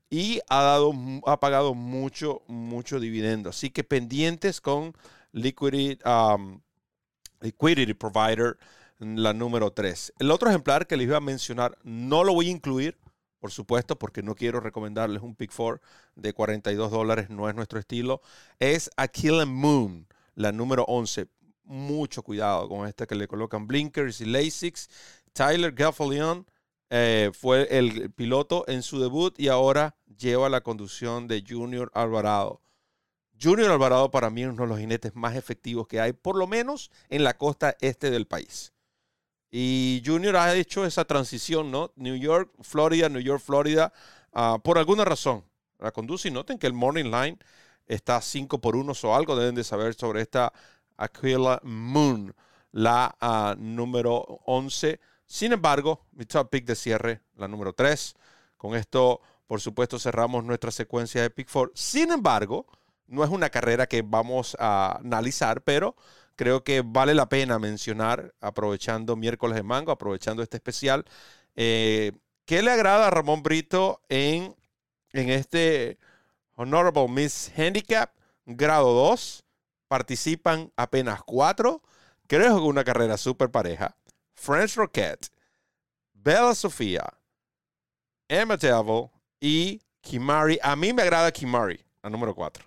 y 0.09 0.39
ha 0.49 0.61
dado, 0.63 0.93
ha 1.25 1.39
pagado 1.39 1.73
mucho, 1.73 2.41
mucho 2.47 2.99
dividendo. 2.99 3.49
Así 3.49 3.69
que 3.69 3.83
pendientes 3.83 4.61
con 4.61 4.93
Liquidity, 5.31 5.99
um, 6.07 6.61
Liquidity 7.41 7.93
Provider, 7.93 8.57
la 8.99 9.33
número 9.33 9.71
tres. 9.71 10.13
El 10.19 10.31
otro 10.31 10.49
ejemplar 10.49 10.87
que 10.87 10.97
les 10.97 11.07
iba 11.07 11.17
a 11.17 11.21
mencionar, 11.21 11.77
no 11.83 12.23
lo 12.23 12.33
voy 12.33 12.47
a 12.47 12.51
incluir 12.51 12.97
por 13.39 13.51
supuesto, 13.51 13.97
porque 13.97 14.23
no 14.23 14.35
quiero 14.35 14.59
recomendarles 14.59 15.21
un 15.21 15.35
Pick 15.35 15.53
4 15.55 15.81
de 16.15 16.33
42 16.33 16.91
dólares, 16.91 17.29
no 17.29 17.47
es 17.47 17.55
nuestro 17.55 17.79
estilo, 17.79 18.21
es 18.59 18.89
Aquila 18.97 19.45
Moon, 19.45 20.07
la 20.35 20.51
número 20.51 20.83
11. 20.87 21.27
Mucho 21.63 22.23
cuidado 22.23 22.67
con 22.69 22.87
esta 22.87 23.05
que 23.05 23.15
le 23.15 23.27
colocan 23.27 23.67
blinkers 23.67 24.21
y 24.21 24.25
LASIX. 24.25 24.89
Tyler 25.33 25.71
Gaffalion, 25.71 26.47
eh, 26.89 27.31
fue 27.33 27.67
el 27.77 28.11
piloto 28.11 28.63
en 28.67 28.81
su 28.81 28.99
debut 28.99 29.37
y 29.39 29.49
ahora 29.49 29.95
lleva 30.17 30.49
la 30.49 30.61
conducción 30.61 31.27
de 31.27 31.43
Junior 31.47 31.91
Alvarado. 31.93 32.61
Junior 33.39 33.71
Alvarado 33.71 34.09
para 34.09 34.29
mí 34.29 34.43
es 34.43 34.49
uno 34.49 34.63
de 34.63 34.69
los 34.69 34.79
jinetes 34.79 35.15
más 35.15 35.35
efectivos 35.35 35.87
que 35.87 35.99
hay, 35.99 36.13
por 36.13 36.35
lo 36.35 36.47
menos 36.47 36.89
en 37.09 37.23
la 37.23 37.37
costa 37.37 37.75
este 37.81 38.09
del 38.09 38.25
país. 38.25 38.73
Y 39.51 40.01
Junior 40.05 40.35
ha 40.37 40.55
hecho 40.55 40.85
esa 40.85 41.05
transición, 41.05 41.71
¿no? 41.71 41.91
New 41.95 42.15
York, 42.15 42.51
Florida, 42.61 43.09
New 43.09 43.21
York, 43.21 43.41
Florida, 43.41 43.93
ah, 44.33 44.59
por 44.63 44.77
alguna 44.77 45.05
razón. 45.05 45.43
La 45.79 45.91
conduce 45.91 46.27
y 46.27 46.31
noten 46.31 46.57
que 46.57 46.67
el 46.67 46.73
Morning 46.73 47.05
Line 47.05 47.37
está 47.85 48.19
5 48.21 48.59
por 48.59 48.75
1 48.75 48.93
o 49.03 49.15
algo. 49.15 49.35
Deben 49.35 49.55
de 49.55 49.63
saber 49.63 49.93
sobre 49.93 50.21
esta 50.21 50.51
Aquila 50.97 51.61
Moon, 51.63 52.35
la 52.71 53.15
ah, 53.21 53.55
número 53.57 54.41
11. 54.45 54.99
Sin 55.27 55.51
embargo, 55.51 56.05
mi 56.13 56.25
top 56.25 56.49
pick 56.49 56.65
de 56.65 56.75
cierre, 56.75 57.21
la 57.35 57.47
número 57.47 57.73
3. 57.73 58.15
Con 58.55 58.75
esto, 58.75 59.21
por 59.45 59.61
supuesto, 59.61 59.99
cerramos 59.99 60.43
nuestra 60.43 60.71
secuencia 60.71 61.21
de 61.21 61.29
Pick 61.29 61.49
4. 61.51 61.73
Sin 61.75 62.11
embargo, 62.11 62.65
no 63.07 63.23
es 63.23 63.29
una 63.29 63.49
carrera 63.49 63.87
que 63.87 64.01
vamos 64.01 64.55
a 64.59 64.99
analizar, 65.03 65.61
pero 65.63 65.95
creo 66.35 66.63
que 66.63 66.81
vale 66.85 67.13
la 67.13 67.29
pena 67.29 67.59
mencionar, 67.59 68.33
aprovechando 68.41 69.15
miércoles 69.15 69.55
de 69.55 69.63
mango, 69.63 69.91
aprovechando 69.91 70.41
este 70.41 70.57
especial. 70.57 71.05
Eh, 71.55 72.13
¿Qué 72.45 72.61
le 72.61 72.71
agrada 72.71 73.07
a 73.07 73.11
Ramón 73.11 73.43
Brito 73.43 74.01
en, 74.09 74.55
en 75.11 75.29
este 75.29 75.97
Honorable 76.55 77.07
Miss 77.09 77.51
Handicap, 77.57 78.11
grado 78.45 78.93
2? 78.93 79.43
Participan 79.89 80.71
apenas 80.77 81.21
cuatro. 81.23 81.81
Creo 82.27 82.57
que 82.57 82.63
una 82.63 82.83
carrera 82.83 83.17
súper 83.17 83.51
pareja. 83.51 83.95
French 84.37 84.75
Rocket, 84.75 85.27
Bella 86.13 86.53
Sofía, 86.55 87.03
Emma 88.29 88.55
Devil 88.55 89.09
y 89.41 89.81
Kimari. 90.01 90.59
A 90.61 90.75
mí 90.75 90.93
me 90.93 91.01
agrada 91.01 91.31
Kimari, 91.31 91.79
la 92.03 92.09
número 92.09 92.33
4. 92.33 92.63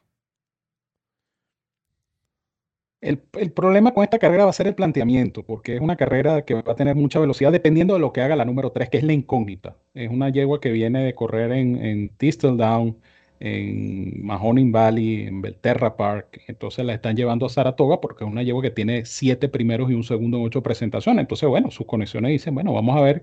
El, 3.01 3.19
problema 3.53 3.95
con 3.95 4.05
esta 4.05 4.19
carrera 4.19 4.45
va 4.45 4.51
a 4.51 4.53
ser 4.53 4.67
el 4.67 4.75
planteamiento, 4.75 5.43
porque 5.43 5.75
es 5.75 5.81
una 5.81 5.97
carrera 5.97 6.45
que 6.45 6.53
va 6.55 6.73
a 6.73 6.77
tener 6.77 6.95
mucha 6.97 7.19
velocidad 7.19 7.51
dependiendo 7.51 7.95
de 7.95 8.01
lo 8.01 8.13
que 8.13 8.21
haga 8.21 8.37
la 8.37 8.45
número 8.45 8.73
3, 8.73 8.91
que 8.91 8.99
es 8.99 9.05
la 9.05 9.15
incógnita. 9.15 9.77
Es 9.95 10.11
una 10.11 10.29
yegua 10.29 10.61
que 10.61 10.71
viene 10.71 11.03
de 11.03 11.15
correr 11.15 11.53
en, 11.53 11.83
en 11.83 12.11
Down, 12.59 12.99
en 13.41 14.25
Mahoning 14.25 14.71
Valley, 14.71 15.23
en 15.27 15.43
Belterra 15.43 15.97
Park. 15.97 16.43
Entonces 16.47 16.85
la 16.85 16.95
están 16.95 17.17
llevando 17.17 17.47
a 17.47 17.49
Saratoga 17.49 18.01
porque 18.01 18.25
es 18.25 18.31
una 18.31 18.43
yegua 18.43 18.63
que 18.63 18.71
tiene 18.71 19.07
siete 19.07 19.49
primeros 19.49 19.91
y 19.91 19.95
un 19.95 20.05
segundo 20.05 20.39
en 20.39 20.45
ocho 20.45 20.63
presentaciones. 20.63 21.23
Entonces, 21.23 21.49
bueno, 21.49 21.71
sus 21.71 21.87
conexiones 21.87 22.31
dicen, 22.33 22.55
bueno, 22.55 22.73
vamos 22.73 22.97
a 22.97 23.01
ver 23.01 23.23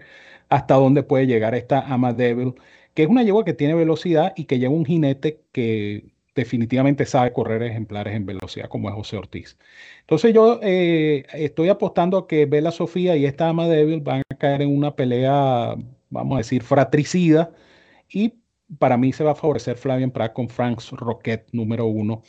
hasta 0.50 0.76
dónde 0.76 1.04
puede 1.04 1.28
llegar 1.28 1.56
esta 1.56 1.82
Ama 1.82 2.14
Devil, 2.14 2.56
que 2.94 3.04
es 3.04 3.10
una 3.10 3.24
yegua 3.24 3.46
que 3.46 3.54
tiene 3.54 3.76
velocidad 3.76 4.34
y 4.36 4.46
que 4.46 4.60
lleva 4.60 4.74
un 4.74 4.86
jinete 4.86 5.44
que 5.52 6.12
definitivamente 6.36 7.06
sabe 7.06 7.34
correr 7.34 7.64
ejemplares 7.64 8.16
en 8.16 8.26
velocidad, 8.26 8.70
como 8.70 8.90
es 8.90 8.96
José 8.96 9.18
Ortiz. 9.18 9.58
Entonces 10.02 10.34
yo 10.34 10.60
eh, 10.64 11.26
estoy 11.34 11.70
apostando 11.70 12.18
a 12.18 12.28
que 12.28 12.46
Bella 12.46 12.72
Sofía 12.72 13.16
y 13.18 13.26
esta 13.26 13.50
Ama 13.50 13.68
Devil 13.68 14.02
van 14.02 14.24
a 14.30 14.36
caer 14.36 14.62
en 14.62 14.76
una 14.76 14.96
pelea, 14.96 15.76
vamos 16.10 16.36
a 16.36 16.38
decir, 16.40 16.64
fratricida, 16.64 17.52
y 18.10 18.36
para 18.80 18.98
mí 18.98 19.14
se 19.14 19.24
va 19.24 19.32
a 19.32 19.36
favorecer 19.36 19.78
Flavian 19.78 20.12
Pratt 20.12 20.34
con 20.34 20.50
Franks 20.50 20.92
Rocket 20.92 21.48
número 21.52 21.86
uno, 21.86 22.24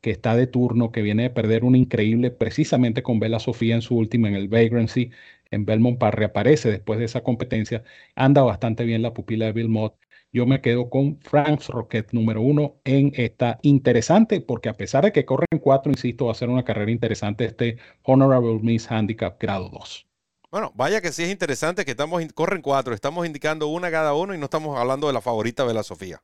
que 0.00 0.10
está 0.10 0.36
de 0.36 0.46
turno, 0.46 0.92
que 0.92 1.02
viene 1.02 1.24
de 1.24 1.30
perder 1.30 1.64
un 1.64 1.76
increíble, 1.76 2.30
precisamente 2.30 3.02
con 3.02 3.20
Bella 3.20 3.38
Sofía 3.38 3.74
en 3.74 3.82
su 3.82 3.96
última, 3.96 4.28
en 4.28 4.34
el 4.34 4.48
Vagrancy, 4.48 5.10
en 5.50 5.64
Belmont 5.64 5.98
Park, 5.98 6.18
reaparece 6.18 6.70
después 6.70 6.98
de 6.98 7.06
esa 7.06 7.22
competencia, 7.22 7.84
anda 8.16 8.42
bastante 8.42 8.84
bien 8.84 9.02
la 9.02 9.14
pupila 9.14 9.46
de 9.46 9.52
Bill 9.52 9.68
Mott 9.68 9.94
yo 10.34 10.46
me 10.46 10.62
quedo 10.62 10.88
con 10.88 11.20
Franks 11.20 11.68
Rocket 11.68 12.12
número 12.12 12.40
uno 12.40 12.80
en 12.84 13.12
esta 13.16 13.58
interesante, 13.62 14.40
porque 14.40 14.70
a 14.70 14.76
pesar 14.76 15.04
de 15.04 15.12
que 15.12 15.26
corren 15.26 15.60
cuatro, 15.60 15.92
insisto, 15.92 16.26
va 16.26 16.32
a 16.32 16.34
ser 16.34 16.48
una 16.48 16.64
carrera 16.64 16.90
interesante 16.90 17.44
este 17.44 17.76
Honorable 18.02 18.58
Miss 18.62 18.90
Handicap 18.90 19.38
grado 19.38 19.68
2. 19.68 20.11
Bueno, 20.52 20.70
vaya 20.76 21.00
que 21.00 21.12
sí 21.12 21.22
es 21.24 21.30
interesante 21.30 21.86
que 21.86 21.92
estamos, 21.92 22.22
corren 22.34 22.60
cuatro, 22.60 22.94
estamos 22.94 23.26
indicando 23.26 23.68
una 23.68 23.90
cada 23.90 24.12
uno 24.12 24.34
y 24.34 24.38
no 24.38 24.44
estamos 24.44 24.78
hablando 24.78 25.06
de 25.06 25.14
la 25.14 25.22
favorita 25.22 25.64
de 25.64 25.72
la 25.72 25.82
Sofía, 25.82 26.22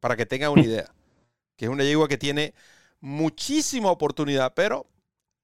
para 0.00 0.16
que 0.16 0.26
tengan 0.26 0.52
una 0.52 0.62
idea, 0.64 0.94
que 1.56 1.66
es 1.66 1.70
una 1.70 1.84
yegua 1.84 2.08
que 2.08 2.18
tiene 2.18 2.54
muchísima 3.00 3.90
oportunidad, 3.90 4.54
pero 4.54 4.86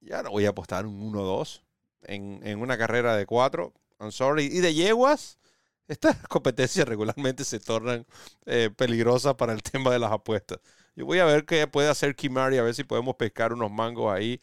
ya 0.00 0.22
no 0.22 0.30
voy 0.32 0.46
a 0.46 0.50
apostar 0.50 0.86
un 0.86 1.00
1-2 1.02 1.64
en, 2.02 2.40
en 2.44 2.60
una 2.60 2.78
carrera 2.78 3.16
de 3.16 3.26
cuatro, 3.26 3.74
I'm 4.00 4.12
sorry, 4.12 4.46
y 4.46 4.60
de 4.60 4.74
yeguas, 4.74 5.38
estas 5.88 6.16
competencias 6.28 6.88
regularmente 6.88 7.44
se 7.44 7.60
tornan 7.60 8.06
eh, 8.46 8.70
peligrosas 8.76 9.34
para 9.36 9.52
el 9.52 9.62
tema 9.64 9.90
de 9.92 9.98
las 10.00 10.12
apuestas. 10.12 10.60
Yo 10.96 11.06
voy 11.06 11.20
a 11.20 11.24
ver 11.26 11.46
qué 11.46 11.66
puede 11.68 11.88
hacer 11.88 12.16
Kimari, 12.16 12.58
a 12.58 12.62
ver 12.62 12.74
si 12.74 12.84
podemos 12.84 13.16
pescar 13.16 13.52
unos 13.52 13.70
mangos 13.72 14.12
ahí, 14.12 14.40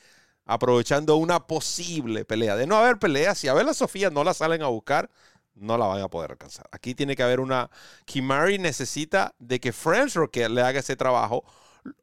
aprovechando 0.49 1.15
una 1.17 1.45
posible 1.45 2.25
pelea. 2.25 2.55
De 2.55 2.65
no 2.65 2.75
haber 2.75 2.97
pelea, 2.97 3.35
si 3.35 3.47
a 3.47 3.53
ver 3.53 3.65
la 3.65 3.75
Sofía 3.75 4.09
no 4.09 4.23
la 4.23 4.33
salen 4.33 4.63
a 4.63 4.67
buscar, 4.67 5.11
no 5.53 5.77
la 5.77 5.85
van 5.85 6.01
a 6.01 6.09
poder 6.09 6.31
alcanzar. 6.31 6.67
Aquí 6.71 6.95
tiene 6.95 7.15
que 7.15 7.21
haber 7.21 7.39
una. 7.39 7.69
Kimari 8.05 8.57
necesita 8.57 9.35
de 9.37 9.59
que 9.59 9.71
French 9.71 10.15
Rocket 10.15 10.49
le 10.49 10.61
haga 10.63 10.79
ese 10.79 10.95
trabajo. 10.95 11.43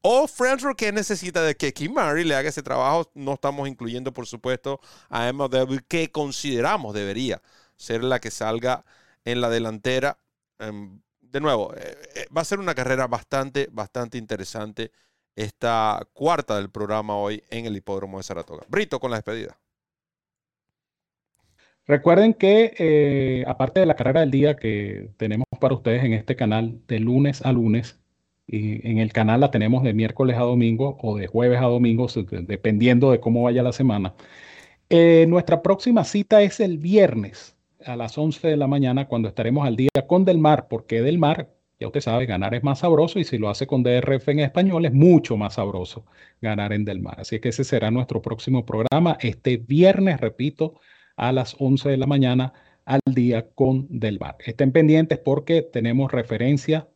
O 0.00 0.28
French 0.28 0.62
Rocket 0.62 0.94
necesita 0.94 1.42
de 1.42 1.56
que 1.56 1.72
Kimari 1.72 2.22
le 2.22 2.36
haga 2.36 2.48
ese 2.48 2.62
trabajo. 2.62 3.10
No 3.14 3.34
estamos 3.34 3.66
incluyendo, 3.68 4.12
por 4.12 4.28
supuesto, 4.28 4.80
a 5.08 5.26
Emma 5.28 5.48
Devil, 5.48 5.84
que 5.84 6.12
consideramos 6.12 6.94
debería 6.94 7.42
ser 7.74 8.04
la 8.04 8.20
que 8.20 8.30
salga 8.30 8.84
en 9.24 9.40
la 9.40 9.50
delantera. 9.50 10.20
Em, 10.60 11.00
de 11.20 11.40
nuevo, 11.40 11.74
eh, 11.74 11.98
eh, 12.14 12.26
va 12.34 12.42
a 12.42 12.44
ser 12.44 12.60
una 12.60 12.76
carrera 12.76 13.08
bastante, 13.08 13.68
bastante 13.72 14.18
interesante 14.18 14.92
esta 15.36 16.06
cuarta 16.14 16.56
del 16.56 16.70
programa 16.70 17.16
hoy 17.16 17.42
en 17.50 17.66
el 17.66 17.76
hipódromo 17.76 18.16
de 18.16 18.24
Saratoga. 18.24 18.64
Brito 18.68 18.98
con 18.98 19.10
la 19.10 19.18
despedida. 19.18 19.58
Recuerden 21.86 22.34
que 22.34 22.74
eh, 22.78 23.44
aparte 23.46 23.78
de 23.78 23.86
la 23.86 23.94
carrera 23.94 24.20
del 24.20 24.32
día 24.32 24.56
que 24.56 25.10
tenemos 25.18 25.46
para 25.60 25.74
ustedes 25.74 26.02
en 26.02 26.14
este 26.14 26.34
canal 26.34 26.80
de 26.88 26.98
lunes 26.98 27.42
a 27.42 27.52
lunes, 27.52 28.00
y 28.48 28.88
en 28.88 28.98
el 28.98 29.12
canal 29.12 29.40
la 29.40 29.50
tenemos 29.50 29.82
de 29.84 29.92
miércoles 29.92 30.36
a 30.36 30.42
domingo 30.42 30.96
o 31.00 31.16
de 31.16 31.26
jueves 31.26 31.60
a 31.60 31.66
domingo, 31.66 32.06
dependiendo 32.42 33.10
de 33.10 33.20
cómo 33.20 33.42
vaya 33.42 33.62
la 33.62 33.72
semana. 33.72 34.14
nuestra 34.90 35.62
próxima 35.62 36.04
cita 36.04 36.42
es 36.42 36.60
el 36.60 36.78
viernes 36.78 37.56
a 37.84 37.96
las 37.96 38.16
11 38.18 38.48
de 38.48 38.56
la 38.56 38.66
mañana 38.66 39.06
cuando 39.06 39.28
estaremos 39.28 39.66
al 39.66 39.76
día 39.76 39.90
con 40.06 40.24
Del 40.24 40.38
Mar, 40.38 40.66
porque 40.68 41.02
Del 41.02 41.18
Mar, 41.18 41.55
ya 41.78 41.86
usted 41.88 42.00
sabe, 42.00 42.26
ganar 42.26 42.54
es 42.54 42.62
más 42.62 42.80
sabroso 42.80 43.18
y 43.18 43.24
si 43.24 43.38
lo 43.38 43.50
hace 43.50 43.66
con 43.66 43.82
DRF 43.82 44.28
en 44.28 44.40
español 44.40 44.86
es 44.86 44.92
mucho 44.92 45.36
más 45.36 45.54
sabroso 45.54 46.06
ganar 46.40 46.72
en 46.72 46.84
Del 46.84 47.00
Mar. 47.00 47.20
Así 47.20 47.38
que 47.40 47.50
ese 47.50 47.64
será 47.64 47.90
nuestro 47.90 48.22
próximo 48.22 48.64
programa 48.64 49.18
este 49.20 49.58
viernes, 49.58 50.20
repito, 50.20 50.80
a 51.16 51.32
las 51.32 51.56
11 51.58 51.90
de 51.90 51.96
la 51.98 52.06
mañana 52.06 52.52
al 52.84 53.00
día 53.06 53.50
con 53.54 53.86
Del 53.90 54.18
Mar. 54.18 54.36
Estén 54.44 54.72
pendientes 54.72 55.18
porque 55.18 55.62
tenemos 55.62 56.12
referencia 56.12 56.88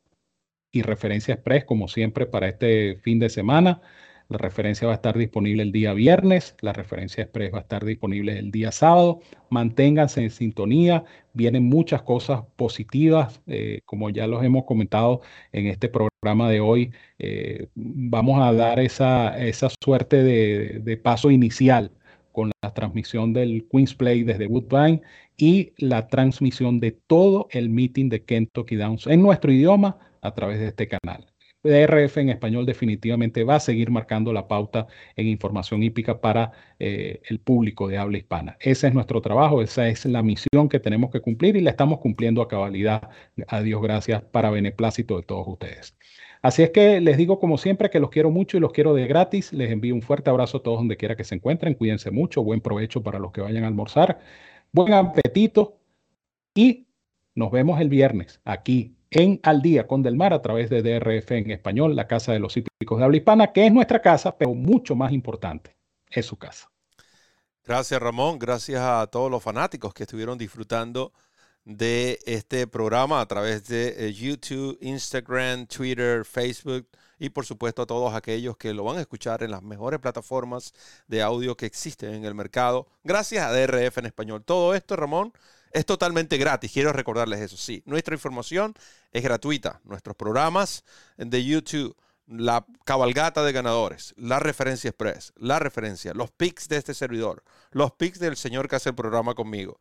y 0.73 0.83
referencia 0.83 1.35
express 1.35 1.65
como 1.65 1.89
siempre 1.89 2.27
para 2.27 2.49
este 2.49 2.97
fin 2.97 3.19
de 3.19 3.29
semana. 3.29 3.83
La 4.31 4.39
referencia 4.39 4.87
va 4.87 4.93
a 4.93 4.97
estar 4.97 5.19
disponible 5.19 5.65
el 5.65 5.73
día 5.73 5.93
viernes, 5.93 6.55
la 6.61 6.73
referencia 6.73 7.25
express 7.25 7.53
va 7.53 7.59
a 7.59 7.63
estar 7.63 7.85
disponible 7.85 8.39
el 8.39 8.53
día 8.53 8.71
sábado. 8.71 9.21
Manténganse 9.51 10.23
en 10.23 10.31
sintonía, 10.31 11.03
vienen 11.33 11.65
muchas 11.65 12.03
cosas 12.03 12.45
positivas, 12.55 13.43
eh, 13.49 13.81
como 13.87 14.09
ya 14.09 14.29
los 14.29 14.45
hemos 14.45 14.67
comentado 14.67 15.21
en 15.51 15.67
este 15.67 15.89
programa 15.89 16.49
de 16.49 16.61
hoy. 16.61 16.93
Eh, 17.19 17.67
vamos 17.75 18.41
a 18.41 18.53
dar 18.53 18.79
esa, 18.79 19.37
esa 19.37 19.69
suerte 19.83 20.23
de, 20.23 20.79
de 20.79 20.97
paso 20.97 21.33
inicial 21.33 21.91
con 22.31 22.53
la 22.63 22.73
transmisión 22.73 23.33
del 23.33 23.67
Queen's 23.69 23.97
Play 23.97 24.23
desde 24.23 24.47
Woodbine 24.47 25.03
y 25.37 25.73
la 25.79 26.07
transmisión 26.07 26.79
de 26.79 26.93
todo 26.93 27.49
el 27.51 27.69
meeting 27.69 28.09
de 28.09 28.23
Kentucky 28.25 28.77
Downs 28.77 29.09
en 29.09 29.23
nuestro 29.23 29.51
idioma 29.51 29.99
a 30.23 30.33
través 30.35 30.61
de 30.61 30.69
este 30.69 30.87
canal. 30.87 31.27
DRF 31.63 32.17
en 32.19 32.31
español 32.31 32.65
definitivamente 32.65 33.45
va 33.45 33.57
a 33.57 33.61
seguir 33.61 33.91
marcando 33.91 34.33
la 34.33 34.49
pauta 34.49 34.87
en 35.17 35.27
información 35.27 35.83
hípica 35.83 36.21
para 36.21 36.53
eh, 36.79 37.21
el 37.29 37.39
público 37.41 37.87
de 37.89 37.99
habla 37.99 38.19
hispana. 38.19 38.57
Ese 38.61 38.89
es 38.89 38.95
nuestro 38.95 39.21
trabajo, 39.21 39.61
esa 39.63 39.89
es 39.89 40.07
la 40.07 40.23
misión 40.23 40.69
que 40.71 40.81
tenemos 40.81 41.11
que 41.11 41.21
cumplir 41.21 41.57
y 41.57 41.61
la 41.61 41.71
estamos 41.71 41.99
cumpliendo 42.01 42.41
a 42.41 42.49
cabalidad. 42.49 43.11
A 43.49 43.61
Dios 43.61 43.83
gracias 43.83 44.23
para 44.23 44.51
beneplácito 44.51 45.17
de 45.17 45.23
todos 45.23 45.47
ustedes. 45.49 45.97
Así 46.43 46.63
es 46.63 46.71
que 46.71 47.01
les 47.03 47.19
digo 47.19 47.39
como 47.39 47.59
siempre 47.59 47.91
que 47.91 48.01
los 48.01 48.09
quiero 48.09 48.31
mucho 48.31 48.57
y 48.57 48.61
los 48.61 48.73
quiero 48.73 48.95
de 48.95 49.07
gratis. 49.07 49.53
Les 49.53 49.71
envío 49.71 49.95
un 49.95 50.03
fuerte 50.03 50.31
abrazo 50.31 50.59
a 50.59 50.63
todos 50.63 50.79
donde 50.79 50.97
quiera 50.97 51.17
que 51.17 51.25
se 51.25 51.35
encuentren. 51.35 51.75
Cuídense 51.75 52.11
mucho, 52.11 52.43
buen 52.43 52.63
provecho 52.63 53.03
para 53.03 53.19
los 53.19 53.33
que 53.33 53.43
vayan 53.43 53.65
a 53.65 53.67
almorzar. 53.67 54.21
Buen 54.73 54.95
apetito 54.95 55.79
y 56.55 56.87
nos 57.35 57.51
vemos 57.51 57.81
el 57.81 57.91
viernes 57.91 58.41
aquí 58.45 58.97
en 59.11 59.41
Al 59.43 59.61
Día 59.61 59.87
con 59.87 60.03
Del 60.03 60.17
Mar 60.17 60.33
a 60.33 60.41
través 60.41 60.71
de 60.71 60.83
DRF 60.83 61.33
en 61.33 61.51
español, 61.51 61.97
la 61.97 62.07
Casa 62.07 62.33
de 62.33 62.39
los 62.39 62.57
Hípicos 62.57 62.99
de 62.99 63.05
Habla 63.05 63.17
Hispana, 63.17 63.53
que 63.53 63.67
es 63.67 63.73
nuestra 63.73 64.01
casa, 64.01 64.37
pero 64.37 64.55
mucho 64.55 64.95
más 64.95 65.13
importante, 65.13 65.77
es 66.09 66.27
su 66.27 66.37
casa. 66.37 66.71
Gracias 67.65 68.01
Ramón, 68.01 68.39
gracias 68.39 68.81
a 68.81 69.07
todos 69.09 69.31
los 69.31 69.43
fanáticos 69.43 69.93
que 69.93 70.05
estuvieron 70.05 70.39
disfrutando 70.39 71.13
de 71.65 72.19
este 72.25 72.67
programa 72.67 73.21
a 73.21 73.27
través 73.27 73.67
de 73.69 74.09
eh, 74.09 74.13
YouTube, 74.13 74.79
Instagram, 74.81 75.67
Twitter, 75.67 76.25
Facebook 76.25 76.89
y 77.19 77.29
por 77.29 77.45
supuesto 77.45 77.83
a 77.83 77.87
todos 77.87 78.15
aquellos 78.15 78.57
que 78.57 78.73
lo 78.73 78.85
van 78.85 78.97
a 78.97 79.03
escuchar 79.03 79.43
en 79.43 79.51
las 79.51 79.63
mejores 79.63 80.01
plataformas 80.01 80.73
de 81.07 81.23
audio 81.23 81.57
que 81.57 81.67
existen 81.67 82.15
en 82.15 82.25
el 82.25 82.35
mercado, 82.35 82.89
gracias 83.05 83.45
a 83.45 83.53
DRF 83.53 83.99
en 83.99 84.07
español. 84.07 84.43
Todo 84.43 84.75
esto, 84.75 84.97
Ramón, 84.97 85.33
es 85.71 85.87
totalmente 85.87 86.37
gratis. 86.37 86.73
Quiero 86.73 86.93
recordarles 86.93 87.41
eso. 87.41 87.57
Sí, 87.57 87.83
nuestra 87.87 88.15
información 88.15 88.75
es 89.13 89.23
gratuita. 89.23 89.81
Nuestros 89.85 90.17
programas 90.17 90.85
de 91.17 91.45
YouTube, 91.45 91.97
la 92.27 92.65
cabalgata 92.85 93.43
de 93.43 93.53
ganadores, 93.53 94.15
la 94.17 94.39
referencia 94.39 94.89
express, 94.89 95.33
la 95.37 95.59
referencia, 95.59 96.15
los 96.15 96.31
pics 96.31 96.69
de 96.69 96.77
este 96.77 96.95
servidor, 96.95 97.43
los 97.71 97.93
pics 97.93 98.19
del 98.19 98.37
señor 98.37 98.69
que 98.69 98.77
hace 98.77 98.91
el 98.91 98.95
programa 98.95 99.35
conmigo. 99.35 99.81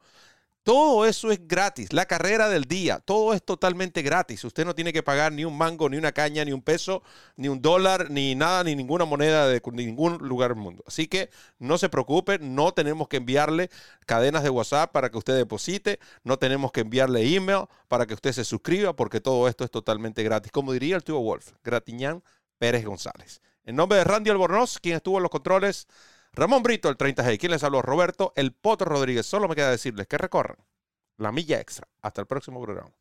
Todo 0.70 1.08
eso 1.08 1.32
es 1.32 1.48
gratis. 1.48 1.94
La 1.94 2.06
carrera 2.06 2.48
del 2.48 2.66
día, 2.66 3.00
todo 3.00 3.34
es 3.34 3.42
totalmente 3.42 4.04
gratis. 4.04 4.44
Usted 4.44 4.66
no 4.66 4.76
tiene 4.76 4.94
que 4.94 5.02
pagar 5.02 5.32
ni 5.32 5.44
un 5.44 5.58
mango, 5.58 5.90
ni 5.90 5.98
una 5.98 6.12
caña, 6.12 6.46
ni 6.46 6.52
un 6.52 6.62
peso, 6.62 7.02
ni 7.38 7.48
un 7.48 7.60
dólar, 7.60 8.12
ni 8.12 8.36
nada, 8.36 8.64
ni 8.64 8.76
ninguna 8.76 9.04
moneda 9.06 9.48
de 9.48 9.64
ningún 9.74 10.20
lugar 10.20 10.54
del 10.54 10.62
mundo. 10.62 10.84
Así 10.86 11.08
que 11.08 11.32
no 11.58 11.80
se 11.80 11.90
preocupe, 11.90 12.38
no 12.38 12.72
tenemos 12.72 13.08
que 13.08 13.18
enviarle 13.18 13.72
cadenas 14.06 14.44
de 14.44 14.52
WhatsApp 14.52 14.92
para 14.92 15.10
que 15.10 15.18
usted 15.18 15.36
deposite, 15.36 16.00
no 16.24 16.38
tenemos 16.38 16.72
que 16.72 16.82
enviarle 16.82 17.36
email 17.36 17.66
para 17.88 18.06
que 18.06 18.14
usted 18.14 18.32
se 18.32 18.44
suscriba, 18.44 18.96
porque 18.96 19.22
todo 19.22 19.48
esto 19.48 19.64
es 19.64 19.72
totalmente 19.72 20.22
gratis. 20.22 20.52
Como 20.52 20.72
diría 20.72 20.98
el 20.98 21.04
tío 21.04 21.20
Wolf, 21.20 21.54
Gratiñán 21.64 22.22
Pérez 22.60 22.86
González. 22.86 23.42
En 23.66 23.76
nombre 23.76 23.98
de 23.98 24.04
Randy 24.04 24.30
Albornoz, 24.30 24.78
quien 24.78 24.98
estuvo 24.98 25.18
en 25.18 25.24
los 25.24 25.32
controles, 25.32 25.88
Ramón 26.34 26.64
Brito, 26.64 26.90
el 26.90 26.98
30G. 26.98 27.40
¿Quién 27.40 27.52
les 27.52 27.64
habló? 27.64 27.82
Roberto, 27.82 28.34
el 28.36 28.54
Potro 28.54 28.90
Rodríguez. 28.90 29.26
Solo 29.26 29.48
me 29.48 29.56
queda 29.56 29.72
decirles 29.72 30.08
que 30.08 30.18
recorran 30.18 30.58
la 31.18 31.32
milla 31.32 31.60
extra. 31.60 31.88
Hasta 32.02 32.22
el 32.22 32.28
próximo 32.28 32.62
programa. 32.62 32.92